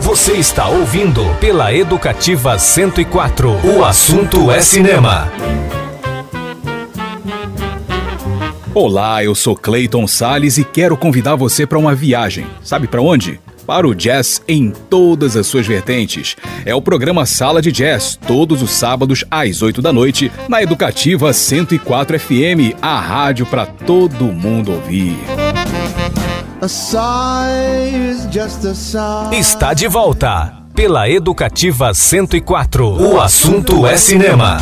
Você 0.01 0.33
está 0.33 0.67
ouvindo 0.67 1.23
pela 1.39 1.73
Educativa 1.73 2.59
104. 2.59 3.49
O 3.77 3.85
assunto 3.85 4.51
é 4.51 4.59
cinema. 4.59 5.31
Olá, 8.73 9.23
eu 9.23 9.33
sou 9.33 9.55
Clayton 9.55 10.05
Sales 10.05 10.57
e 10.57 10.65
quero 10.65 10.97
convidar 10.97 11.37
você 11.37 11.65
para 11.65 11.79
uma 11.79 11.95
viagem. 11.95 12.45
Sabe 12.61 12.89
para 12.89 13.01
onde? 13.01 13.39
Para 13.65 13.87
o 13.87 13.95
jazz 13.95 14.43
em 14.45 14.69
todas 14.69 15.37
as 15.37 15.47
suas 15.47 15.65
vertentes. 15.65 16.35
É 16.65 16.75
o 16.75 16.81
programa 16.81 17.25
Sala 17.25 17.61
de 17.61 17.71
Jazz, 17.71 18.19
todos 18.27 18.61
os 18.61 18.71
sábados 18.71 19.23
às 19.31 19.61
8 19.61 19.81
da 19.81 19.93
noite, 19.93 20.29
na 20.49 20.61
Educativa 20.61 21.31
104 21.31 22.19
FM, 22.19 22.75
a 22.81 22.99
rádio 22.99 23.45
para 23.45 23.65
todo 23.65 24.25
mundo 24.25 24.73
ouvir. 24.73 25.15
Está 29.31 29.73
de 29.73 29.87
volta 29.87 30.63
pela 30.73 31.07
Educativa 31.07 31.93
104. 31.93 32.87
O 32.87 33.21
assunto 33.21 33.85
é 33.85 33.95
cinema. 33.95 34.57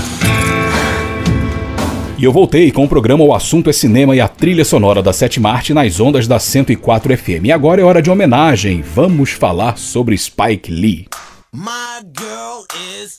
E 2.18 2.24
eu 2.26 2.32
voltei 2.32 2.72
com 2.72 2.84
o 2.84 2.90
programa 2.90 3.24
O 3.24 3.34
Assunto 3.34 3.70
é 3.70 3.74
Cinema 3.74 4.16
e 4.16 4.22
a 4.22 4.28
trilha 4.28 4.66
sonora 4.66 5.02
da 5.02 5.14
Sete 5.14 5.46
Arte 5.46 5.74
nas 5.74 6.00
ondas 6.00 6.28
da 6.28 6.40
104 6.40 7.18
FM. 7.18 7.46
E 7.46 7.52
agora 7.52 7.80
é 7.82 7.84
hora 7.84 8.02
de 8.02 8.12
homenagem. 8.12 8.82
Vamos 8.82 9.32
falar 9.32 9.78
sobre 9.78 10.18
Spike 10.18 10.72
Lee. 10.72 11.08
My 11.54 12.02
girl 12.18 12.66
is 13.02 13.18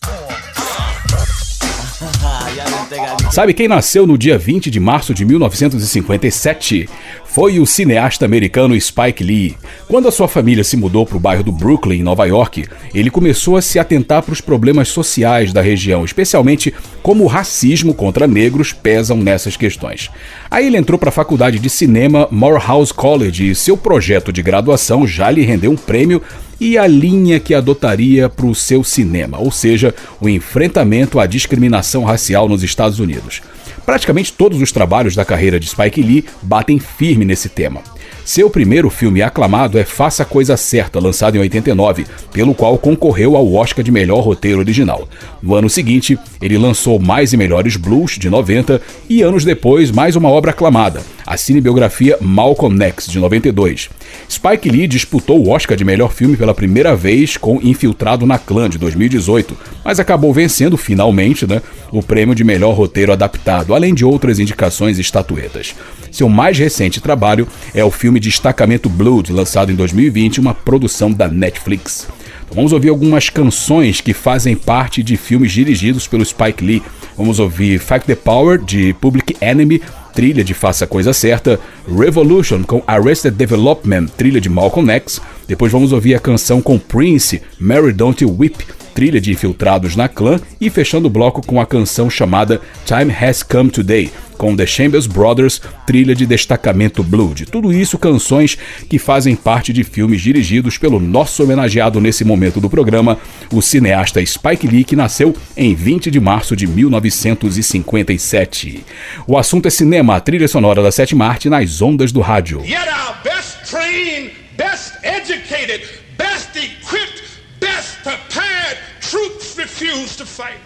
Sabe 3.31 3.53
quem 3.53 3.67
nasceu 3.67 4.07
no 4.07 4.17
dia 4.17 4.39
20 4.39 4.71
de 4.71 4.79
março 4.79 5.13
de 5.13 5.25
1957? 5.25 6.89
Foi 7.25 7.59
o 7.59 7.67
cineasta 7.67 8.25
americano 8.25 8.81
Spike 8.81 9.25
Lee. 9.25 9.57
Quando 9.89 10.07
a 10.07 10.13
sua 10.13 10.29
família 10.29 10.63
se 10.63 10.77
mudou 10.77 11.05
para 11.05 11.17
o 11.17 11.21
bairro 11.21 11.43
do 11.43 11.51
Brooklyn, 11.51 11.99
em 11.99 12.03
Nova 12.05 12.25
York, 12.27 12.65
ele 12.95 13.11
começou 13.11 13.57
a 13.57 13.63
se 13.63 13.77
atentar 13.77 14.23
para 14.23 14.33
os 14.33 14.41
problemas 14.41 14.87
sociais 14.87 15.53
da 15.53 15.61
região, 15.61 16.05
especialmente 16.05 16.73
como 17.03 17.25
o 17.25 17.27
racismo 17.27 17.93
contra 17.93 18.29
negros 18.29 18.73
pesam 18.73 19.17
nessas 19.17 19.57
questões. 19.57 20.13
Aí 20.49 20.69
ele 20.69 20.77
entrou 20.77 20.97
para 20.97 21.09
a 21.09 21.13
faculdade 21.13 21.59
de 21.59 21.69
cinema 21.69 22.29
Morehouse 22.31 22.95
College 22.95 23.51
e 23.51 23.55
seu 23.55 23.77
projeto 23.77 24.33
de 24.33 24.41
graduação 24.41 25.05
já 25.05 25.29
lhe 25.29 25.43
rendeu 25.43 25.73
um 25.73 25.77
prêmio 25.77 26.23
e 26.61 26.79
a 26.79 26.87
linha 26.87 27.41
que 27.41 27.53
adotaria 27.53 28.29
para 28.29 28.47
o 28.47 28.55
seu 28.55 28.85
cinema, 28.85 29.39
ou 29.39 29.51
seja, 29.51 29.93
o 30.21 30.29
enfrentamento 30.29 31.19
à 31.19 31.27
discriminação 31.27 32.05
racial 32.05 32.14
nos 32.49 32.63
Estados 32.63 32.99
Unidos. 32.99 33.43
Praticamente 33.85 34.33
todos 34.33 34.61
os 34.61 34.73
trabalhos 34.73 35.15
da 35.15 35.25
carreira 35.25 35.61
de 35.61 35.69
Spike 35.69 36.03
Lee 36.03 36.25
batem 36.43 36.79
firme 36.79 37.25
nesse 37.25 37.49
tema. 37.49 37.83
Seu 38.25 38.49
primeiro 38.49 38.89
filme 38.89 39.21
aclamado 39.21 39.79
é 39.79 39.85
Faça 39.85 40.23
a 40.23 40.27
Coisa 40.27 40.57
Certa, 40.57 40.99
lançado 40.99 41.37
em 41.37 41.41
89, 41.41 42.07
pelo 42.33 42.55
qual 42.55 42.79
concorreu 42.79 43.37
ao 43.37 43.53
Oscar 43.53 43.85
de 43.85 43.93
melhor 43.93 44.21
roteiro 44.21 44.61
original. 44.61 45.07
No 45.43 45.55
ano 45.55 45.69
seguinte, 45.69 46.19
ele 46.41 46.57
lançou 46.57 46.99
Mais 46.99 47.35
e 47.35 47.37
Melhores 47.37 47.77
Blues, 47.77 48.13
de 48.19 48.31
90, 48.31 48.81
e 49.11 49.21
anos 49.21 49.45
depois, 49.45 49.91
mais 49.91 50.17
uma 50.17 50.31
obra 50.31 50.53
aclamada, 50.53 51.03
a 51.27 51.37
cinebiografia 51.37 52.17
Malcolm 52.21 52.83
X, 52.85 53.07
de 53.07 53.19
92. 53.19 53.91
Spike 54.31 54.69
Lee 54.69 54.87
disputou 54.87 55.45
o 55.45 55.51
Oscar 55.51 55.77
de 55.77 55.85
melhor 55.85 56.13
filme 56.13 56.37
pela 56.37 56.55
primeira 56.55 56.95
vez 56.95 57.37
com 57.37 57.61
Infiltrado 57.63 58.27
na 58.27 58.39
Clã, 58.39 58.69
de 58.69 58.79
2018, 58.79 59.57
mas 59.85 60.01
acabou 60.01 60.33
vencendo 60.33 60.77
finalmente 60.77 61.47
né, 61.47 61.63
o 61.91 62.03
prêmio 62.03 62.35
de 62.35 62.45
melhor 62.45 62.75
roteiro 62.75 63.13
adaptado, 63.13 63.75
além 63.75 63.95
de 63.95 64.05
outras 64.05 64.39
indicações 64.39 64.99
e 64.99 65.01
estatuetas. 65.01 65.75
Seu 66.11 66.29
mais 66.29 66.59
recente 66.59 67.01
trabalho 67.01 67.49
é 67.75 67.85
o 67.85 67.91
filme 67.91 68.21
Destacamento 68.21 68.89
Blood, 68.89 69.33
lançado 69.33 69.73
em 69.73 69.75
2020, 69.75 70.41
uma 70.41 70.55
produção 70.55 71.13
da 71.13 71.29
Netflix. 71.29 72.09
Vamos 72.55 72.73
ouvir 72.73 72.89
algumas 72.89 73.29
canções 73.29 74.01
que 74.01 74.15
fazem 74.15 74.55
parte 74.55 75.03
de 75.03 75.17
filmes 75.17 75.51
dirigidos 75.51 76.07
pelo 76.07 76.25
Spike 76.25 76.65
Lee. 76.65 76.83
Vamos 77.17 77.41
ouvir 77.41 77.81
Fight 77.81 78.07
the 78.07 78.15
Power, 78.15 78.63
de 78.63 78.95
Public 79.01 79.37
Enemy, 79.41 79.83
trilha 80.15 80.45
de 80.45 80.55
Faça 80.55 80.85
a 80.85 80.89
Coisa 80.89 81.13
Certa, 81.13 81.59
Revolution 81.89 82.63
com 82.63 82.81
Arrested 82.87 83.35
Development, 83.35 84.07
trilha 84.17 84.41
de 84.41 84.49
Malcolm 84.49 84.89
X. 84.93 85.21
Depois 85.49 85.73
vamos 85.73 85.91
ouvir 85.91 86.15
a 86.15 86.21
canção 86.21 86.63
com 86.63 86.79
Prince, 86.79 87.43
Mary 87.59 87.93
Don't 87.93 88.25
Whip, 88.25 88.65
trilha 88.95 89.21
de 89.21 89.33
Infiltrados 89.33 89.97
na 89.97 90.09
Clã. 90.09 90.41
E 90.61 90.71
fechando 90.71 91.09
o 91.09 91.11
bloco 91.11 91.45
com 91.45 91.61
a 91.61 91.67
canção 91.67 92.09
chamada 92.09 92.61
Time 92.87 93.13
Has 93.13 93.43
Come 93.43 93.71
Today, 93.71 94.13
com 94.37 94.57
The 94.57 94.67
Chambers 94.67 95.07
Brothers, 95.07 95.61
trilha 95.87 96.15
de 96.15 96.27
Destacamento 96.27 97.03
Blood. 97.03 97.47
Tudo 97.47 97.73
isso 97.73 97.99
canções 97.99 98.59
que 98.89 98.99
fazem 98.99 99.35
parte 99.35 99.73
de 99.73 99.83
filmes 99.85 100.21
dirigidos 100.21 100.77
pelo 100.79 101.01
nosso 101.01 101.43
homenageado 101.43 102.01
nesse 102.01 102.25
momento 102.25 102.61
do 102.61 102.71
programa, 102.71 103.19
o 103.53 103.63
cineasta 103.63 104.25
Spike 104.25 104.67
Lee, 104.67 104.85
que 104.85 104.97
nasceu 104.97 105.35
em 105.57 105.75
20 105.75 106.11
de 106.11 106.21
março 106.21 106.55
de 106.57 106.67
1957. 106.67 108.85
O 109.27 109.39
assunto 109.39 109.67
é 109.67 109.71
cinema, 109.71 110.17
a 110.17 110.21
trilha 110.21 110.49
sonora 110.49 110.83
da 110.83 110.93
sétima 110.93 111.27
arte 111.27 111.49
nas 111.49 111.81
ondas 111.81 112.13
do 112.13 112.21
rádio. 112.21 112.61
Yet 112.65 112.89
our 112.89 113.17
best 113.23 113.71
trained, 113.71 114.33
best 114.57 114.95
educated, 115.03 115.83
best 116.17 116.57
equipped, 116.57 117.23
best 117.61 117.99
prepared 118.03 118.79
troops 119.01 119.57
refuse 119.57 120.17
to 120.17 120.27
fight. 120.27 120.59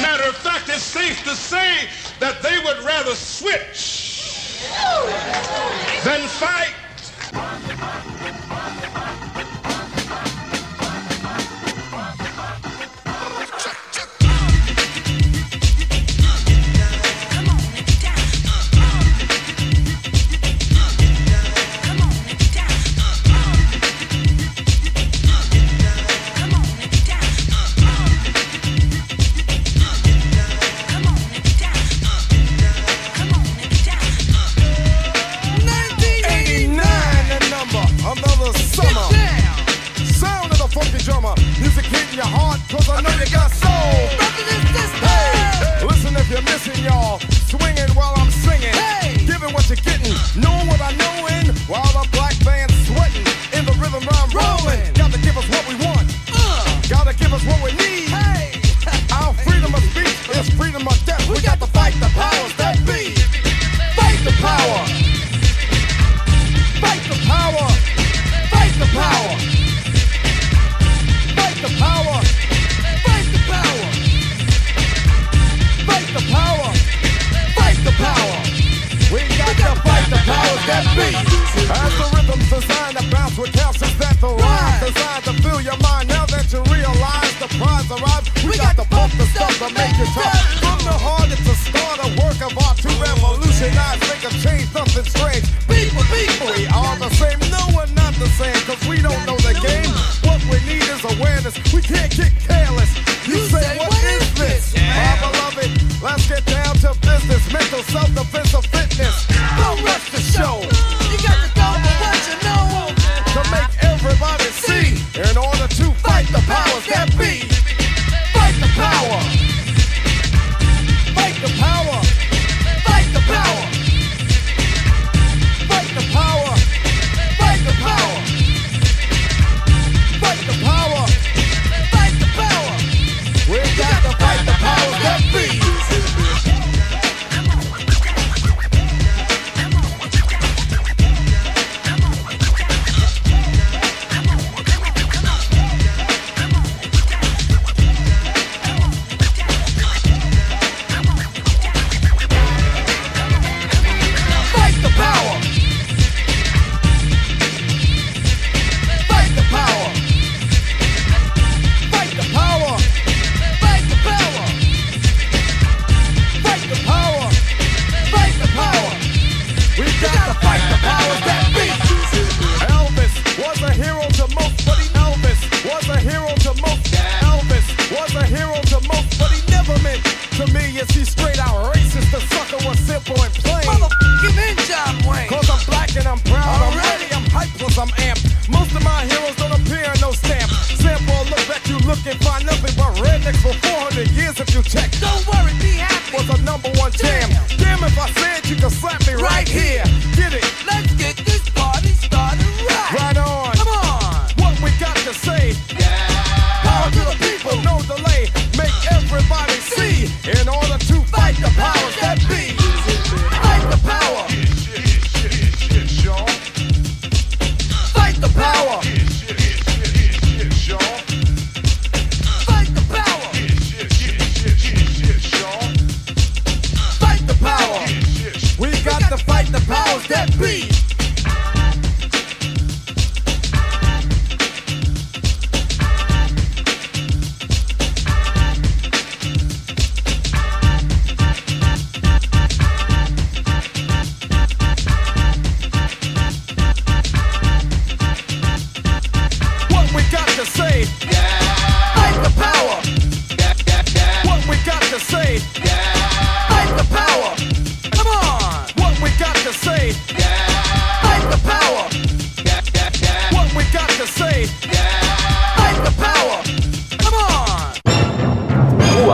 Matter 0.00 0.28
of 0.28 0.36
fact, 0.36 0.68
it's 0.68 0.82
safe 0.82 1.22
to 1.24 1.36
say 1.36 1.88
that 2.22 2.40
they 2.40 2.56
would 2.56 2.78
rather 2.84 3.16
switch 3.16 4.22
than 6.04 6.28
fight. 6.28 8.11
You're 46.32 46.42
missing 46.42 46.82
y'all. 46.82 47.20
Swinging 47.52 47.90
while 47.94 48.14
I'm 48.16 48.30
singing. 48.30 48.72
Hey, 48.72 49.16
giving 49.26 49.52
what 49.52 49.68
you're 49.68 49.76
getting. 49.76 50.16
Knowing 50.40 50.66
what 50.66 50.80
I 50.80 50.92
know 50.96 51.11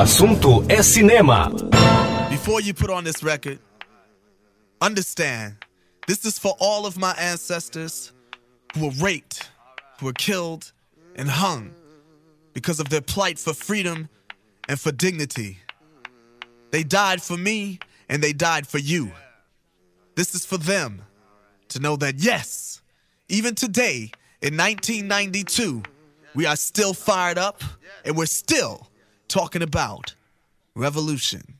assunto 0.08 0.64
é 0.70 0.82
cinema. 0.82 1.50
Before 2.30 2.62
you 2.62 2.72
put 2.72 2.88
on 2.88 3.04
this 3.04 3.22
record, 3.22 3.58
understand, 4.80 5.56
this 6.06 6.24
is 6.24 6.38
for 6.38 6.56
all 6.58 6.86
of 6.86 6.96
my 6.96 7.12
ancestors 7.18 8.10
who 8.74 8.86
were 8.86 8.94
raped, 9.02 9.50
who 10.00 10.06
were 10.06 10.14
killed 10.14 10.72
and 11.14 11.28
hung 11.28 11.72
because 12.54 12.80
of 12.80 12.88
their 12.88 13.02
plight 13.02 13.38
for 13.38 13.52
freedom 13.52 14.08
and 14.66 14.80
for 14.80 14.92
dignity. 14.92 15.58
They 16.70 16.84
died 16.84 17.20
for 17.20 17.36
me 17.36 17.78
and 18.08 18.22
they 18.22 18.32
died 18.32 18.66
for 18.66 18.78
you. 18.78 19.12
This 20.14 20.34
is 20.34 20.46
for 20.46 20.56
them 20.56 21.02
to 21.68 21.80
know 21.80 21.96
that 21.96 22.14
yes, 22.16 22.80
even 23.28 23.54
today 23.54 24.10
in 24.40 24.56
1992, 24.56 25.82
we 26.34 26.46
are 26.46 26.56
still 26.56 26.94
fired 26.94 27.36
up 27.36 27.62
and 28.06 28.16
we're 28.16 28.24
still 28.24 28.88
talking 29.28 29.62
about 29.62 30.14
revolution. 30.74 31.57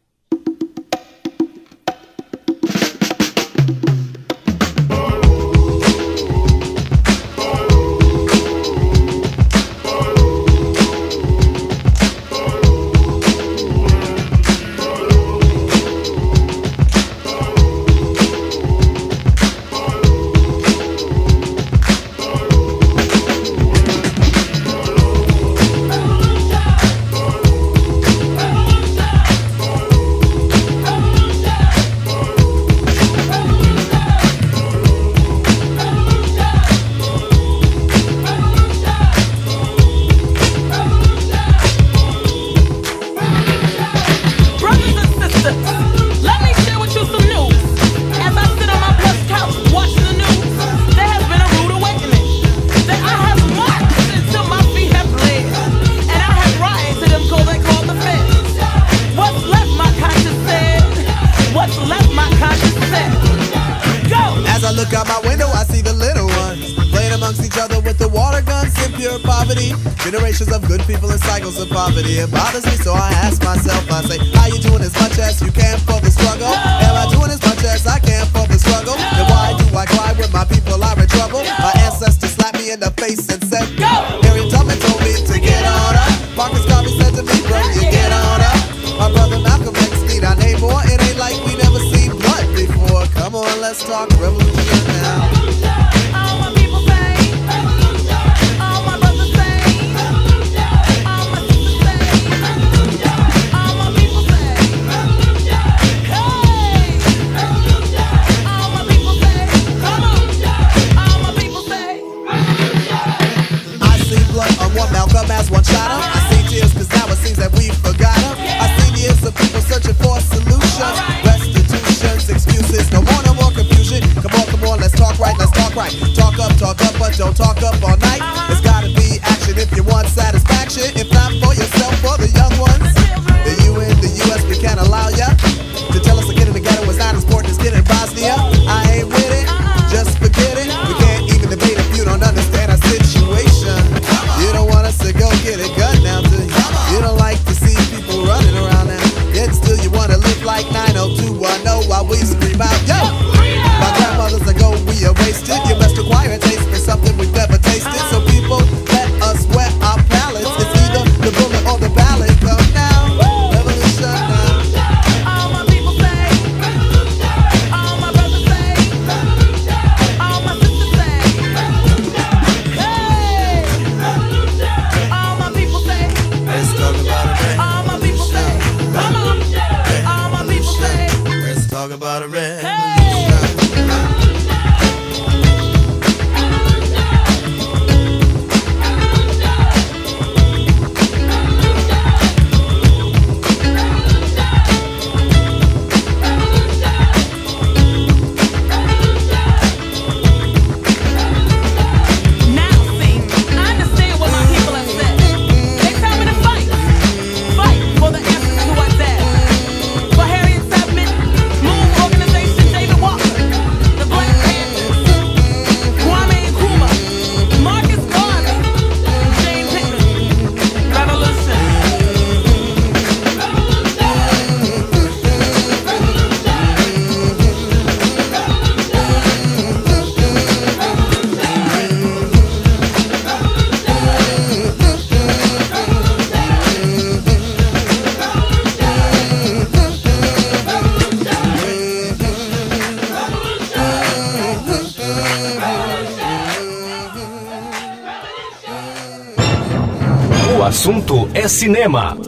Cinema. 251.48 252.27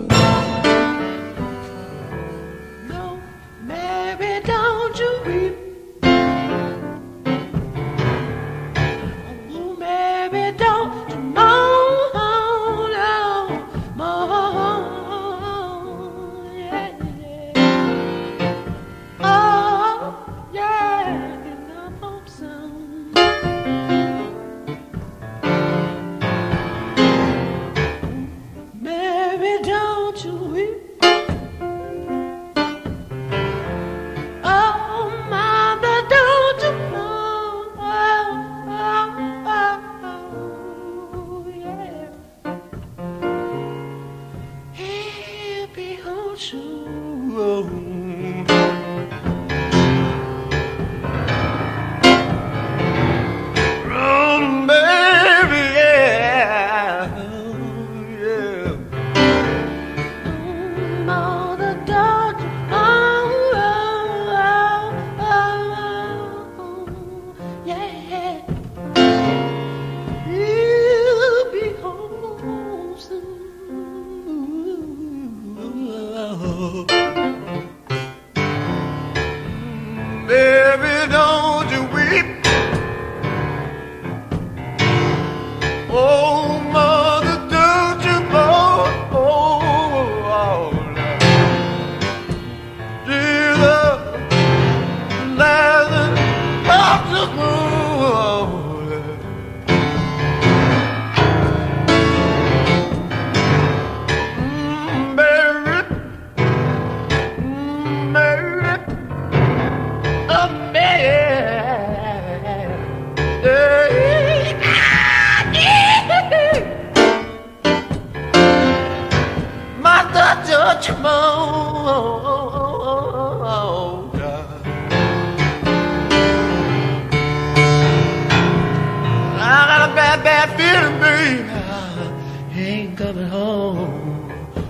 Baby. 131.42 132.60
Ain't 132.60 132.98
coming 132.98 133.26
home. 133.26 134.28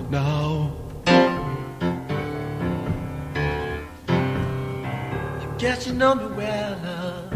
No. 0.09 0.71
I 1.05 1.15
guess 5.57 5.87
you 5.87 5.93
know 5.93 6.15
me 6.15 6.25
well. 6.35 7.29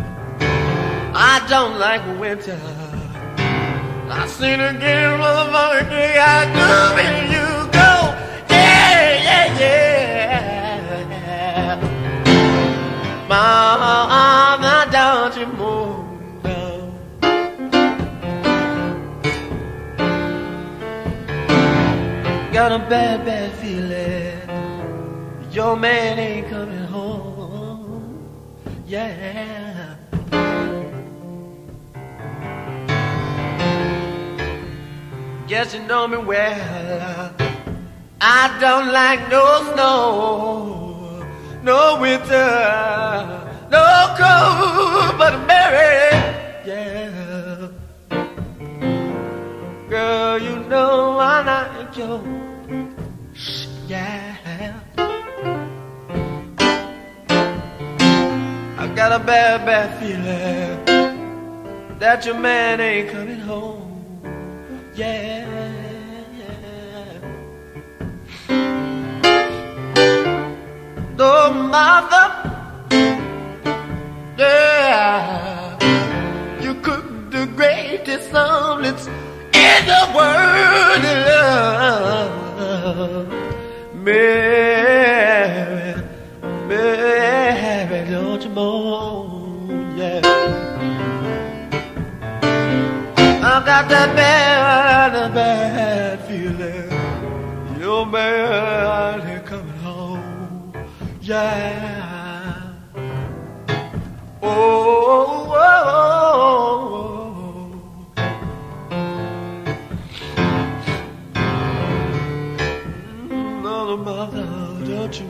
I 1.17 1.45
don't 1.49 1.79
like 1.79 2.01
winter. 2.19 2.59
I 4.07 4.27
seen 4.27 4.59
her 4.59 4.73
get 4.73 4.97
a 4.97 5.17
motherfucker 5.17 5.89
day 5.89 6.17
I 6.19 6.45
do 6.55 6.67
when 6.95 7.31
you 7.33 7.47
go. 7.71 7.91
Yeah, 8.49 9.23
yeah, 9.27 9.59
yeah. 9.59 10.85
Mama, 13.27 14.44
Got 22.55 22.71
a 22.71 22.79
bad, 22.79 23.25
bad 23.25 23.51
feeling. 23.57 24.39
Your 25.51 25.75
man 25.75 26.17
ain't 26.17 26.47
coming 26.49 26.85
home. 26.85 28.23
Yeah. 28.87 29.97
Guess 35.49 35.73
you 35.73 35.81
know 35.81 36.07
me 36.07 36.15
well. 36.15 37.35
I 38.21 38.57
don't 38.61 38.93
like 38.93 39.29
no 39.29 39.73
snow, 39.73 41.27
no 41.61 41.99
winter, 41.99 42.47
no 43.69 44.15
cold, 44.17 45.17
but 45.17 45.45
Mary, 45.45 46.09
yeah. 46.65 47.04
Girl, 49.95 50.35
you 50.41 50.55
know 50.67 51.17
I 51.19 51.35
like 51.51 51.95
you, 51.95 52.19
yeah. 53.87 54.35
I 58.77 58.87
got 58.93 59.13
a 59.13 59.23
bad, 59.23 59.65
bad 59.65 59.89
feeling 59.97 60.83
that 61.97 62.25
your 62.25 62.37
man 62.37 62.81
ain't 62.81 63.09
coming 63.09 63.39
home. 63.39 64.19
Yeah, 64.95 65.47
yeah. 66.39 67.19
Oh, 71.17 71.53
mother, 71.71 72.27
yeah, 74.37 75.79
you 76.61 76.73
cook 76.81 77.31
the 77.31 77.45
greatest 77.55 78.33
omelets 78.33 79.07
in 79.55 79.85
the 79.91 80.03
world. 80.15 81.03
Love. 81.27 82.45
Mary, 84.05 85.95
Mary. 86.67 88.09
don't 88.11 88.43
you 88.43 88.49
moan, 88.49 89.97
yeah. 89.97 90.21
I 93.51 93.65
got 93.65 93.89
that 93.89 94.15
bad, 94.15 95.33
bad 95.33 96.19
feeling. 96.27 96.91
Your 97.79 98.05
man 98.05 99.43
coming 99.43 99.77
home, 99.79 100.73
yeah. 101.21 102.73
Oh, 104.43 105.44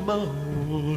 moan. 0.06 0.96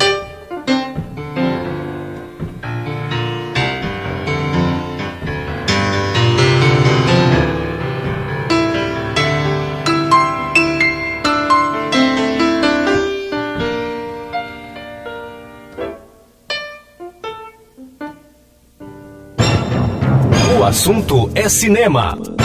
O 20.58 20.64
assunto 20.64 21.30
é 21.34 21.48
cinema. 21.48 22.37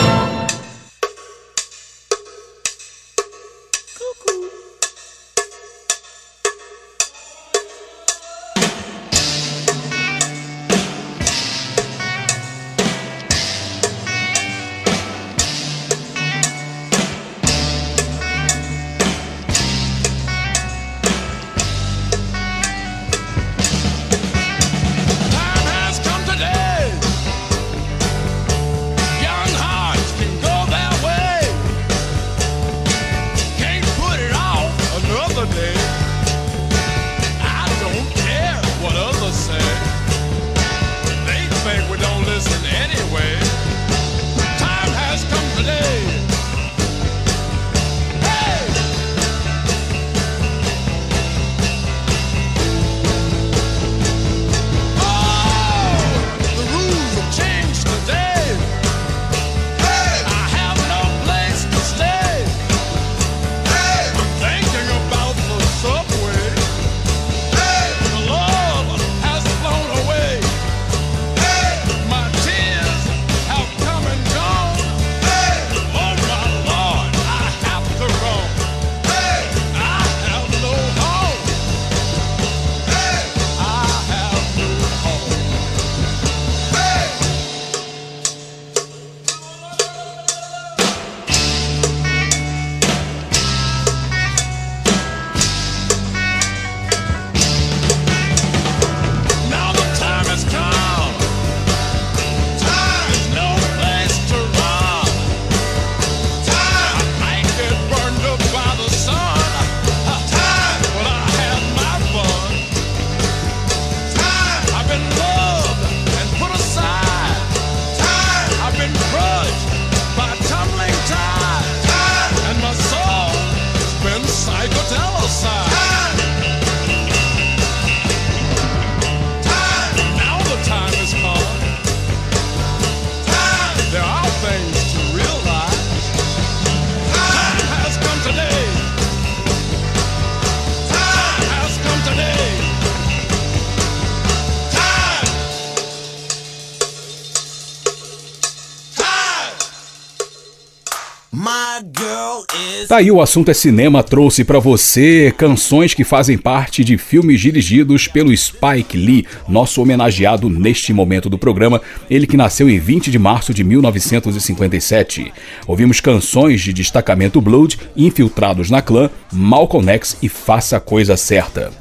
Tá 152.94 152.98
aí 152.98 153.10
o 153.10 153.20
assunto 153.20 153.50
é 153.50 153.54
cinema 153.54 154.04
trouxe 154.04 154.44
pra 154.44 154.60
você 154.60 155.34
canções 155.36 155.92
que 155.92 156.04
fazem 156.04 156.38
parte 156.38 156.84
de 156.84 156.96
filmes 156.96 157.40
dirigidos 157.40 158.06
pelo 158.06 158.32
Spike 158.36 158.96
Lee, 158.96 159.26
nosso 159.48 159.82
homenageado 159.82 160.48
neste 160.48 160.92
momento 160.92 161.28
do 161.28 161.36
programa, 161.36 161.82
ele 162.08 162.24
que 162.24 162.36
nasceu 162.36 162.70
em 162.70 162.78
20 162.78 163.10
de 163.10 163.18
março 163.18 163.52
de 163.52 163.64
1957. 163.64 165.32
Ouvimos 165.66 165.98
canções 165.98 166.60
de 166.60 166.72
destacamento 166.72 167.40
Blood, 167.40 167.80
Infiltrados 167.96 168.70
na 168.70 168.80
Clã, 168.80 169.10
Malcolm 169.32 169.90
X 169.90 170.16
e 170.22 170.28
Faça 170.28 170.76
a 170.76 170.80
Coisa 170.80 171.16
Certa. 171.16 171.72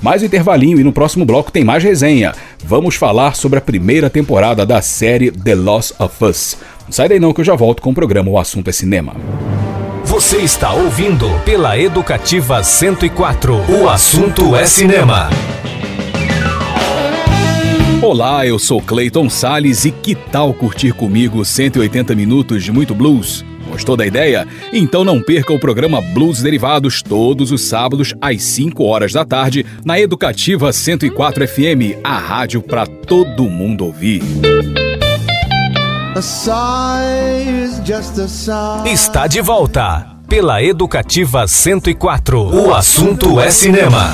Mais 0.00 0.22
um 0.22 0.24
intervalinho 0.24 0.80
e 0.80 0.84
no 0.84 0.90
próximo 0.90 1.26
bloco 1.26 1.52
tem 1.52 1.64
mais 1.64 1.84
resenha. 1.84 2.32
Vamos 2.64 2.94
falar 2.94 3.36
sobre 3.36 3.58
a 3.58 3.62
primeira 3.62 4.08
temporada 4.08 4.64
da 4.64 4.80
série 4.80 5.30
The 5.30 5.54
Lost 5.54 5.92
of 6.00 6.24
Us. 6.24 6.56
Não 6.86 6.92
sai 6.92 7.10
daí 7.10 7.20
não 7.20 7.34
que 7.34 7.42
eu 7.42 7.44
já 7.44 7.54
volto 7.54 7.82
com 7.82 7.90
o 7.90 7.94
programa 7.94 8.30
O 8.30 8.38
Assunto 8.38 8.70
é 8.70 8.72
Cinema. 8.72 9.14
Você 10.12 10.36
está 10.42 10.74
ouvindo 10.74 11.26
pela 11.42 11.78
Educativa 11.78 12.62
104. 12.62 13.54
O 13.80 13.88
assunto 13.88 14.54
é 14.54 14.66
cinema. 14.66 15.30
Olá, 18.02 18.46
eu 18.46 18.58
sou 18.58 18.82
Clayton 18.82 19.30
Sales 19.30 19.86
e 19.86 19.90
que 19.90 20.14
tal 20.14 20.52
curtir 20.52 20.92
comigo 20.92 21.42
180 21.42 22.14
minutos 22.14 22.62
de 22.62 22.70
muito 22.70 22.94
blues? 22.94 23.42
Gostou 23.70 23.96
da 23.96 24.06
ideia? 24.06 24.46
Então 24.70 25.02
não 25.02 25.18
perca 25.22 25.50
o 25.50 25.58
programa 25.58 26.02
Blues 26.02 26.42
Derivados 26.42 27.00
todos 27.00 27.50
os 27.50 27.62
sábados 27.62 28.12
às 28.20 28.42
5 28.42 28.84
horas 28.84 29.14
da 29.14 29.24
tarde 29.24 29.64
na 29.82 29.98
Educativa 29.98 30.70
104 30.74 31.48
FM, 31.48 31.96
a 32.04 32.18
rádio 32.18 32.60
para 32.60 32.86
todo 32.86 33.44
mundo 33.44 33.86
ouvir. 33.86 34.20
Está 38.86 39.26
de 39.26 39.40
volta 39.40 40.06
pela 40.28 40.62
Educativa 40.62 41.48
104. 41.48 42.54
O 42.54 42.74
assunto 42.74 43.40
é 43.40 43.50
cinema. 43.50 44.12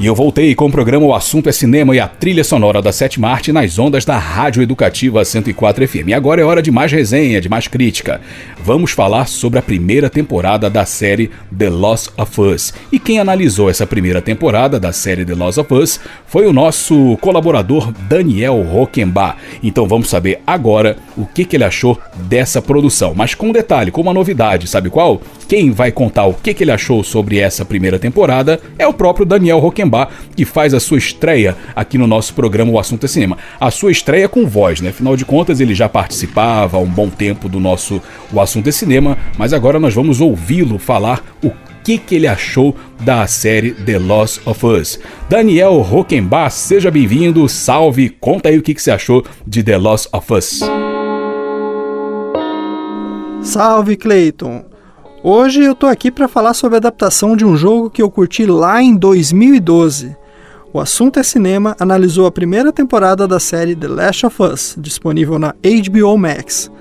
E 0.00 0.06
eu 0.06 0.14
voltei 0.14 0.54
com 0.54 0.66
o 0.66 0.70
programa 0.70 1.04
O 1.06 1.12
Assunto 1.12 1.48
é 1.48 1.52
Cinema 1.52 1.92
e 1.94 1.98
a 1.98 2.06
trilha 2.06 2.44
sonora 2.44 2.80
da 2.80 2.92
Sétima 2.92 3.30
Arte 3.30 3.50
nas 3.50 3.80
ondas 3.80 4.04
da 4.04 4.16
Rádio 4.16 4.62
Educativa 4.62 5.24
104 5.24 5.88
FM. 5.88 6.06
E 6.06 6.14
agora 6.14 6.40
é 6.40 6.44
hora 6.44 6.62
de 6.62 6.70
mais 6.70 6.92
resenha, 6.92 7.40
de 7.40 7.48
mais 7.48 7.66
crítica. 7.66 8.20
Vamos 8.62 8.92
falar 8.92 9.26
sobre 9.26 9.58
a 9.58 9.62
primeira 9.62 10.08
temporada 10.08 10.70
da 10.70 10.84
série 10.84 11.32
The 11.56 11.68
Lost 11.68 12.10
of 12.16 12.40
Us. 12.40 12.72
E 12.92 13.00
quem 13.00 13.18
analisou 13.18 13.68
essa 13.68 13.88
primeira 13.88 14.22
temporada 14.22 14.78
da 14.78 14.92
série 14.92 15.24
The 15.24 15.34
Lost 15.34 15.58
of 15.58 15.74
Us 15.74 15.98
foi 16.28 16.46
o 16.46 16.52
nosso 16.52 17.18
colaborador 17.20 17.90
Daniel 18.08 18.62
Roquembar. 18.62 19.36
Então 19.64 19.88
vamos 19.88 20.08
saber 20.08 20.40
agora 20.46 20.96
o 21.16 21.26
que, 21.26 21.44
que 21.44 21.56
ele 21.56 21.64
achou 21.64 22.00
dessa 22.14 22.62
produção. 22.62 23.14
Mas 23.16 23.34
com 23.34 23.48
um 23.48 23.52
detalhe, 23.52 23.90
com 23.90 24.02
uma 24.02 24.14
novidade, 24.14 24.68
sabe 24.68 24.90
qual? 24.90 25.20
Quem 25.48 25.72
vai 25.72 25.90
contar 25.90 26.26
o 26.26 26.34
que, 26.34 26.54
que 26.54 26.62
ele 26.62 26.70
achou 26.70 27.02
sobre 27.02 27.38
essa 27.38 27.64
primeira 27.64 27.98
temporada 27.98 28.60
é 28.78 28.86
o 28.86 28.92
próprio 28.92 29.26
Daniel 29.26 29.58
Roquembar, 29.58 29.87
que 30.36 30.44
faz 30.44 30.74
a 30.74 30.80
sua 30.80 30.98
estreia 30.98 31.56
aqui 31.74 31.96
no 31.96 32.06
nosso 32.06 32.34
programa 32.34 32.72
O 32.72 32.78
Assunto 32.78 33.04
é 33.04 33.08
Cinema. 33.08 33.38
A 33.60 33.70
sua 33.70 33.90
estreia 33.90 34.28
com 34.28 34.46
voz, 34.46 34.80
né? 34.80 34.90
Afinal 34.90 35.16
de 35.16 35.24
contas, 35.24 35.60
ele 35.60 35.74
já 35.74 35.88
participava 35.88 36.76
há 36.76 36.80
um 36.80 36.88
bom 36.88 37.08
tempo 37.08 37.48
do 37.48 37.60
nosso 37.60 38.00
O 38.32 38.40
Assunto 38.40 38.68
é 38.68 38.72
Cinema, 38.72 39.16
mas 39.36 39.52
agora 39.52 39.78
nós 39.78 39.94
vamos 39.94 40.20
ouvi-lo 40.20 40.78
falar 40.78 41.22
o 41.42 41.50
que, 41.82 41.96
que 41.96 42.16
ele 42.16 42.26
achou 42.26 42.76
da 43.00 43.26
série 43.26 43.72
The 43.72 43.98
Lost 43.98 44.46
of 44.46 44.66
Us. 44.66 45.00
Daniel 45.28 45.80
Roquembar, 45.80 46.50
seja 46.50 46.90
bem-vindo, 46.90 47.48
salve, 47.48 48.10
conta 48.10 48.50
aí 48.50 48.58
o 48.58 48.62
que, 48.62 48.74
que 48.74 48.82
você 48.82 48.90
achou 48.90 49.24
de 49.46 49.62
The 49.62 49.78
Lost 49.78 50.08
of 50.12 50.34
Us. 50.34 50.60
Salve 53.40 53.96
Clayton! 53.96 54.67
Hoje 55.30 55.62
eu 55.62 55.74
tô 55.74 55.86
aqui 55.86 56.10
para 56.10 56.26
falar 56.26 56.54
sobre 56.54 56.76
a 56.76 56.78
adaptação 56.78 57.36
de 57.36 57.44
um 57.44 57.54
jogo 57.54 57.90
que 57.90 58.00
eu 58.00 58.10
curti 58.10 58.46
lá 58.46 58.82
em 58.82 58.96
2012. 58.96 60.16
O 60.72 60.80
assunto 60.80 61.20
é 61.20 61.22
cinema 61.22 61.76
analisou 61.78 62.26
a 62.26 62.32
primeira 62.32 62.72
temporada 62.72 63.28
da 63.28 63.38
série 63.38 63.76
The 63.76 63.88
Last 63.88 64.24
of 64.24 64.42
Us, 64.42 64.74
disponível 64.78 65.38
na 65.38 65.52
HBO 65.52 66.16
Max. 66.16 66.72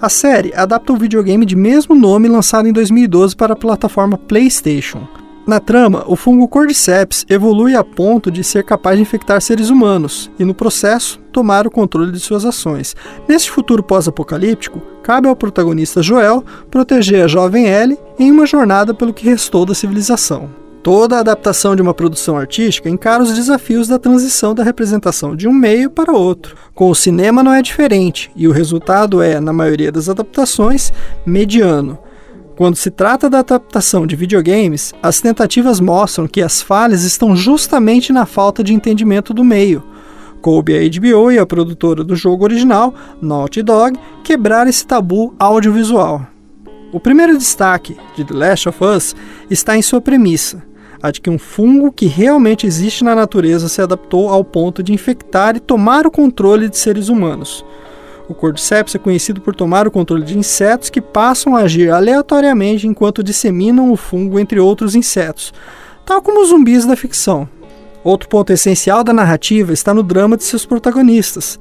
A 0.00 0.08
série 0.08 0.54
adapta 0.54 0.92
o 0.92 0.96
videogame 0.96 1.44
de 1.44 1.56
mesmo 1.56 1.92
nome 1.92 2.28
lançado 2.28 2.68
em 2.68 2.72
2012 2.72 3.34
para 3.34 3.54
a 3.54 3.56
plataforma 3.56 4.16
PlayStation. 4.16 5.00
Na 5.48 5.58
trama, 5.58 6.04
o 6.06 6.14
fungo 6.14 6.46
Cordyceps 6.46 7.24
evolui 7.26 7.74
a 7.74 7.82
ponto 7.82 8.30
de 8.30 8.44
ser 8.44 8.62
capaz 8.64 8.96
de 8.96 9.02
infectar 9.02 9.40
seres 9.40 9.70
humanos 9.70 10.30
e, 10.38 10.44
no 10.44 10.52
processo, 10.52 11.18
tomar 11.32 11.66
o 11.66 11.70
controle 11.70 12.12
de 12.12 12.20
suas 12.20 12.44
ações. 12.44 12.94
Neste 13.26 13.50
futuro 13.50 13.82
pós-apocalíptico, 13.82 14.78
cabe 15.02 15.26
ao 15.26 15.34
protagonista 15.34 16.02
Joel 16.02 16.44
proteger 16.70 17.24
a 17.24 17.26
jovem 17.26 17.64
Ellie 17.64 17.96
em 18.18 18.30
uma 18.30 18.44
jornada 18.44 18.92
pelo 18.92 19.14
que 19.14 19.24
restou 19.24 19.64
da 19.64 19.74
civilização. 19.74 20.50
Toda 20.82 21.16
a 21.16 21.20
adaptação 21.20 21.74
de 21.74 21.80
uma 21.80 21.94
produção 21.94 22.36
artística 22.36 22.90
encara 22.90 23.22
os 23.22 23.32
desafios 23.32 23.88
da 23.88 23.98
transição 23.98 24.54
da 24.54 24.62
representação 24.62 25.34
de 25.34 25.48
um 25.48 25.52
meio 25.54 25.88
para 25.88 26.12
outro. 26.12 26.56
Com 26.74 26.90
o 26.90 26.94
cinema 26.94 27.42
não 27.42 27.54
é 27.54 27.62
diferente, 27.62 28.30
e 28.36 28.46
o 28.46 28.52
resultado 28.52 29.22
é, 29.22 29.40
na 29.40 29.54
maioria 29.54 29.90
das 29.90 30.10
adaptações, 30.10 30.92
mediano. 31.24 31.98
Quando 32.58 32.74
se 32.74 32.90
trata 32.90 33.30
da 33.30 33.38
adaptação 33.38 34.04
de 34.04 34.16
videogames, 34.16 34.92
as 35.00 35.20
tentativas 35.20 35.78
mostram 35.78 36.26
que 36.26 36.42
as 36.42 36.60
falhas 36.60 37.04
estão 37.04 37.36
justamente 37.36 38.12
na 38.12 38.26
falta 38.26 38.64
de 38.64 38.74
entendimento 38.74 39.32
do 39.32 39.44
meio. 39.44 39.80
Coube 40.42 40.76
a 40.76 40.80
HBO 40.80 41.30
e 41.30 41.38
a 41.38 41.46
produtora 41.46 42.02
do 42.02 42.16
jogo 42.16 42.42
original, 42.42 42.92
Naughty 43.22 43.62
Dog, 43.62 43.96
quebrar 44.24 44.66
esse 44.66 44.84
tabu 44.84 45.36
audiovisual. 45.38 46.26
O 46.92 46.98
primeiro 46.98 47.38
destaque 47.38 47.96
de 48.16 48.24
The 48.24 48.34
Last 48.34 48.68
of 48.68 48.84
Us 48.84 49.14
está 49.48 49.76
em 49.76 49.82
sua 49.82 50.00
premissa 50.00 50.66
a 51.00 51.12
de 51.12 51.20
que 51.20 51.30
um 51.30 51.38
fungo 51.38 51.92
que 51.92 52.06
realmente 52.06 52.66
existe 52.66 53.04
na 53.04 53.14
natureza 53.14 53.68
se 53.68 53.80
adaptou 53.80 54.30
ao 54.30 54.42
ponto 54.42 54.82
de 54.82 54.92
infectar 54.92 55.54
e 55.54 55.60
tomar 55.60 56.08
o 56.08 56.10
controle 56.10 56.68
de 56.68 56.76
seres 56.76 57.08
humanos. 57.08 57.64
O 58.28 58.34
Cordyceps 58.34 58.94
é 58.94 58.98
conhecido 58.98 59.40
por 59.40 59.56
tomar 59.56 59.88
o 59.88 59.90
controle 59.90 60.22
de 60.22 60.36
insetos 60.36 60.90
que 60.90 61.00
passam 61.00 61.56
a 61.56 61.60
agir 61.60 61.90
aleatoriamente 61.90 62.86
enquanto 62.86 63.22
disseminam 63.22 63.90
o 63.90 63.96
fungo 63.96 64.38
entre 64.38 64.60
outros 64.60 64.94
insetos, 64.94 65.52
tal 66.04 66.20
como 66.20 66.42
os 66.42 66.50
zumbis 66.50 66.84
da 66.84 66.94
ficção. 66.94 67.48
Outro 68.04 68.28
ponto 68.28 68.52
essencial 68.52 69.02
da 69.02 69.14
narrativa 69.14 69.72
está 69.72 69.94
no 69.94 70.02
drama 70.02 70.36
de 70.36 70.44
seus 70.44 70.66
protagonistas. 70.66 71.58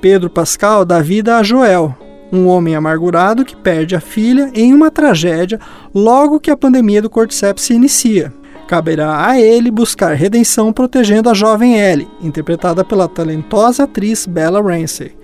Pedro 0.00 0.28
Pascal 0.28 0.84
dá 0.84 1.00
vida 1.00 1.36
a 1.36 1.42
Joel, 1.44 1.96
um 2.32 2.48
homem 2.48 2.74
amargurado 2.74 3.44
que 3.44 3.54
perde 3.54 3.94
a 3.94 4.00
filha 4.00 4.50
em 4.54 4.74
uma 4.74 4.90
tragédia 4.90 5.60
logo 5.94 6.40
que 6.40 6.50
a 6.50 6.56
pandemia 6.56 7.00
do 7.00 7.10
Cordyceps 7.10 7.62
se 7.62 7.74
inicia. 7.74 8.32
Caberá 8.66 9.26
a 9.26 9.40
ele 9.40 9.70
buscar 9.70 10.14
redenção 10.14 10.72
protegendo 10.72 11.30
a 11.30 11.34
jovem 11.34 11.78
Ellie, 11.78 12.08
interpretada 12.20 12.84
pela 12.84 13.06
talentosa 13.06 13.84
atriz 13.84 14.26
Bella 14.26 14.60
Ramsey. 14.60 15.21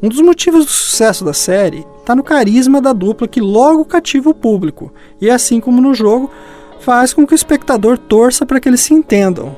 Um 0.00 0.08
dos 0.08 0.20
motivos 0.20 0.64
do 0.64 0.70
sucesso 0.70 1.24
da 1.24 1.32
série 1.32 1.84
está 1.98 2.14
no 2.14 2.22
carisma 2.22 2.80
da 2.80 2.92
dupla 2.92 3.26
que 3.26 3.40
logo 3.40 3.84
cativa 3.84 4.30
o 4.30 4.34
público, 4.34 4.92
e 5.20 5.28
assim 5.28 5.60
como 5.60 5.82
no 5.82 5.92
jogo, 5.92 6.30
faz 6.78 7.12
com 7.12 7.26
que 7.26 7.32
o 7.32 7.36
espectador 7.36 7.98
torça 7.98 8.46
para 8.46 8.60
que 8.60 8.68
eles 8.68 8.80
se 8.80 8.94
entendam. 8.94 9.56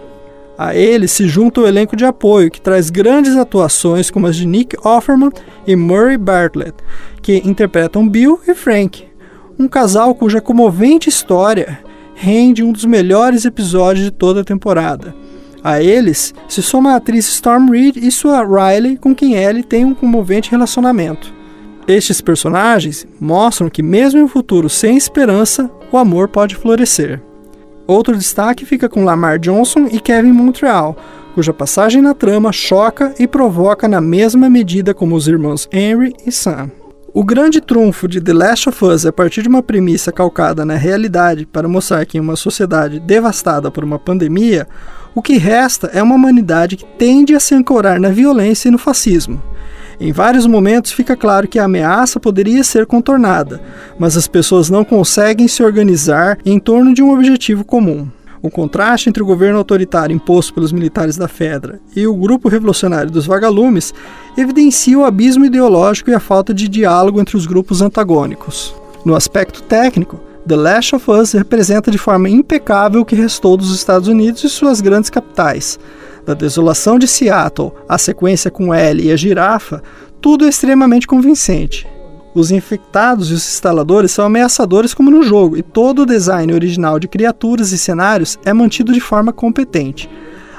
A 0.57 0.75
ele 0.75 1.07
se 1.09 1.29
junta 1.29 1.61
o 1.61 1.67
elenco 1.67 1.95
de 1.95 2.05
apoio, 2.05 2.51
que 2.51 2.61
traz 2.61 2.89
grandes 2.89 3.37
atuações 3.37 4.11
como 4.11 4.27
as 4.27 4.37
de 4.37 4.47
Nick 4.47 4.77
Offerman 4.83 5.31
e 5.67 5.77
Murray 5.77 6.17
Bartlett, 6.17 6.75
que 7.21 7.43
interpretam 7.45 8.09
Bill 8.09 8.41
e 8.49 8.55
Frank, 8.55 9.07
um 9.59 9.69
casal 9.69 10.15
cuja 10.15 10.41
comovente 10.41 11.11
história 11.11 11.81
rende 12.15 12.63
um 12.63 12.73
dos 12.73 12.85
melhores 12.87 13.45
episódios 13.45 14.05
de 14.05 14.11
toda 14.11 14.41
a 14.41 14.45
temporada. 14.45 15.15
A 15.63 15.83
eles 15.83 16.35
se 16.49 16.63
soma 16.63 16.93
a 16.93 16.97
atriz 16.97 17.29
Storm 17.29 17.71
Reed 17.71 17.97
e 17.97 18.11
sua 18.11 18.43
Riley, 18.43 18.97
com 18.97 19.15
quem 19.15 19.35
Ellie 19.35 19.63
tem 19.63 19.85
um 19.85 19.95
comovente 19.95 20.51
relacionamento. 20.51 21.33
Estes 21.87 22.21
personagens 22.21 23.07
mostram 23.21 23.69
que, 23.69 23.83
mesmo 23.83 24.21
em 24.21 24.23
um 24.23 24.29
futuro 24.29 24.69
sem 24.71 24.97
esperança, 24.97 25.71
o 25.91 25.99
amor 25.99 26.29
pode 26.29 26.57
florescer. 26.57 27.21
Outro 27.87 28.17
destaque 28.17 28.65
fica 28.65 28.89
com 28.89 29.05
Lamar 29.05 29.39
Johnson 29.39 29.89
e 29.91 29.99
Kevin 29.99 30.33
Montreal, 30.33 30.97
cuja 31.35 31.53
passagem 31.53 32.01
na 32.01 32.15
trama 32.15 32.53
choca 32.53 33.15
e 33.19 33.27
provoca 33.27 33.89
na 33.89 34.01
mesma 34.01 34.49
medida 34.49 34.95
como 34.95 35.15
os 35.15 35.27
irmãos 35.27 35.69
Henry 35.73 36.15
e 36.25 36.31
Sam. 36.31 36.71
O 37.13 37.25
grande 37.25 37.61
trunfo 37.61 38.07
de 38.07 38.21
The 38.21 38.33
Last 38.33 38.69
of 38.69 38.85
Us 38.85 39.05
a 39.05 39.13
partir 39.13 39.43
de 39.43 39.49
uma 39.49 39.65
premissa 39.65 40.13
calcada 40.13 40.65
na 40.65 40.77
realidade 40.77 41.45
para 41.45 41.67
mostrar 41.67 42.07
que 42.07 42.17
em 42.17 42.21
uma 42.21 42.37
sociedade 42.37 43.01
devastada 43.01 43.69
por 43.69 43.83
uma 43.83 43.99
pandemia, 43.99 44.69
o 45.15 45.23
que 45.23 45.39
resta 45.39 45.89
é 45.93 46.03
uma 46.03 46.15
humanidade 46.15 46.77
que 46.77 46.85
tende 46.85 47.35
a 47.35 47.41
se 47.41 47.55
ancorar 47.55 48.01
na 48.01 48.11
violência 48.11 48.69
e 48.69 48.71
no 48.71 48.79
fascismo. 48.79 49.43
Em 50.01 50.13
vários 50.13 50.47
momentos 50.47 50.93
fica 50.93 51.15
claro 51.15 51.47
que 51.47 51.59
a 51.59 51.65
ameaça 51.65 52.19
poderia 52.19 52.65
ser 52.65 52.87
contornada, 52.87 53.61
mas 53.99 54.17
as 54.17 54.27
pessoas 54.27 54.71
não 54.71 54.83
conseguem 54.83 55.47
se 55.47 55.63
organizar 55.63 56.39
em 56.45 56.59
torno 56.59 56.95
de 56.95 57.03
um 57.03 57.13
objetivo 57.13 57.65
comum. 57.65 58.09
O 58.43 58.49
contraste 58.49 59.11
entre 59.11 59.23
o 59.23 59.27
governo 59.27 59.59
autoritário 59.59 60.17
imposto 60.17 60.55
pelos 60.55 60.73
militares 60.73 61.19
da 61.19 61.29
Fedra 61.29 61.79
e 61.95 62.07
o 62.07 62.15
grupo 62.15 62.49
revolucionário 62.49 63.11
dos 63.11 63.27
vagalumes 63.27 63.93
evidencia 64.39 64.99
o 64.99 65.05
abismo 65.05 65.45
ideológico 65.45 66.09
e 66.09 66.15
a 66.15 66.21
falta 66.21 66.55
de 66.55 66.67
diálogo 66.67 67.21
entre 67.21 67.37
os 67.37 67.45
grupos 67.45 67.83
antagônicos. 67.83 68.75
No 69.05 69.15
aspecto 69.15 69.63
técnico, 69.63 70.19
The 70.51 70.57
Last 70.57 70.97
of 70.97 71.09
Us 71.09 71.31
representa 71.31 71.93
de 71.93 71.97
forma 71.97 72.29
impecável 72.29 73.03
o 73.03 73.05
que 73.05 73.15
restou 73.15 73.57
dos 73.57 73.73
Estados 73.73 74.09
Unidos 74.09 74.43
e 74.43 74.49
suas 74.49 74.81
grandes 74.81 75.09
capitais. 75.09 75.79
Da 76.27 76.35
desolação 76.35 76.99
de 76.99 77.07
Seattle, 77.07 77.71
a 77.89 77.97
sequência 77.97 78.51
com 78.51 78.75
Ellie 78.75 79.07
e 79.07 79.13
a 79.13 79.17
girafa, 79.17 79.81
tudo 80.21 80.45
é 80.45 80.49
extremamente 80.49 81.07
convincente. 81.07 81.87
Os 82.35 82.51
infectados 82.51 83.31
e 83.31 83.35
os 83.35 83.47
instaladores 83.47 84.11
são 84.11 84.25
ameaçadores 84.25 84.93
como 84.93 85.09
no 85.09 85.23
jogo, 85.23 85.57
e 85.57 85.63
todo 85.63 86.03
o 86.03 86.07
design 86.07 86.53
original 86.53 86.99
de 86.99 87.07
criaturas 87.07 87.71
e 87.71 87.79
cenários 87.79 88.37
é 88.45 88.53
mantido 88.53 88.93
de 88.93 89.01
forma 89.01 89.33
competente. 89.33 90.11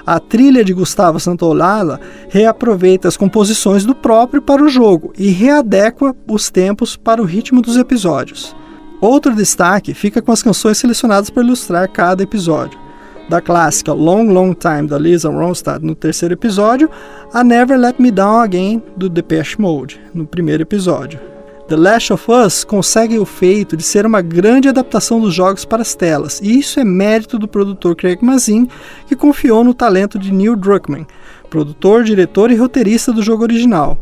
A 0.06 0.22
trilha 0.22 0.64
de 0.64 0.72
Gustavo 0.72 1.20
Santaolalla 1.20 2.00
reaproveita 2.30 3.10
as 3.10 3.18
composições 3.18 3.84
do 3.84 3.94
próprio 3.94 4.42
para 4.42 4.64
o 4.64 4.70
jogo 4.70 5.12
e 5.18 5.32
readequa 5.32 6.16
os 6.30 6.50
tempos 6.50 6.96
para 6.96 7.22
o 7.22 7.26
ritmo 7.26 7.62
dos 7.62 7.76
episódios. 7.76 8.56
Outro 9.02 9.36
destaque 9.36 9.96
fica 9.96 10.22
com 10.22 10.32
as 10.32 10.44
canções 10.44 10.78
selecionadas 10.78 11.32
para 11.32 11.42
ilustrar 11.42 11.90
cada 11.90 12.22
episódio. 12.22 12.80
Da 13.28 13.42
clássica 13.42 13.92
Long 13.94 14.32
Long 14.32 14.54
Time 14.54 14.88
da 14.88 15.00
Lisa 15.00 15.28
Ronstadt 15.28 15.84
no 15.84 15.96
terceiro 15.96 16.36
episódio, 16.36 16.88
a 17.34 17.44
Never 17.44 17.80
Let 17.80 17.96
Me 17.98 18.12
Down 18.12 18.42
Again 18.42 18.84
do 18.96 19.10
Depeche 19.10 19.60
Mode 19.60 20.00
no 20.14 20.28
primeiro 20.28 20.62
episódio. 20.62 21.20
The 21.68 21.78
Last 21.78 22.14
of 22.14 22.32
Us 22.32 22.64
consegue 22.64 23.18
o 23.18 23.26
feito 23.26 23.76
de 23.76 23.82
ser 23.82 24.06
uma 24.06 24.22
grande 24.22 24.70
adaptação 24.70 25.20
dos 25.20 25.34
jogos 25.34 25.66
para 25.66 25.82
as 25.82 25.96
telas, 25.96 26.40
e 26.44 26.60
isso 26.60 26.80
é 26.80 26.84
mérito 26.84 27.40
do 27.40 27.48
produtor 27.48 27.96
Craig 27.96 28.20
Mazin, 28.22 28.68
que 29.08 29.16
confiou 29.16 29.64
no 29.64 29.74
talento 29.74 30.20
de 30.20 30.32
Neil 30.32 30.56
Druckmann, 30.56 31.08
produtor, 31.52 32.06
diretor 32.06 32.50
e 32.50 32.56
roteirista 32.56 33.12
do 33.12 33.22
jogo 33.22 33.44
original. 33.44 33.98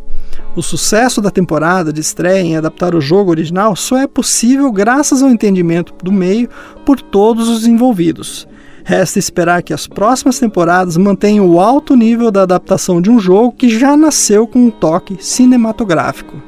O 0.56 0.62
sucesso 0.62 1.20
da 1.20 1.32
temporada 1.32 1.91
de 1.91 2.00
estreia 2.00 2.41
em 2.41 2.56
adaptar 2.56 2.93
o 2.93 3.02
jogo 3.02 3.32
original 3.32 3.76
só 3.76 3.97
é 3.97 4.08
possível 4.08 4.72
graças 4.72 5.22
ao 5.22 5.30
entendimento 5.30 5.93
do 6.04 6.12
meio 6.12 6.47
por 6.86 7.02
todos 7.02 7.50
os 7.50 7.66
envolvidos. 7.66 8.47
Resta 8.84 9.20
esperar 9.20 9.64
que 9.64 9.74
as 9.74 9.88
próximas 9.88 10.39
temporadas 10.39 10.95
mantenham 10.95 11.47
o 11.47 11.60
alto 11.60 11.95
nível 11.95 12.32
da 12.32 12.43
adaptação 12.43 13.02
de 13.02 13.10
um 13.10 13.20
jogo 13.20 13.52
que 13.52 13.68
já 13.70 13.97
nasceu 13.97 14.47
com 14.47 14.60
um 14.60 14.72
toque 14.72 15.18
cinematográfico. 15.20 16.41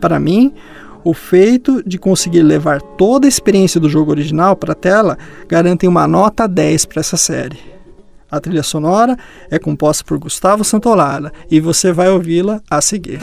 Para 0.00 0.20
mim, 0.20 0.52
o 1.04 1.14
feito 1.14 1.82
de 1.86 1.98
conseguir 1.98 2.42
levar 2.42 2.82
toda 2.82 3.26
a 3.26 3.28
experiência 3.28 3.80
do 3.80 3.88
jogo 3.88 4.10
original 4.10 4.54
para 4.56 4.72
a 4.72 4.76
tela 4.76 5.16
garantem 5.48 5.88
uma 5.88 6.06
nota 6.06 6.46
10 6.46 6.84
para 6.86 7.00
essa 7.00 7.16
série. 7.16 7.77
A 8.30 8.40
trilha 8.40 8.62
sonora 8.62 9.16
é 9.50 9.58
composta 9.58 10.04
por 10.04 10.18
Gustavo 10.18 10.64
Santaolalla 10.64 11.32
e 11.50 11.60
você 11.60 11.92
vai 11.92 12.08
ouvi-la 12.08 12.60
a 12.70 12.80
seguir. 12.80 13.20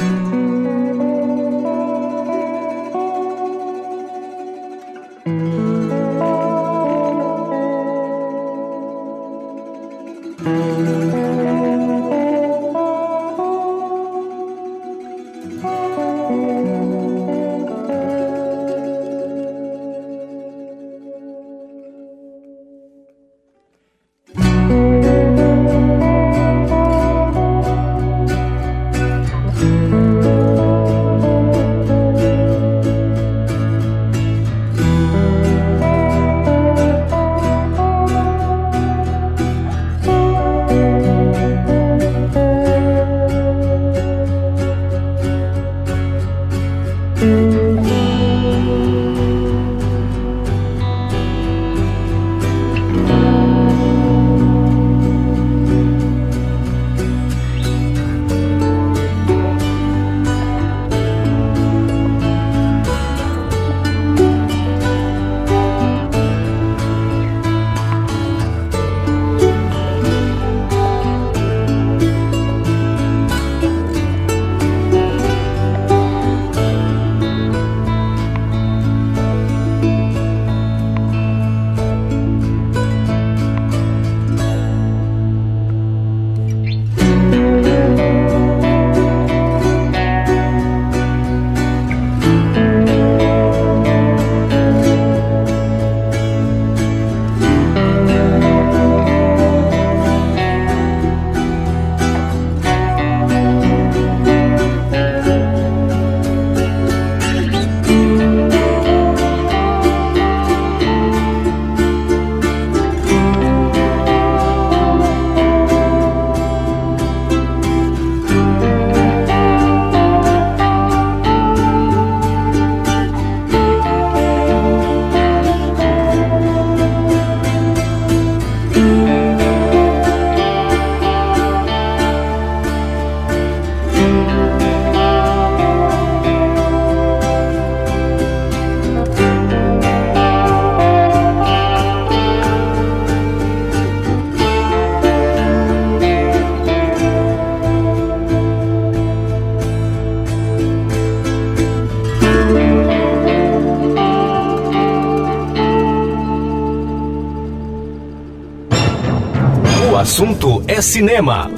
Assunto 160.05 160.63
é 160.67 160.79
cinema. 160.83 161.49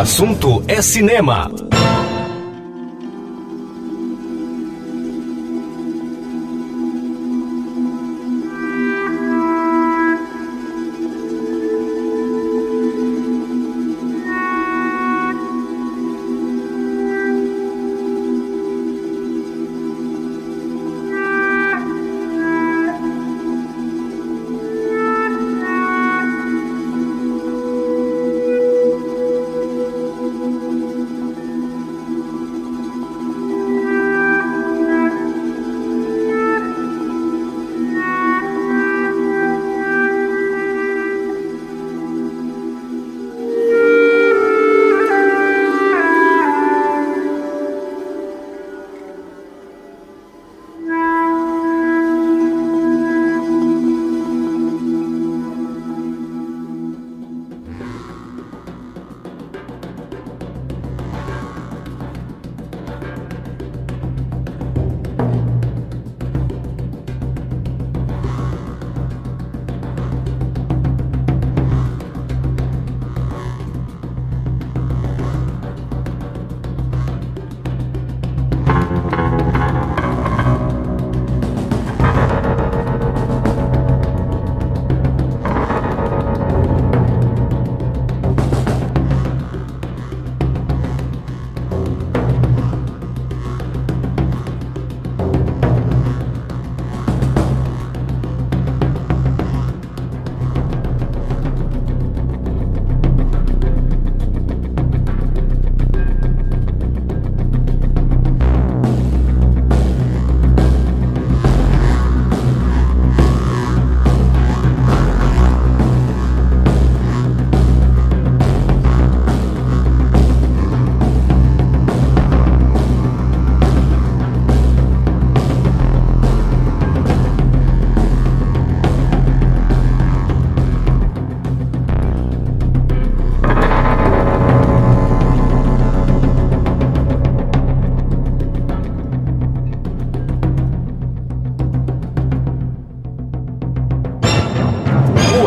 Assunto 0.00 0.64
é 0.66 0.80
cinema. 0.80 1.50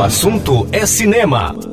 Assunto 0.04 0.68
é 0.74 0.86
cinema. 0.86 1.73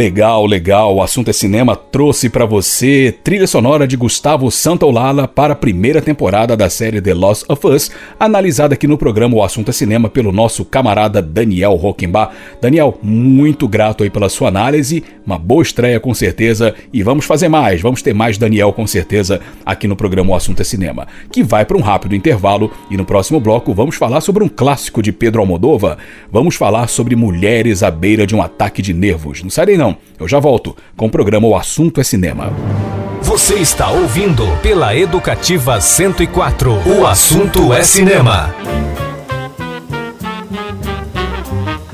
Legal, 0.00 0.46
legal. 0.46 0.94
O 0.94 1.02
assunto 1.02 1.28
é 1.28 1.32
cinema 1.34 1.76
trouxe 1.76 2.30
para 2.30 2.46
você 2.46 3.14
trilha 3.22 3.46
sonora 3.46 3.86
de 3.86 3.98
Gustavo 3.98 4.50
Santaolalla 4.50 5.28
para 5.28 5.52
a 5.52 5.56
primeira 5.56 6.00
temporada 6.00 6.56
da 6.56 6.70
série 6.70 7.02
The 7.02 7.12
Lost 7.12 7.44
of 7.50 7.66
Us, 7.66 7.90
analisada 8.18 8.72
aqui 8.72 8.86
no 8.86 8.96
programa 8.96 9.36
O 9.36 9.42
Assunto 9.42 9.68
é 9.68 9.72
Cinema 9.72 10.08
pelo 10.08 10.32
nosso 10.32 10.64
camarada 10.64 11.20
Daniel 11.20 11.74
Rockenbach. 11.74 12.34
Daniel, 12.62 12.98
muito 13.02 13.68
grato 13.68 14.02
aí 14.02 14.08
pela 14.08 14.30
sua 14.30 14.48
análise, 14.48 15.04
uma 15.26 15.38
boa 15.38 15.62
estreia 15.62 16.00
com 16.00 16.14
certeza 16.14 16.74
e 16.90 17.02
vamos 17.02 17.26
fazer 17.26 17.50
mais, 17.50 17.82
vamos 17.82 18.00
ter 18.00 18.14
mais 18.14 18.38
Daniel 18.38 18.72
com 18.72 18.86
certeza 18.86 19.38
aqui 19.66 19.86
no 19.86 19.96
programa 19.96 20.30
O 20.30 20.34
Assunto 20.34 20.62
é 20.62 20.64
Cinema, 20.64 21.06
que 21.30 21.42
vai 21.42 21.66
para 21.66 21.76
um 21.76 21.82
rápido 21.82 22.14
intervalo 22.14 22.72
e 22.90 22.96
no 22.96 23.04
próximo 23.04 23.38
bloco 23.38 23.74
vamos 23.74 23.96
falar 23.96 24.22
sobre 24.22 24.42
um 24.42 24.48
clássico 24.48 25.02
de 25.02 25.12
Pedro 25.12 25.42
Almodova, 25.42 25.98
vamos 26.32 26.54
falar 26.54 26.88
sobre 26.88 27.14
mulheres 27.14 27.82
à 27.82 27.90
beira 27.90 28.26
de 28.26 28.34
um 28.34 28.40
ataque 28.40 28.80
de 28.80 28.94
nervos. 28.94 29.42
Não 29.42 29.50
sai 29.50 29.76
não. 29.76 29.89
Eu 30.18 30.28
já 30.28 30.38
volto 30.38 30.76
com 30.96 31.06
o 31.06 31.10
programa 31.10 31.46
O 31.46 31.56
Assunto 31.56 32.00
é 32.00 32.04
Cinema. 32.04 32.52
Você 33.22 33.56
está 33.56 33.90
ouvindo 33.90 34.46
pela 34.62 34.96
Educativa 34.96 35.80
104. 35.80 36.72
O 36.98 37.06
assunto 37.06 37.72
é 37.72 37.82
cinema. 37.82 38.54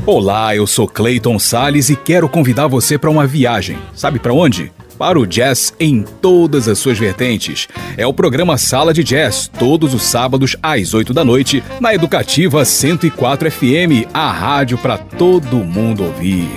Olá, 0.06 0.54
eu 0.54 0.66
sou 0.68 0.86
Clayton 0.86 1.38
Sales 1.38 1.90
e 1.90 1.96
quero 1.96 2.28
convidar 2.28 2.68
você 2.68 2.96
para 2.96 3.10
uma 3.10 3.26
viagem. 3.26 3.76
Sabe 3.92 4.20
para 4.20 4.32
onde? 4.32 4.72
Para 4.96 5.18
o 5.18 5.26
jazz 5.26 5.74
em 5.80 6.02
todas 6.02 6.68
as 6.68 6.78
suas 6.78 6.96
vertentes. 6.96 7.68
É 7.96 8.06
o 8.06 8.14
programa 8.14 8.56
Sala 8.56 8.94
de 8.94 9.02
Jazz, 9.02 9.50
todos 9.58 9.92
os 9.94 10.04
sábados 10.04 10.56
às 10.62 10.94
8 10.94 11.12
da 11.12 11.24
noite, 11.24 11.62
na 11.80 11.92
Educativa 11.92 12.64
104 12.64 13.50
FM, 13.50 14.08
a 14.14 14.30
rádio 14.30 14.78
para 14.78 14.96
todo 14.96 15.56
mundo 15.56 16.04
ouvir. 16.04 16.48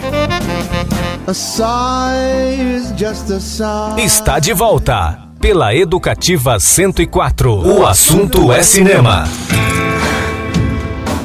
Está 3.98 4.40
de 4.40 4.52
volta 4.52 5.30
pela 5.40 5.76
Educativa 5.76 6.60
104. 6.60 7.54
O 7.54 7.86
assunto 7.86 8.52
é 8.52 8.64
cinema. 8.64 9.26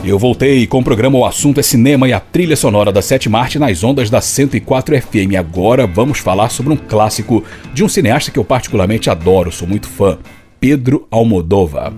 Eu 0.04 0.18
voltei 0.18 0.66
com 0.66 0.80
o 0.80 0.84
programa 0.84 1.16
O 1.16 1.24
Assunto 1.24 1.58
é 1.58 1.62
Cinema 1.62 2.06
e 2.06 2.12
a 2.12 2.20
trilha 2.20 2.54
sonora 2.54 2.92
da 2.92 3.00
Sete 3.00 3.34
Arte 3.34 3.58
nas 3.58 3.82
ondas 3.82 4.10
da 4.10 4.20
104 4.20 5.00
FM. 5.00 5.36
Agora 5.38 5.86
vamos 5.86 6.18
falar 6.18 6.50
sobre 6.50 6.74
um 6.74 6.76
clássico 6.76 7.42
de 7.72 7.82
um 7.82 7.88
cineasta 7.88 8.30
que 8.30 8.38
eu 8.38 8.44
particularmente 8.44 9.08
adoro, 9.08 9.50
sou 9.50 9.66
muito 9.66 9.88
fã, 9.88 10.18
Pedro 10.60 11.08
Almodóvar. 11.10 11.92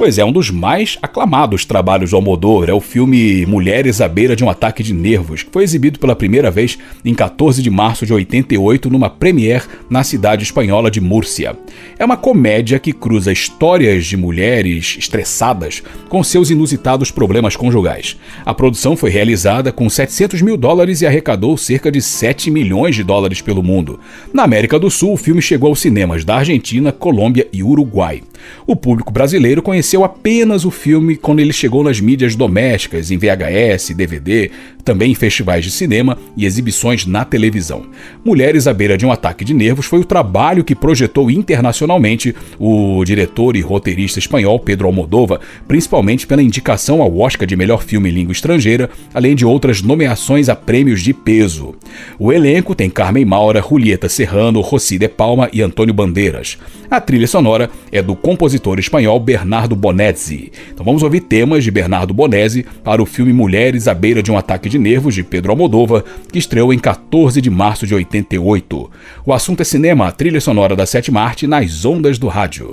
Pois 0.00 0.16
é, 0.16 0.24
um 0.24 0.32
dos 0.32 0.50
mais 0.50 0.96
aclamados 1.02 1.66
trabalhos 1.66 2.08
do 2.08 2.16
Almodóvar 2.16 2.70
é 2.70 2.72
o 2.72 2.80
filme 2.80 3.44
Mulheres 3.44 4.00
à 4.00 4.08
beira 4.08 4.34
de 4.34 4.42
um 4.42 4.48
ataque 4.48 4.82
de 4.82 4.94
nervos, 4.94 5.42
que 5.42 5.52
foi 5.52 5.62
exibido 5.62 5.98
pela 5.98 6.16
primeira 6.16 6.50
vez 6.50 6.78
em 7.04 7.12
14 7.12 7.62
de 7.62 7.68
março 7.68 8.06
de 8.06 8.14
88 8.14 8.88
numa 8.88 9.10
premiere 9.10 9.64
na 9.90 10.02
cidade 10.02 10.42
espanhola 10.42 10.90
de 10.90 11.02
Múrcia. 11.02 11.54
É 11.98 12.04
uma 12.06 12.16
comédia 12.16 12.78
que 12.78 12.94
cruza 12.94 13.30
histórias 13.30 14.06
de 14.06 14.16
mulheres 14.16 14.96
estressadas 14.98 15.82
com 16.08 16.24
seus 16.24 16.48
inusitados 16.48 17.10
problemas 17.10 17.54
conjugais. 17.54 18.16
A 18.46 18.54
produção 18.54 18.96
foi 18.96 19.10
realizada 19.10 19.70
com 19.70 19.90
700 19.90 20.40
mil 20.40 20.56
dólares 20.56 21.02
e 21.02 21.06
arrecadou 21.06 21.58
cerca 21.58 21.92
de 21.92 22.00
7 22.00 22.50
milhões 22.50 22.96
de 22.96 23.04
dólares 23.04 23.42
pelo 23.42 23.62
mundo. 23.62 24.00
Na 24.32 24.44
América 24.44 24.78
do 24.78 24.90
Sul, 24.90 25.12
o 25.12 25.18
filme 25.18 25.42
chegou 25.42 25.68
aos 25.68 25.80
cinemas 25.80 26.24
da 26.24 26.36
Argentina, 26.36 26.90
Colômbia 26.90 27.46
e 27.52 27.62
Uruguai. 27.62 28.22
O 28.66 28.74
público 28.74 29.12
brasileiro 29.12 29.60
conheceu 29.60 29.89
apenas 30.04 30.64
o 30.64 30.70
filme 30.70 31.16
quando 31.16 31.40
ele 31.40 31.52
chegou 31.52 31.82
nas 31.82 32.00
mídias 32.00 32.36
domésticas, 32.36 33.10
em 33.10 33.18
VHS, 33.18 33.90
DVD, 33.94 34.50
também 34.84 35.10
em 35.10 35.14
festivais 35.14 35.64
de 35.64 35.70
cinema 35.70 36.16
e 36.36 36.46
exibições 36.46 37.06
na 37.06 37.24
televisão. 37.24 37.86
Mulheres 38.24 38.66
à 38.66 38.72
beira 38.72 38.96
de 38.96 39.04
um 39.04 39.12
ataque 39.12 39.44
de 39.44 39.52
nervos 39.52 39.86
foi 39.86 40.00
o 40.00 40.04
trabalho 40.04 40.64
que 40.64 40.74
projetou 40.74 41.30
internacionalmente 41.30 42.34
o 42.58 43.04
diretor 43.04 43.56
e 43.56 43.60
roteirista 43.60 44.18
espanhol 44.18 44.60
Pedro 44.60 44.86
Almodóvar, 44.86 45.40
principalmente 45.66 46.26
pela 46.26 46.42
indicação 46.42 47.02
ao 47.02 47.18
Oscar 47.18 47.46
de 47.46 47.56
melhor 47.56 47.82
filme 47.82 48.10
em 48.10 48.12
língua 48.12 48.32
estrangeira, 48.32 48.90
além 49.12 49.34
de 49.34 49.44
outras 49.44 49.82
nomeações 49.82 50.48
a 50.48 50.54
prêmios 50.54 51.02
de 51.02 51.12
peso. 51.12 51.74
O 52.18 52.32
elenco 52.32 52.74
tem 52.74 52.88
Carmen 52.88 53.24
Maura, 53.24 53.60
Julieta 53.66 54.08
Serrano, 54.08 54.60
Rossi 54.60 54.98
de 54.98 55.08
Palma 55.08 55.48
e 55.52 55.62
Antônio 55.62 55.94
Bandeiras. 55.94 56.58
A 56.90 57.00
trilha 57.00 57.28
sonora 57.28 57.70
é 57.92 58.02
do 58.02 58.16
compositor 58.16 58.78
espanhol 58.78 59.20
Bernardo 59.20 59.76
Bonezzi. 59.80 60.52
Então 60.72 60.84
vamos 60.84 61.02
ouvir 61.02 61.22
temas 61.22 61.64
de 61.64 61.70
Bernardo 61.70 62.14
Bonezzi 62.14 62.64
para 62.84 63.02
o 63.02 63.06
filme 63.06 63.32
Mulheres 63.32 63.88
à 63.88 63.94
beira 63.94 64.22
de 64.22 64.30
um 64.30 64.38
ataque 64.38 64.68
de 64.68 64.78
nervos 64.78 65.14
de 65.14 65.24
Pedro 65.24 65.50
Almodóvar, 65.50 66.04
que 66.30 66.38
estreou 66.38 66.72
em 66.72 66.78
14 66.78 67.40
de 67.40 67.50
março 67.50 67.86
de 67.86 67.94
88. 67.94 68.90
O 69.26 69.32
assunto 69.32 69.62
é 69.62 69.64
cinema, 69.64 70.12
trilha 70.12 70.40
sonora 70.40 70.76
da 70.76 70.86
sétima 70.86 71.20
arte 71.20 71.46
nas 71.46 71.84
ondas 71.84 72.18
do 72.18 72.28
rádio. 72.28 72.70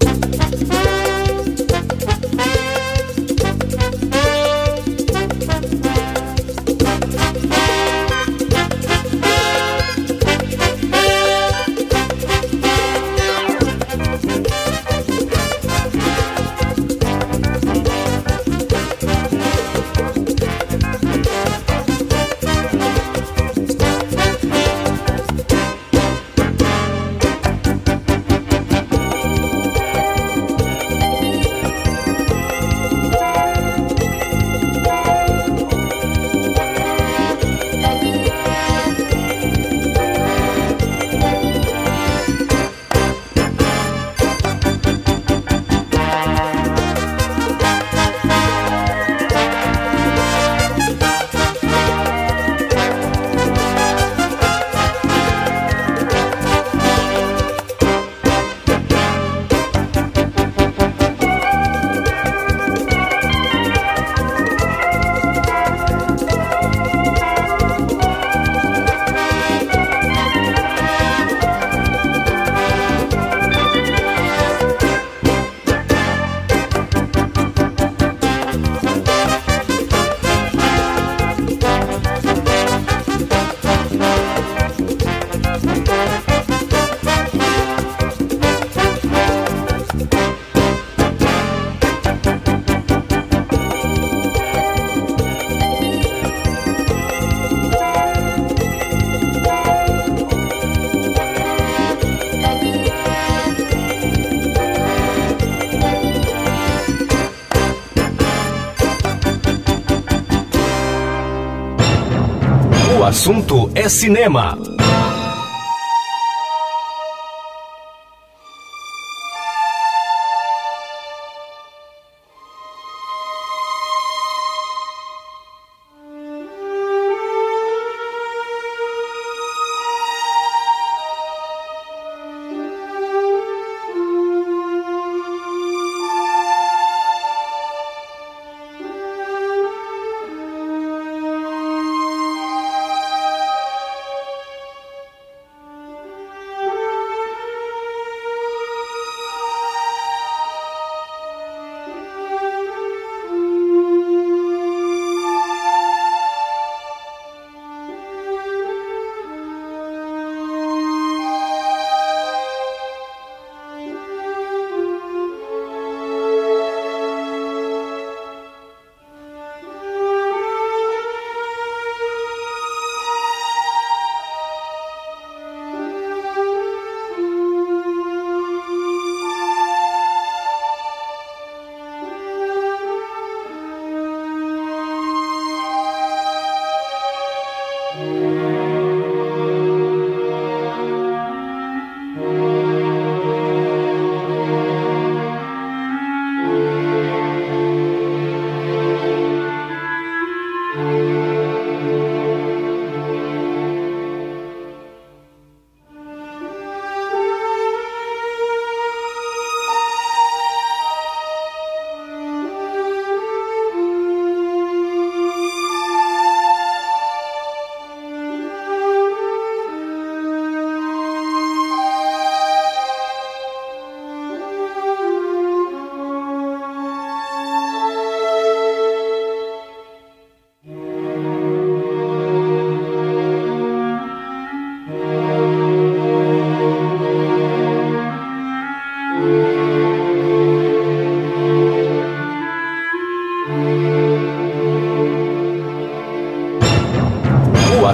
Assunto 113.28 113.70
é 113.76 113.90
cinema. 113.90 114.66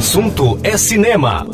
Assunto 0.03 0.59
é 0.63 0.75
cinema. 0.75 1.47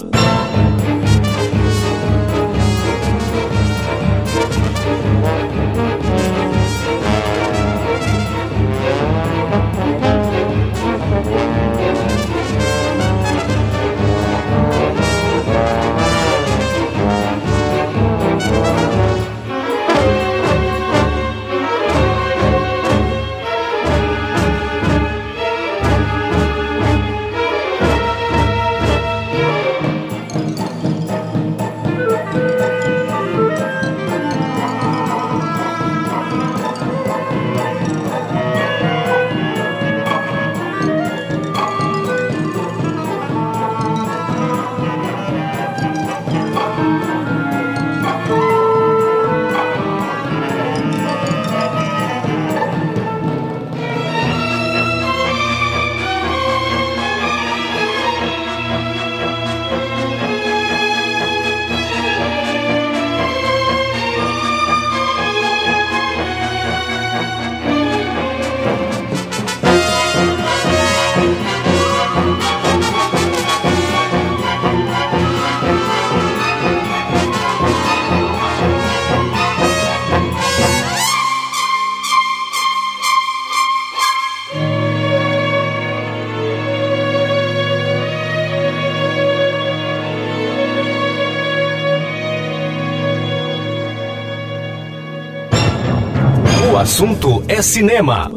Assunto 96.80 97.43
é 97.49 97.61
cinema. 97.61 98.31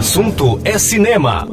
Assunto 0.00 0.58
é 0.64 0.78
cinema. 0.78 1.46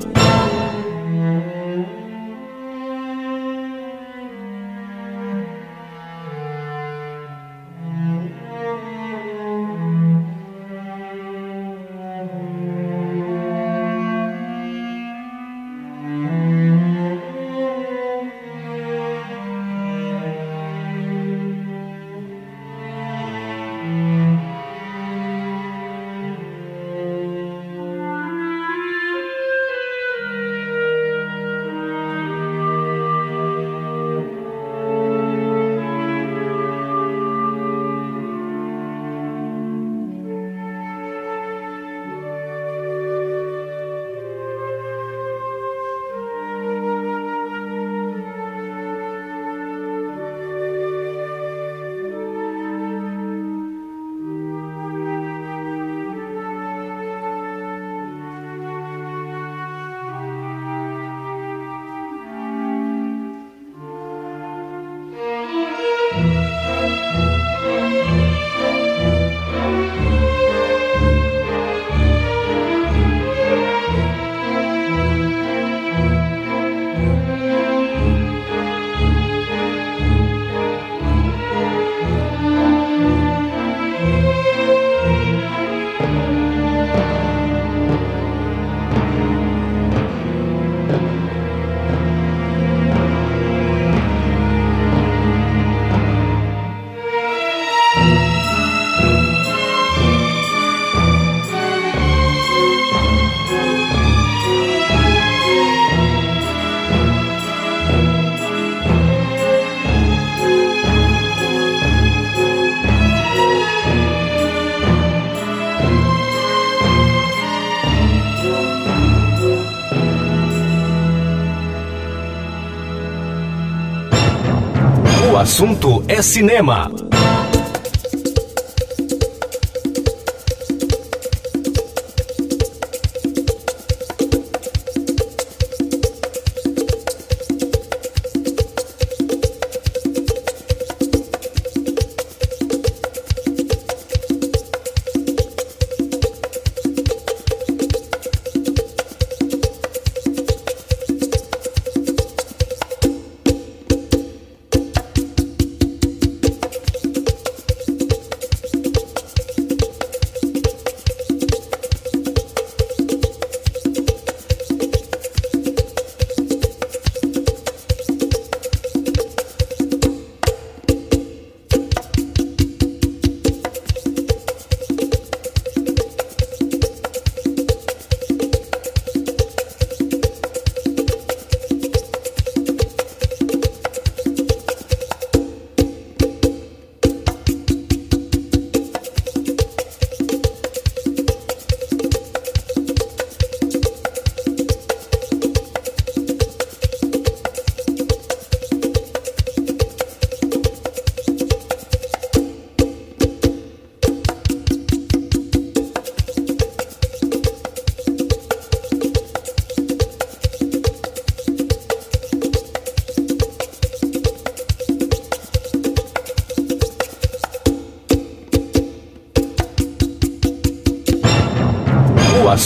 Assunto 125.47 126.03
é 126.09 126.21
cinema. 126.21 126.91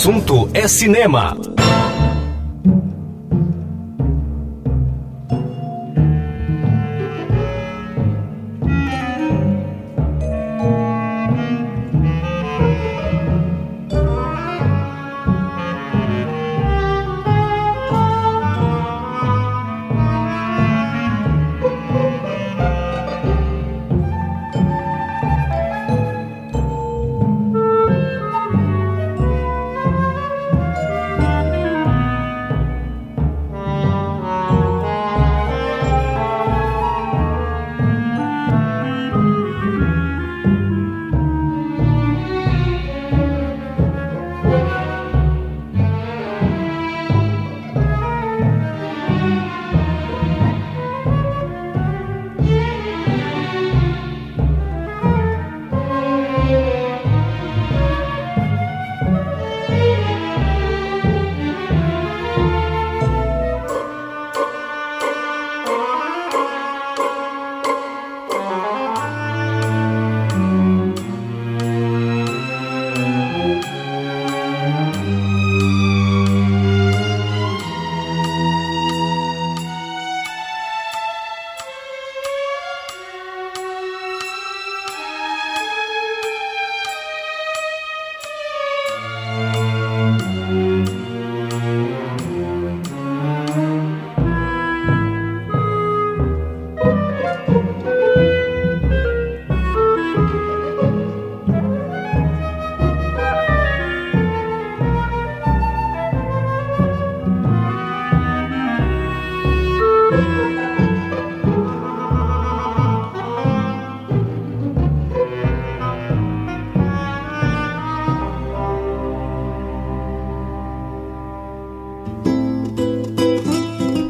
Assunto 0.01 0.49
é 0.51 0.67
cinema. 0.67 1.37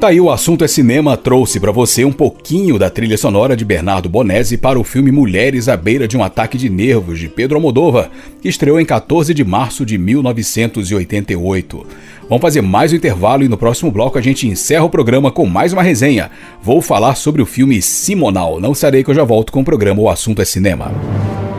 Tá 0.02 0.08
aí 0.08 0.20
o 0.20 0.32
assunto 0.32 0.64
é 0.64 0.68
cinema 0.68 1.16
trouxe 1.16 1.60
para 1.60 1.72
você 1.72 2.04
um 2.04 2.12
pouquinho 2.12 2.80
da 2.80 2.90
trilha 2.90 3.16
sonora 3.20 3.56
de 3.56 3.64
Bernardo 3.64 4.10
Bonesi 4.10 4.58
para 4.58 4.80
o 4.80 4.84
filme 4.84 5.12
Mulheres 5.12 5.70
à 5.70 5.78
beira 5.78 6.08
de 6.08 6.18
um 6.18 6.24
ataque 6.24 6.58
de 6.58 6.72
nervos 6.72 7.20
de 7.20 7.30
Pedro 7.30 7.58
Almodóvar, 7.58 8.10
que 8.42 8.50
estreou 8.50 8.80
em 8.80 8.86
14 8.86 9.32
de 9.32 9.44
março 9.44 9.86
de 9.86 10.00
1988. 10.00 11.86
Vamos 12.28 12.42
fazer 12.42 12.62
mais 12.62 12.92
um 12.92 12.96
intervalo 12.96 13.44
e 13.44 13.48
no 13.48 13.58
próximo 13.58 13.92
bloco 13.92 14.18
a 14.18 14.22
gente 14.22 14.48
encerra 14.48 14.86
o 14.86 14.90
programa 14.90 15.30
com 15.30 15.46
mais 15.46 15.72
uma 15.72 15.84
resenha. 15.84 16.32
Vou 16.64 16.82
falar 16.82 17.14
sobre 17.14 17.44
o 17.44 17.46
filme 17.46 17.80
Simonal. 17.80 18.60
Não 18.60 18.74
sarei 18.74 19.04
que 19.04 19.12
eu 19.12 19.16
já 19.16 19.24
volto 19.24 19.52
com 19.52 19.62
o 19.62 19.66
programa 19.66 20.02
O 20.02 20.10
Assunto 20.10 20.42
é 20.42 20.46
Cinema. 20.46 20.92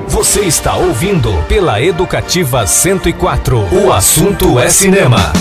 Você 0.09 0.41
está 0.41 0.75
ouvindo 0.75 1.33
pela 1.47 1.81
Educativa 1.81 2.67
104. 2.67 3.85
O 3.87 3.93
assunto 3.93 4.59
é 4.59 4.69
cinema. 4.69 5.33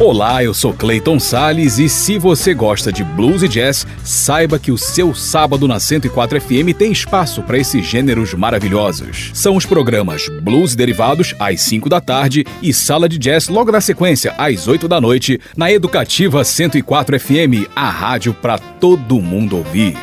Olá, 0.00 0.42
eu 0.42 0.52
sou 0.52 0.74
Clayton 0.74 1.20
Sales 1.20 1.78
e 1.78 1.88
se 1.88 2.18
você 2.18 2.52
gosta 2.52 2.92
de 2.92 3.04
blues 3.04 3.44
e 3.44 3.48
jazz, 3.48 3.86
saiba 4.02 4.58
que 4.58 4.72
o 4.72 4.76
seu 4.76 5.14
sábado 5.14 5.68
na 5.68 5.78
104 5.78 6.40
FM 6.40 6.76
tem 6.76 6.90
espaço 6.90 7.42
para 7.42 7.58
esses 7.58 7.86
gêneros 7.86 8.34
maravilhosos. 8.34 9.30
São 9.32 9.54
os 9.54 9.64
programas 9.64 10.28
Blues 10.42 10.72
e 10.72 10.76
Derivados 10.76 11.32
às 11.38 11.60
5 11.60 11.88
da 11.88 12.00
tarde 12.00 12.44
e 12.60 12.74
Sala 12.74 13.08
de 13.08 13.18
Jazz 13.18 13.46
logo 13.48 13.70
na 13.70 13.80
sequência 13.80 14.34
às 14.36 14.66
8 14.66 14.88
da 14.88 15.00
noite 15.00 15.40
na 15.56 15.70
Educativa 15.70 16.42
104 16.42 17.20
FM, 17.20 17.70
a 17.76 17.88
rádio 17.88 18.34
para 18.34 18.58
todo 18.58 19.20
mundo 19.20 19.58
ouvir. 19.58 19.96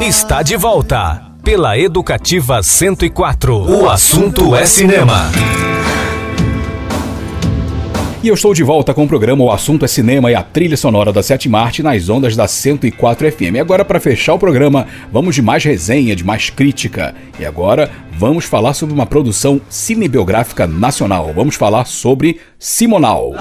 Está 0.00 0.42
de 0.42 0.56
volta 0.56 1.22
pela 1.44 1.78
Educativa 1.78 2.62
104. 2.62 3.54
O 3.54 3.90
assunto 3.90 4.56
é 4.56 4.64
cinema. 4.64 5.30
E 8.22 8.28
eu 8.28 8.34
estou 8.34 8.54
de 8.54 8.62
volta 8.62 8.94
com 8.94 9.02
o 9.02 9.08
programa 9.08 9.42
O 9.42 9.50
Assunto 9.50 9.84
é 9.84 9.88
Cinema 9.88 10.30
e 10.30 10.34
a 10.36 10.44
trilha 10.44 10.76
sonora 10.76 11.12
da 11.12 11.24
Sete 11.24 11.48
Marte 11.48 11.82
nas 11.82 12.08
ondas 12.08 12.36
da 12.36 12.46
104 12.46 13.32
FM. 13.32 13.56
E 13.56 13.58
agora, 13.58 13.84
para 13.84 13.98
fechar 13.98 14.34
o 14.34 14.38
programa, 14.38 14.86
vamos 15.10 15.34
de 15.34 15.42
mais 15.42 15.64
resenha, 15.64 16.14
de 16.14 16.22
mais 16.22 16.48
crítica. 16.48 17.16
E 17.40 17.44
agora, 17.44 17.90
vamos 18.12 18.44
falar 18.44 18.74
sobre 18.74 18.94
uma 18.94 19.06
produção 19.06 19.60
cinebiográfica 19.68 20.68
nacional. 20.68 21.32
Vamos 21.34 21.56
falar 21.56 21.84
sobre 21.84 22.38
Simonal. 22.60 23.32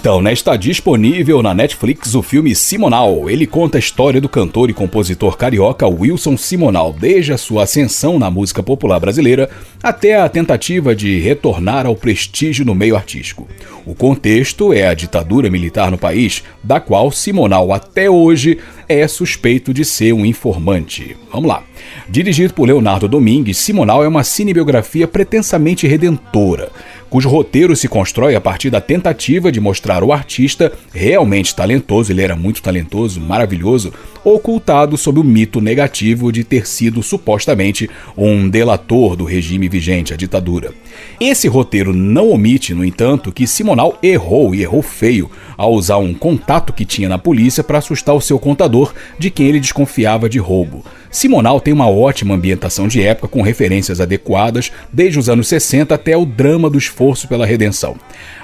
Então, 0.00 0.22
né, 0.22 0.32
está 0.32 0.56
disponível 0.56 1.42
na 1.42 1.52
Netflix 1.52 2.14
o 2.14 2.22
filme 2.22 2.54
Simonal. 2.54 3.28
Ele 3.28 3.46
conta 3.46 3.76
a 3.76 3.78
história 3.78 4.18
do 4.18 4.30
cantor 4.30 4.70
e 4.70 4.72
compositor 4.72 5.36
carioca 5.36 5.86
Wilson 5.86 6.38
Simonal, 6.38 6.90
desde 6.90 7.34
a 7.34 7.36
sua 7.36 7.64
ascensão 7.64 8.18
na 8.18 8.30
música 8.30 8.62
popular 8.62 8.98
brasileira 8.98 9.50
até 9.82 10.18
a 10.18 10.26
tentativa 10.26 10.96
de 10.96 11.18
retornar 11.18 11.84
ao 11.84 11.94
prestígio 11.94 12.64
no 12.64 12.74
meio 12.74 12.96
artístico. 12.96 13.46
O 13.84 13.94
contexto 13.94 14.72
é 14.72 14.86
a 14.86 14.94
ditadura 14.94 15.50
militar 15.50 15.90
no 15.90 15.98
país, 15.98 16.42
da 16.64 16.80
qual 16.80 17.10
Simonal 17.10 17.70
até 17.70 18.08
hoje 18.08 18.56
é 18.88 19.06
suspeito 19.06 19.74
de 19.74 19.84
ser 19.84 20.14
um 20.14 20.24
informante. 20.24 21.14
Vamos 21.30 21.46
lá. 21.46 21.62
Dirigido 22.08 22.54
por 22.54 22.66
Leonardo 22.66 23.06
Domingues, 23.06 23.58
Simonal 23.58 24.02
é 24.02 24.08
uma 24.08 24.24
cinebiografia 24.24 25.06
pretensamente 25.06 25.86
redentora 25.86 26.70
cujo 27.10 27.28
roteiro 27.28 27.74
se 27.74 27.88
constrói 27.88 28.36
a 28.36 28.40
partir 28.40 28.70
da 28.70 28.80
tentativa 28.80 29.50
de 29.50 29.60
mostrar 29.60 30.04
o 30.04 30.12
artista 30.12 30.72
realmente 30.94 31.54
talentoso, 31.54 32.12
ele 32.12 32.22
era 32.22 32.36
muito 32.36 32.62
talentoso, 32.62 33.20
maravilhoso, 33.20 33.92
ocultado 34.24 34.96
sob 34.96 35.18
o 35.18 35.24
mito 35.24 35.60
negativo 35.60 36.30
de 36.30 36.44
ter 36.44 36.66
sido 36.66 37.02
supostamente 37.02 37.90
um 38.16 38.48
delator 38.48 39.16
do 39.16 39.24
regime 39.24 39.68
vigente, 39.68 40.14
a 40.14 40.16
ditadura. 40.16 40.72
Esse 41.20 41.48
roteiro 41.48 41.92
não 41.92 42.30
omite, 42.30 42.72
no 42.72 42.84
entanto, 42.84 43.32
que 43.32 43.46
Simonal 43.46 43.98
errou 44.02 44.54
e 44.54 44.62
errou 44.62 44.80
feio 44.80 45.28
ao 45.60 45.74
usar 45.74 45.98
um 45.98 46.14
contato 46.14 46.72
que 46.72 46.86
tinha 46.86 47.06
na 47.06 47.18
polícia 47.18 47.62
para 47.62 47.76
assustar 47.76 48.14
o 48.14 48.20
seu 48.20 48.38
contador, 48.38 48.94
de 49.18 49.30
quem 49.30 49.46
ele 49.46 49.60
desconfiava 49.60 50.26
de 50.26 50.38
roubo. 50.38 50.82
Simonal 51.10 51.60
tem 51.60 51.74
uma 51.74 51.86
ótima 51.86 52.34
ambientação 52.34 52.88
de 52.88 53.02
época 53.02 53.28
com 53.28 53.42
referências 53.42 54.00
adequadas, 54.00 54.72
desde 54.90 55.18
os 55.18 55.28
anos 55.28 55.48
60 55.48 55.94
até 55.94 56.16
o 56.16 56.24
drama 56.24 56.70
do 56.70 56.78
esforço 56.78 57.28
pela 57.28 57.44
redenção. 57.44 57.96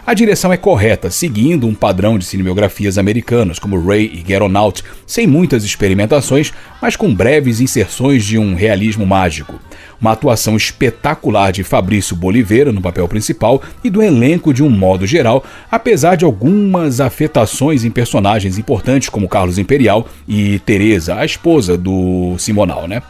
A 0.06 0.14
direção 0.14 0.52
é 0.52 0.56
correta, 0.56 1.10
seguindo 1.10 1.66
um 1.66 1.74
padrão 1.74 2.16
de 2.16 2.24
cinematografias 2.24 2.96
americanas 2.96 3.58
como 3.58 3.84
Ray 3.84 4.04
e 4.04 4.24
Get 4.24 4.40
On 4.40 4.56
Out, 4.56 4.84
sem 5.04 5.26
muitas 5.26 5.64
experimentações, 5.64 6.52
mas 6.80 6.94
com 6.94 7.12
breves 7.12 7.60
inserções 7.60 8.24
de 8.24 8.38
um 8.38 8.54
realismo 8.54 9.04
mágico. 9.04 9.58
Uma 10.00 10.12
atuação 10.12 10.56
espetacular 10.56 11.50
de 11.50 11.64
Fabrício 11.64 12.14
Boliveira 12.14 12.70
no 12.70 12.80
papel 12.80 13.08
principal 13.08 13.60
e 13.82 13.90
do 13.90 14.00
elenco 14.00 14.54
de 14.54 14.62
um 14.62 14.70
modo 14.70 15.08
geral, 15.08 15.44
apesar 15.68 16.14
de 16.14 16.24
algumas 16.24 17.00
afetações 17.00 17.82
em 17.82 17.90
personagens 17.90 18.58
importantes 18.58 19.08
como 19.08 19.28
Carlos 19.28 19.58
Imperial 19.58 20.06
e 20.28 20.60
Teresa, 20.60 21.16
a 21.16 21.24
esposa 21.24 21.76
do 21.76 22.36
Simonal, 22.38 22.86
né? 22.86 23.02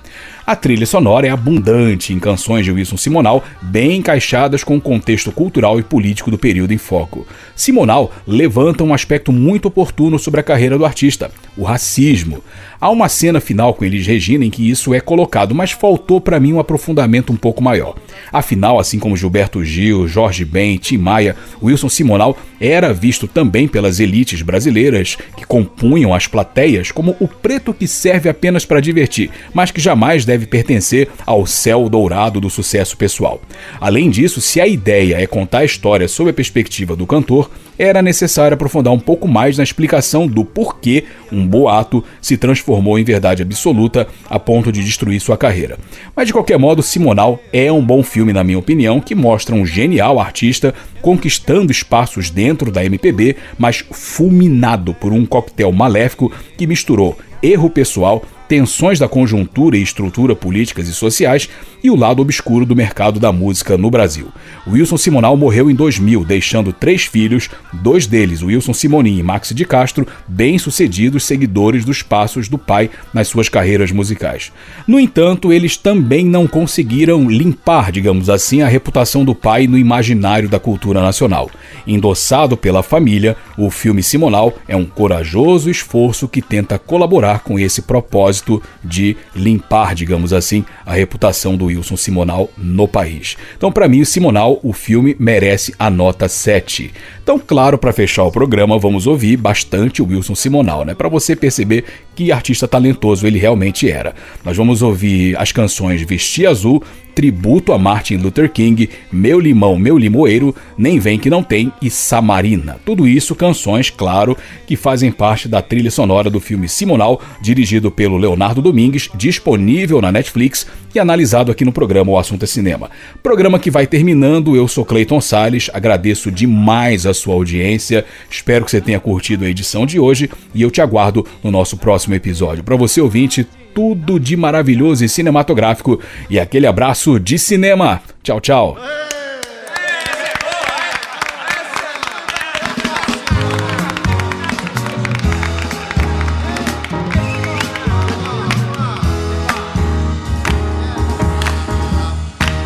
A 0.47 0.55
trilha 0.55 0.87
sonora 0.87 1.27
é 1.27 1.31
abundante 1.31 2.13
em 2.13 2.21
canções 2.21 2.65
de 2.65 2.71
Wilson 2.71 2.97
Simonal, 2.97 3.43
bem 3.61 3.97
encaixadas 3.97 4.63
com 4.63 4.77
o 4.77 4.81
contexto 4.81 5.33
cultural 5.33 5.81
e 5.81 5.83
político 5.83 6.31
do 6.31 6.39
período 6.39 6.73
em 6.73 6.79
foco. 6.79 7.27
Simonal 7.57 8.13
levanta 8.25 8.85
um 8.85 8.95
aspecto 8.95 9.33
muito 9.33 9.67
oportuno 9.67 10.21
sobre 10.21 10.39
a 10.39 10.45
carreira 10.45 10.79
do 10.79 10.85
artista: 10.85 11.33
o 11.57 11.65
racismo. 11.65 12.45
Há 12.81 12.91
uma 12.91 13.09
cena 13.09 13.41
final 13.41 13.73
com 13.73 13.85
Elis 13.85 14.07
Regina 14.07 14.45
em 14.45 14.51
que 14.51 14.69
isso 14.69 14.95
é 14.95 15.01
colocado, 15.01 15.55
mas 15.55 15.73
faltou 15.73 16.21
para 16.21 16.39
mim 16.39 16.53
um 16.53 16.61
aprofundamento 16.61 17.33
um 17.33 17.37
pouco 17.37 17.63
maior. 17.63 17.97
Afinal, 18.33 18.79
assim 18.79 18.99
como 18.99 19.17
Gilberto 19.17 19.65
Gil, 19.65 20.07
Jorge 20.07 20.45
Ben, 20.45 20.77
Tim 20.77 20.99
Maia, 20.99 21.37
Wilson 21.63 21.89
Simonal 21.89 22.37
era 22.61 22.93
visto 22.93 23.27
também 23.27 23.69
pelas 23.69 24.01
elites 24.01 24.43
brasileiras 24.43 25.17
que 25.37 25.45
compunham 25.45 26.15
as 26.15 26.27
plateias 26.27 26.91
como 26.91 27.17
o 27.21 27.29
preto 27.29 27.75
que 27.75 27.87
serve 27.87 28.29
apenas 28.29 28.65
para 28.65 28.81
divertir, 28.81 29.31
mas 29.53 29.71
que 29.71 29.81
jamais 29.81 30.25
deve 30.25 30.47
pertencer 30.47 31.09
ao 31.25 31.47
céu 31.47 31.89
dourado 31.89 32.41
do 32.41 32.51
sucesso 32.51 32.97
pessoal. 32.97 33.41
Além 33.81 34.11
disso, 34.11 34.41
se 34.41 34.61
a 34.61 34.67
ideia 34.67 35.17
é 35.21 35.27
contar 35.27 35.59
a 35.59 35.65
história 35.65 36.09
sob 36.09 36.31
a 36.31 36.35
perspectiva 36.35 36.97
do 36.97 37.07
cantor, 37.07 37.51
era 37.79 38.03
necessário 38.03 38.55
aprofundar 38.55 38.93
um 38.93 38.99
pouco 38.99 39.29
mais 39.29 39.57
na 39.57 39.65
explicação 39.65 40.27
do 40.27 40.45
porquê 40.45 41.05
um 41.31 41.47
boato 41.47 42.03
se 42.21 42.37
transformou 42.37 42.99
em 42.99 43.05
verdade 43.05 43.43
absoluta 43.43 44.07
a 44.29 44.39
ponto 44.39 44.71
de 44.73 44.83
destruir 44.83 45.21
sua 45.21 45.37
carreira. 45.37 45.79
Mas 46.15 46.27
de 46.27 46.33
qualquer 46.33 46.59
modo, 46.59 46.83
Simonal 46.83 47.41
é 47.53 47.71
um 47.71 47.85
bom 47.85 48.03
filme, 48.03 48.33
na 48.33 48.45
minha 48.45 48.59
opinião, 48.59 49.01
que 49.01 49.15
mostra 49.15 49.55
um 49.55 49.67
genial 49.67 50.21
artista 50.21 50.75
conquistando 51.03 51.73
espaços 51.73 52.31
dentro 52.31 52.71
da 52.71 52.85
MPB, 52.85 53.37
mas 53.59 53.85
fulminado 53.91 54.95
por 54.95 55.13
um 55.13 55.25
coquetel 55.25 55.73
maléfico 55.73 56.33
que 56.57 56.67
misturou 56.67 57.17
erro 57.43 57.71
pessoal 57.71 58.23
tensões 58.49 58.99
da 58.99 59.09
conjuntura 59.09 59.77
e 59.77 59.83
estrutura 59.83 60.35
políticas 60.35 60.89
e 60.89 60.95
sociais 60.95 61.49
e 61.83 61.91
o 61.91 61.97
lado 61.97 62.23
obscuro 62.23 62.65
do 62.65 62.75
mercado 62.75 63.21
da 63.21 63.33
música 63.33 63.77
no 63.77 63.91
Brasil. 63.91 64.29
Wilson 64.67 64.97
Simonal 64.97 65.37
morreu 65.37 65.71
em 65.71 65.75
2000, 65.75 66.25
deixando 66.25 66.73
três 66.73 67.05
filhos, 67.05 67.49
dois 67.73 68.07
deles, 68.07 68.43
Wilson 68.43 68.73
Simonin 68.73 69.19
e 69.19 69.23
Max 69.23 69.53
de 69.55 69.65
Castro, 69.65 70.07
bem-sucedidos 70.27 71.25
seguidores 71.25 71.85
dos 71.85 72.03
passos 72.03 72.49
do 72.49 72.59
pai 72.59 72.91
nas 73.13 73.29
suas 73.29 73.49
carreiras 73.49 73.93
musicais. 73.93 74.53
No 74.87 74.99
entanto, 74.99 75.53
eles 75.53 75.77
também 75.77 76.25
não 76.25 76.47
conseguiram 76.47 77.29
limpar, 77.29 77.93
digamos 77.93 78.29
assim, 78.31 78.63
a 78.63 78.69
reputação 78.69 79.25
do 79.25 79.35
pai 79.35 79.67
no 79.67 79.79
imaginário 79.79 80.49
da 80.49 80.59
cultura 80.59 81.01
nacional. 81.01 81.51
Endossado 81.87 82.57
pela 82.57 82.83
família, 82.83 83.37
o 83.57 83.71
filme 83.71 84.03
Simonal 84.03 84.55
é 84.67 84.77
um 84.77 84.85
corajoso 84.85 85.71
esforço 85.71 86.29
que 86.29 86.43
tenta 86.43 86.79
colaborar 86.79 87.41
com 87.41 87.59
esse 87.59 87.83
propósito 87.83 88.36
propósito 88.37 88.63
de 88.85 89.17
limpar, 89.35 89.95
digamos 89.95 90.33
assim, 90.33 90.65
a 90.85 90.95
reputação 90.95 91.57
do 91.57 91.67
Wilson 91.67 91.97
Simonal 91.97 92.51
no 92.57 92.87
país. 92.87 93.37
Então, 93.57 93.73
para 93.73 93.89
mim, 93.89 94.01
o 94.01 94.07
Simonal, 94.07 94.61
o 94.63 94.73
filme 94.73 95.17
merece 95.19 95.75
a 95.79 95.91
nota 95.91 96.29
7. 96.29 96.93
Então, 97.23 97.39
claro, 97.39 97.79
para 97.79 97.93
fechar 97.93 98.25
o 98.25 98.31
programa, 98.31 98.79
vamos 98.79 99.07
ouvir 99.07 99.37
bastante 99.37 100.03
o 100.03 100.07
Wilson 100.07 100.35
Simonal, 100.35 100.85
né? 100.85 100.95
Para 100.95 101.09
você 101.09 101.35
perceber 101.35 101.85
que 102.15 102.31
artista 102.33 102.69
talentoso 102.69 103.27
ele 103.27 103.39
realmente 103.39 103.91
era. 103.91 104.15
Nós 104.45 104.57
vamos 104.57 104.83
ouvir 104.83 105.37
as 105.39 105.53
canções 105.53 106.03
Vestir 106.03 106.47
Azul, 106.47 106.83
tributo 107.17 107.73
a 107.73 107.79
Martin 107.79 108.17
Luther 108.17 108.53
King, 108.53 108.91
Meu 109.11 109.41
Limão, 109.41 109.79
Meu 109.79 109.97
Limoeiro, 109.97 110.55
Nem 110.77 110.99
Vem 110.99 111.19
Que 111.19 111.31
Não 111.31 111.43
Tem 111.43 111.73
e 111.81 111.89
Samarina. 111.89 112.79
Tudo 112.85 113.09
isso 113.09 113.35
canções, 113.35 113.89
claro, 113.89 114.37
que 114.67 114.77
fazem 114.77 115.11
parte 115.11 115.49
da 115.49 115.63
trilha 115.63 115.91
sonora 115.91 116.29
do 116.29 116.39
filme 116.39 116.69
Simonal, 116.69 117.23
dirigido 117.41 117.91
pelo 117.91 118.19
Leonardo 118.19 118.61
Domingues, 118.61 119.09
disponível 119.15 120.03
na 120.03 120.13
Netflix 120.13 120.67
e 120.95 120.99
analisado 120.99 121.51
aqui 121.51 121.65
no 121.65 121.73
programa 121.73 122.13
O 122.13 122.19
Assunto 122.19 122.43
é 122.43 122.47
Cinema. 122.47 122.91
Programa 123.23 123.59
que 123.59 123.71
vai 123.71 123.87
terminando, 123.87 124.55
eu 124.55 124.69
sou 124.69 124.85
Clayton 124.85 125.23
Sales, 125.23 125.71
agradeço 125.73 126.31
demais 126.31 127.07
a 127.07 127.15
sua 127.15 127.33
audiência, 127.33 128.05
espero 128.31 128.67
que 128.67 128.71
você 128.71 128.81
tenha 128.81 129.01
curtido 129.01 129.47
a 129.47 129.49
edição 129.49 129.87
de 129.87 129.99
hoje 129.99 130.29
e 130.55 130.61
eu 130.61 130.71
te 130.71 130.83
aguardo 130.83 131.27
no 131.43 131.51
nosso 131.51 131.79
próximo 131.79 132.15
episódio. 132.15 132.63
Para 132.63 132.77
você 132.77 133.01
ouvinte, 133.01 133.47
tudo 133.77 134.19
de 134.19 134.35
maravilhoso 134.39 135.05
e 135.05 135.09
cinematográfico. 135.09 136.01
E 136.31 136.41
aquele 136.41 136.67
abraço 136.67 137.21
de 137.21 137.39
cinema. 137.39 138.01
Tchau, 138.23 138.41
tchau. 138.41 138.79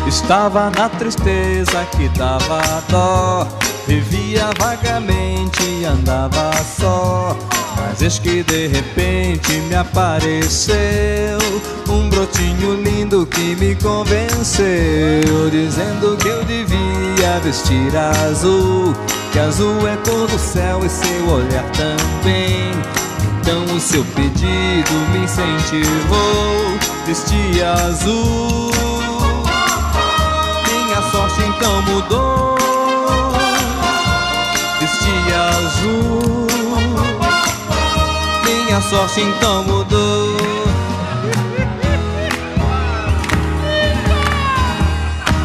Estava 0.07 0.69
na 0.69 0.87
tristeza 0.87 1.85
que 1.97 2.07
dava 2.17 2.61
dó 2.89 3.70
Vivia 3.91 4.49
vagamente 4.57 5.83
andava 5.83 6.53
só. 6.63 7.35
Mas 7.75 8.01
eis 8.01 8.19
que 8.19 8.41
de 8.41 8.67
repente 8.67 9.51
me 9.67 9.75
apareceu 9.75 10.77
Um 11.89 12.07
brotinho 12.09 12.75
lindo 12.75 13.25
que 13.25 13.55
me 13.55 13.75
convenceu 13.75 15.49
Dizendo 15.49 16.15
que 16.17 16.27
eu 16.27 16.43
devia 16.45 17.39
vestir 17.43 17.91
azul 18.29 18.93
Que 19.33 19.39
azul 19.39 19.87
é 19.87 19.97
cor 20.09 20.27
do 20.27 20.39
céu 20.39 20.79
e 20.85 20.89
seu 20.89 21.27
olhar 21.27 21.65
também. 21.71 22.71
Então 23.41 23.75
o 23.75 23.79
seu 23.79 24.05
pedido 24.05 24.93
me 25.11 25.25
incentivou 25.25 26.77
Vestir 27.05 27.63
azul 27.65 28.80
consórcio 38.81 39.23
então 39.23 39.63
mudou. 39.63 40.37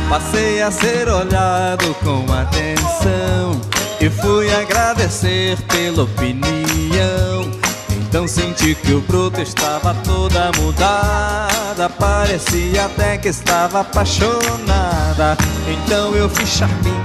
Passei 0.08 0.62
a 0.62 0.70
ser 0.70 1.08
olhado 1.08 1.94
com 2.02 2.24
atenção 2.32 3.60
e 4.00 4.08
fui 4.08 4.52
agradecer 4.54 5.58
pela 5.68 6.04
opinião. 6.04 7.50
Então 7.90 8.26
senti 8.26 8.74
que 8.74 8.92
o 8.92 9.00
bruto 9.02 9.40
estava 9.42 9.92
toda 10.04 10.50
mudada, 10.56 11.90
parecia 11.98 12.86
até 12.86 13.18
que 13.18 13.28
estava 13.28 13.80
apaixonada. 13.80 15.36
Então 15.68 16.14
eu 16.14 16.28
fui 16.30 16.46
charminho 16.46 17.04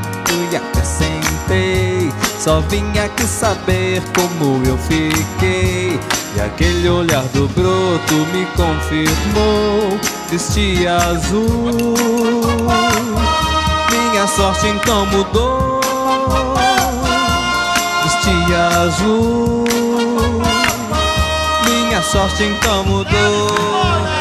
e 0.52 0.56
acrescentei. 0.56 2.12
Só 2.40 2.62
vim 2.62 2.98
aqui 2.98 3.24
saber 3.24 4.02
como 4.16 4.66
eu 4.66 4.78
fiquei 4.78 5.91
Aquele 6.46 6.90
olhar 6.90 7.24
do 7.34 7.48
broto 7.50 8.14
me 8.34 8.46
confirmou 8.56 10.00
Este 10.32 10.88
azul. 10.88 11.96
Minha 13.92 14.28
sorte 14.28 14.68
então 14.68 15.06
mudou 15.06 15.80
Este 18.06 18.56
azul. 18.56 19.66
Minha 21.66 22.02
sorte 22.02 22.44
então 22.44 22.84
mudou. 22.86 24.21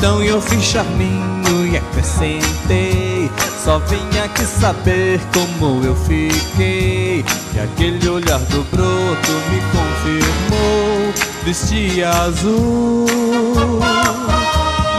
Então 0.00 0.22
eu 0.22 0.40
fiz 0.40 0.64
charminho 0.64 1.66
e 1.70 1.76
acrescentei. 1.76 3.30
Só 3.62 3.78
vim 3.80 4.18
aqui 4.24 4.46
saber 4.46 5.20
como 5.30 5.84
eu 5.84 5.94
fiquei. 5.94 7.22
E 7.54 7.60
aquele 7.60 8.08
olhar 8.08 8.38
do 8.38 8.64
broto 8.70 9.30
me 9.50 9.60
confirmou. 9.76 11.12
Vestia 11.44 12.08
azul. 12.08 13.04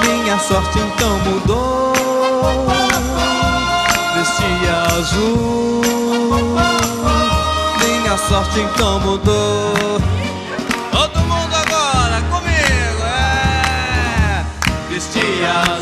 Minha 0.06 0.38
sorte 0.38 0.78
então 0.78 1.18
mudou. 1.22 1.94
Vestia 4.14 5.00
azul. 5.00 5.82
Minha 7.80 8.18
sorte 8.20 8.60
então 8.60 9.00
mudou. 9.00 10.21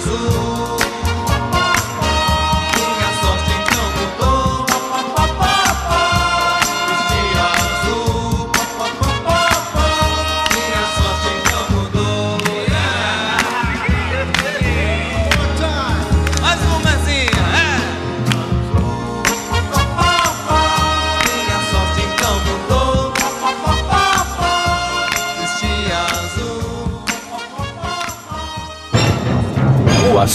azul. 0.09 0.48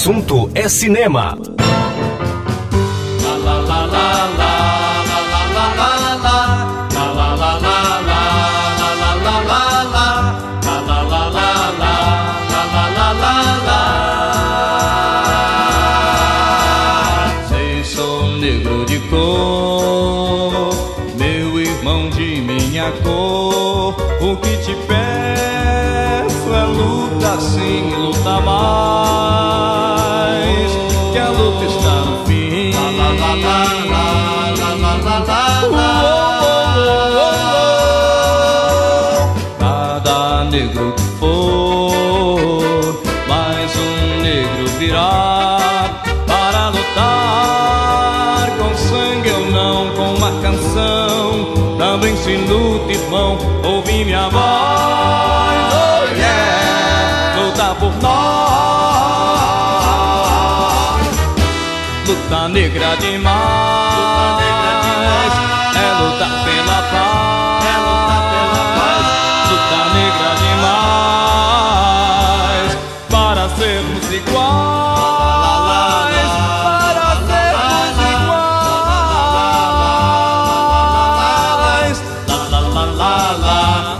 assunto 0.05 0.51
é 0.55 0.69
cinema. 0.69 1.54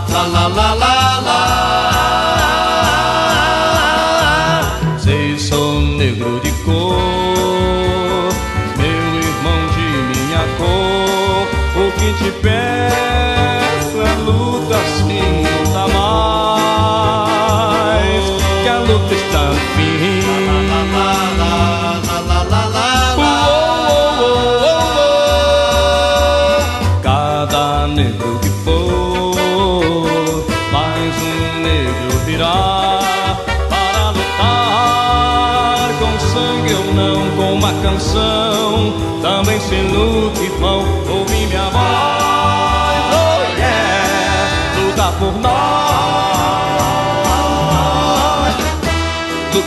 la 0.09 0.27
la 0.27 0.47
la 0.49 0.75
la 0.75 1.21
la. 1.25 1.34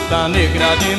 Santa 0.09 0.27
Negra 0.27 0.75
de 0.77 0.95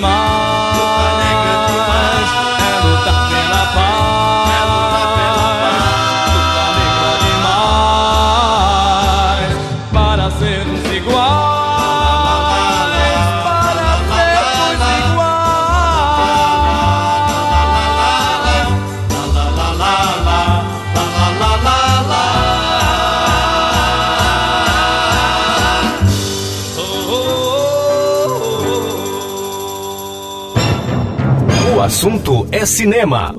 assunto 32.00 32.48
é 32.50 32.64
cinema. 32.64 33.34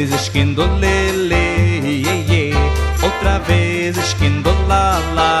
Vez 0.00 0.14
esquindolele, 0.14 1.82
iê, 1.84 2.14
iê. 2.32 2.54
outra 3.02 3.38
vez 3.40 3.98
esquindolala. 3.98 5.32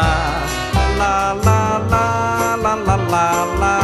La 0.98 1.32
la 1.46 1.78
la 1.90 2.14
la 2.62 2.74
la 2.74 2.74
la 2.76 2.96
la. 3.60 3.76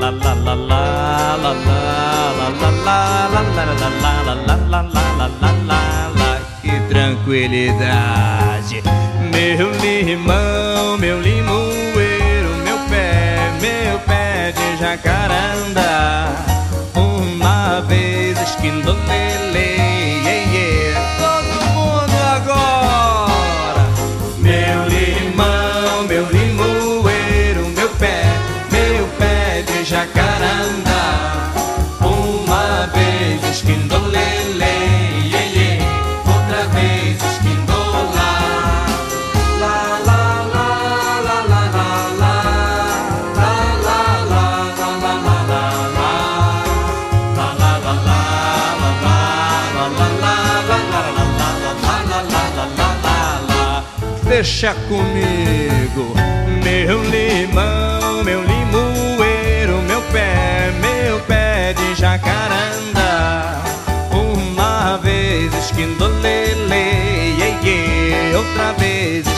La 0.00 0.10
la 0.10 0.34
la 0.34 0.54
la 0.54 0.92
jacarandá 14.96 16.51
Deixa 54.62 54.78
comigo 54.86 56.14
Meu 56.62 57.02
limão, 57.10 58.22
meu 58.22 58.40
limoeiro 58.44 59.82
Meu 59.88 60.00
pé, 60.12 60.70
meu 60.80 61.18
pé 61.22 61.74
de 61.74 61.96
jacaranda 61.96 63.60
Uma 64.12 64.98
vez 64.98 65.52
esquindolele 65.52 67.34
yeah, 67.40 67.60
yeah. 67.64 68.38
Outra 68.38 68.72
vez 68.74 69.31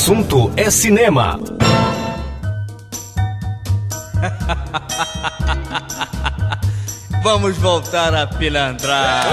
assunto 0.00 0.50
é 0.56 0.70
cinema. 0.70 1.38
Vamos 7.22 7.58
voltar 7.58 8.14
a 8.14 8.26
pilantrar. 8.26 9.26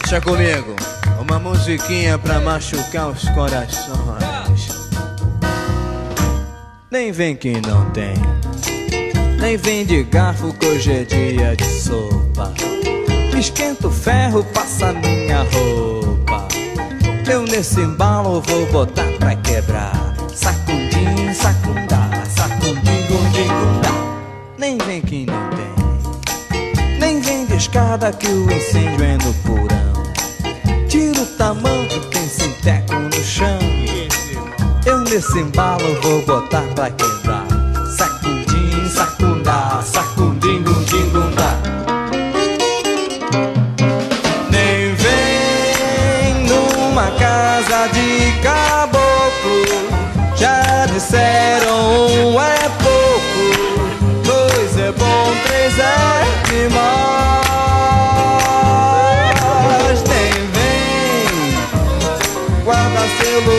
Deixa 0.00 0.18
comigo, 0.22 0.74
uma 1.20 1.38
musiquinha 1.38 2.16
pra 2.16 2.40
machucar 2.40 3.08
os 3.08 3.28
corações. 3.28 4.70
Nem 6.90 7.12
vem 7.12 7.36
que 7.36 7.60
não 7.60 7.90
tem, 7.90 8.14
nem 9.38 9.58
vem 9.58 9.84
de 9.84 10.02
garfo 10.04 10.54
que 10.54 10.64
hoje 10.64 10.92
é 10.92 11.04
dia 11.04 11.54
de 11.54 11.66
sopa. 11.66 12.54
Esquenta 13.38 13.88
o 13.88 13.90
ferro, 13.90 14.42
passa 14.54 14.94
minha 14.94 15.42
roupa. 15.42 15.95
Eu 17.28 17.42
nesse 17.42 17.80
embalo 17.80 18.40
vou 18.40 18.66
botar 18.66 19.10
pra 19.18 19.34
quebrar. 19.36 20.14
Sacundim, 20.32 21.34
sacundá, 21.34 22.08
sacundim, 22.28 23.04
gundim, 23.08 23.48
gundá. 23.48 23.90
Nem 24.56 24.78
vem 24.78 25.02
que 25.02 25.26
não 25.26 25.50
tem, 25.50 26.98
nem 27.00 27.20
vem 27.20 27.44
de 27.46 27.56
escada 27.56 28.12
que 28.12 28.28
o 28.28 28.50
incêndio 28.50 29.04
é 29.04 29.18
no 29.18 29.34
porão. 29.42 30.86
Tira 30.88 31.20
o 31.20 31.26
tamanho, 31.36 32.00
tem 32.10 32.28
sinteco 32.28 32.94
no 32.94 33.24
chão. 33.24 33.58
Eu 34.86 35.00
nesse 35.00 35.40
embalo 35.40 36.00
vou 36.02 36.22
botar 36.22 36.62
pra 36.74 36.90
quebrar. 36.90 37.25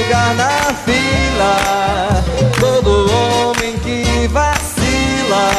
Lugar 0.07 0.33
na 0.35 0.73
fila. 0.85 2.23
Todo 2.59 3.11
homem 3.11 3.77
que 3.79 4.27
vacila, 4.27 5.49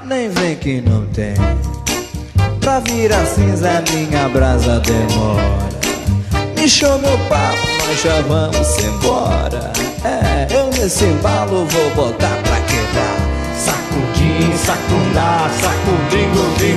Nem 0.06 0.30
vem 0.30 0.56
que 0.56 0.82
não 0.82 1.06
tem. 1.08 1.36
Pra 2.60 2.80
virar 2.80 3.26
cinza 3.26 3.84
minha 3.94 4.28
brasa 4.28 4.80
demora 4.82 5.68
Inchou 6.62 7.00
meu 7.00 7.18
papo, 7.30 7.66
nós 7.88 8.02
já 8.04 8.22
vamos 8.22 8.78
embora 8.80 9.72
É, 10.04 10.48
eu 10.54 10.68
nesse 10.68 11.06
embalo 11.06 11.66
vou 11.66 11.90
botar 11.96 12.36
pra 12.44 12.60
quebrar 12.60 13.16
Sacudim, 13.58 14.56
sacundá, 14.58 15.50
sacudim, 15.62 16.30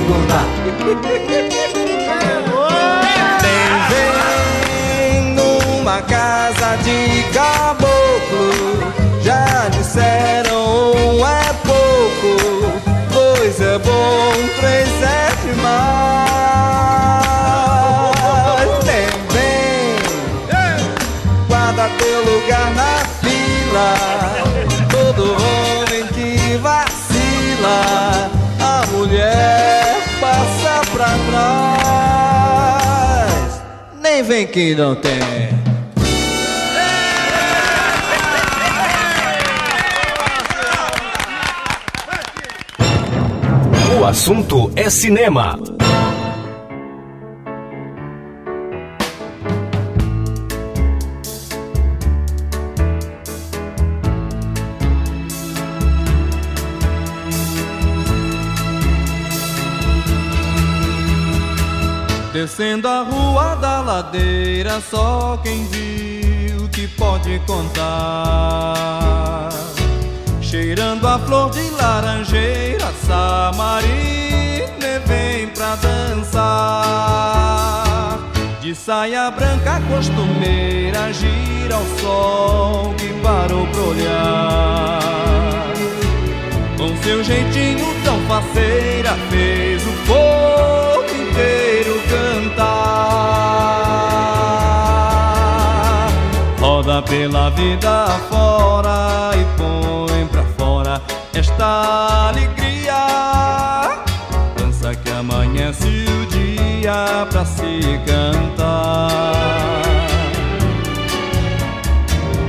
gundá 0.07 0.45
Nem 1.03 1.10
de 6.91 7.23
caboclo. 7.33 8.51
Já 9.23 9.69
disseram 9.69 10.91
um 10.93 11.25
é 11.25 11.53
pouco 11.63 12.81
Dois 13.11 13.59
é 13.61 13.77
bom, 13.79 14.31
três 14.59 14.89
é 15.03 15.29
demais. 15.45 15.71
Vem 18.83 19.95
Guarda 21.47 21.89
teu 21.97 22.19
lugar 22.25 22.71
na 22.71 23.05
fila. 23.21 23.89
Todo 24.89 25.23
homem 25.33 26.07
que 26.07 26.57
vacila 26.57 28.29
A 28.59 28.85
mulher 28.87 29.97
passa 30.19 30.81
pra 30.91 31.09
trás. 32.71 33.61
Nem 34.01 34.23
vem 34.23 34.47
que 34.47 34.75
não 34.75 34.95
tem 34.95 35.61
O 44.01 44.03
assunto 44.03 44.71
é 44.75 44.89
cinema. 44.89 45.59
Descendo 62.33 62.87
a 62.87 63.03
rua 63.03 63.53
da 63.57 63.81
ladeira, 63.81 64.81
só 64.81 65.39
quem 65.43 65.67
viu 65.67 66.67
que 66.69 66.87
pode 66.87 67.39
contar. 67.45 68.71
Cheirando 70.51 71.07
a 71.07 71.17
flor 71.17 71.49
de 71.51 71.69
laranjeira, 71.69 72.91
Samarina 73.07 74.99
vem 75.05 75.47
pra 75.47 75.77
dançar. 75.77 76.59
De 78.59 78.75
saia 78.75 79.31
branca 79.31 79.81
costumeira, 79.89 81.13
gira 81.13 81.77
o 81.77 81.85
sol 82.01 82.93
que 82.95 83.13
parou 83.23 83.65
pra 83.67 83.81
olhar. 83.81 84.99
Com 86.77 86.97
seu 87.01 87.23
jeitinho 87.23 87.95
tão 88.03 88.19
faceira, 88.27 89.13
fez 89.29 89.81
o 89.83 89.93
povo 90.05 91.05
inteiro 91.15 92.01
cantar. 92.09 92.91
Roda 96.59 97.01
pela 97.03 97.49
vida 97.51 98.07
fora 98.29 99.31
e 99.33 99.45
põe 99.57 100.20
esta 101.41 102.29
alegria. 102.29 103.01
Dança 104.57 104.93
que 104.95 105.09
amanhece 105.09 106.05
o 106.05 106.25
dia 106.27 107.27
pra 107.31 107.43
se 107.43 107.99
cantar. 108.05 109.81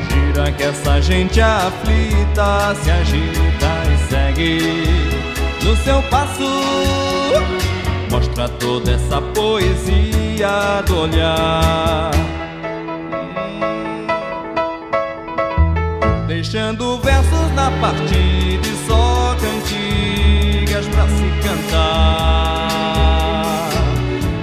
Gira 0.09 0.53
que 0.53 0.63
essa 0.63 1.01
gente 1.01 1.41
aflita 1.41 2.75
se 2.83 2.91
agita 2.91 3.73
e 3.93 4.11
segue 4.11 4.59
no 5.65 5.75
seu 5.77 6.03
passo. 6.03 6.51
Mostra 8.11 8.47
toda 8.49 8.93
essa 8.93 9.23
poesia 9.23 10.83
do 10.87 11.01
olhar. 11.01 12.11
Deixando 16.27 16.99
versos 16.99 17.53
na 17.55 17.71
partida 17.81 18.32
cantar. 21.53 22.89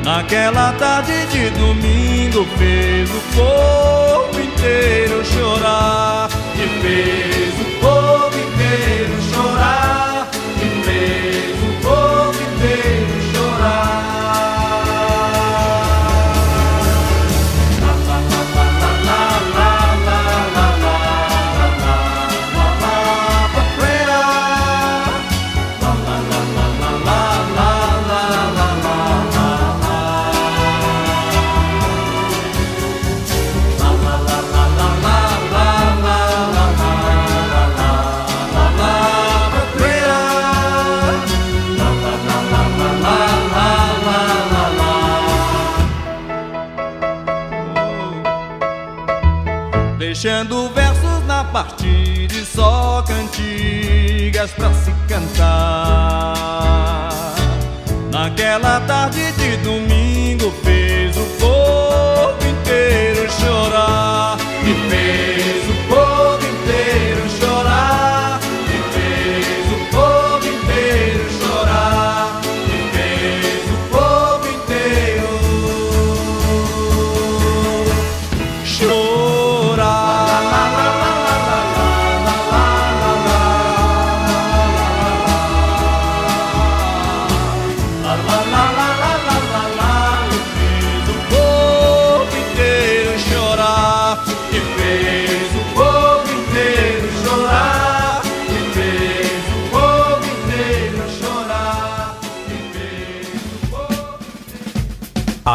Naquela 0.03 0.73
tarde 0.73 1.25
de 1.27 1.49
domingo 1.51 2.45
fez 2.57 3.09
o 3.09 3.21
povo 3.35 4.39
inteiro 4.41 5.23
chorar. 5.25 6.29
E 6.55 6.67
fez 6.81 7.53
o 7.59 7.65
povo 7.79 8.35
inteiro 8.37 9.21
chorar. 9.31 10.29
E 10.57 10.83
fez 10.83 11.55
o 11.63 11.71
povo 11.81 12.39
inteiro 12.53 13.18
cantigas 54.39 54.51
pra 54.51 54.73
se 54.73 54.91
cantar. 55.07 56.29
Naquela 58.11 58.79
tarde 58.81 59.31
de 59.33 59.57
domingo 59.57 60.51
fez 60.63 60.78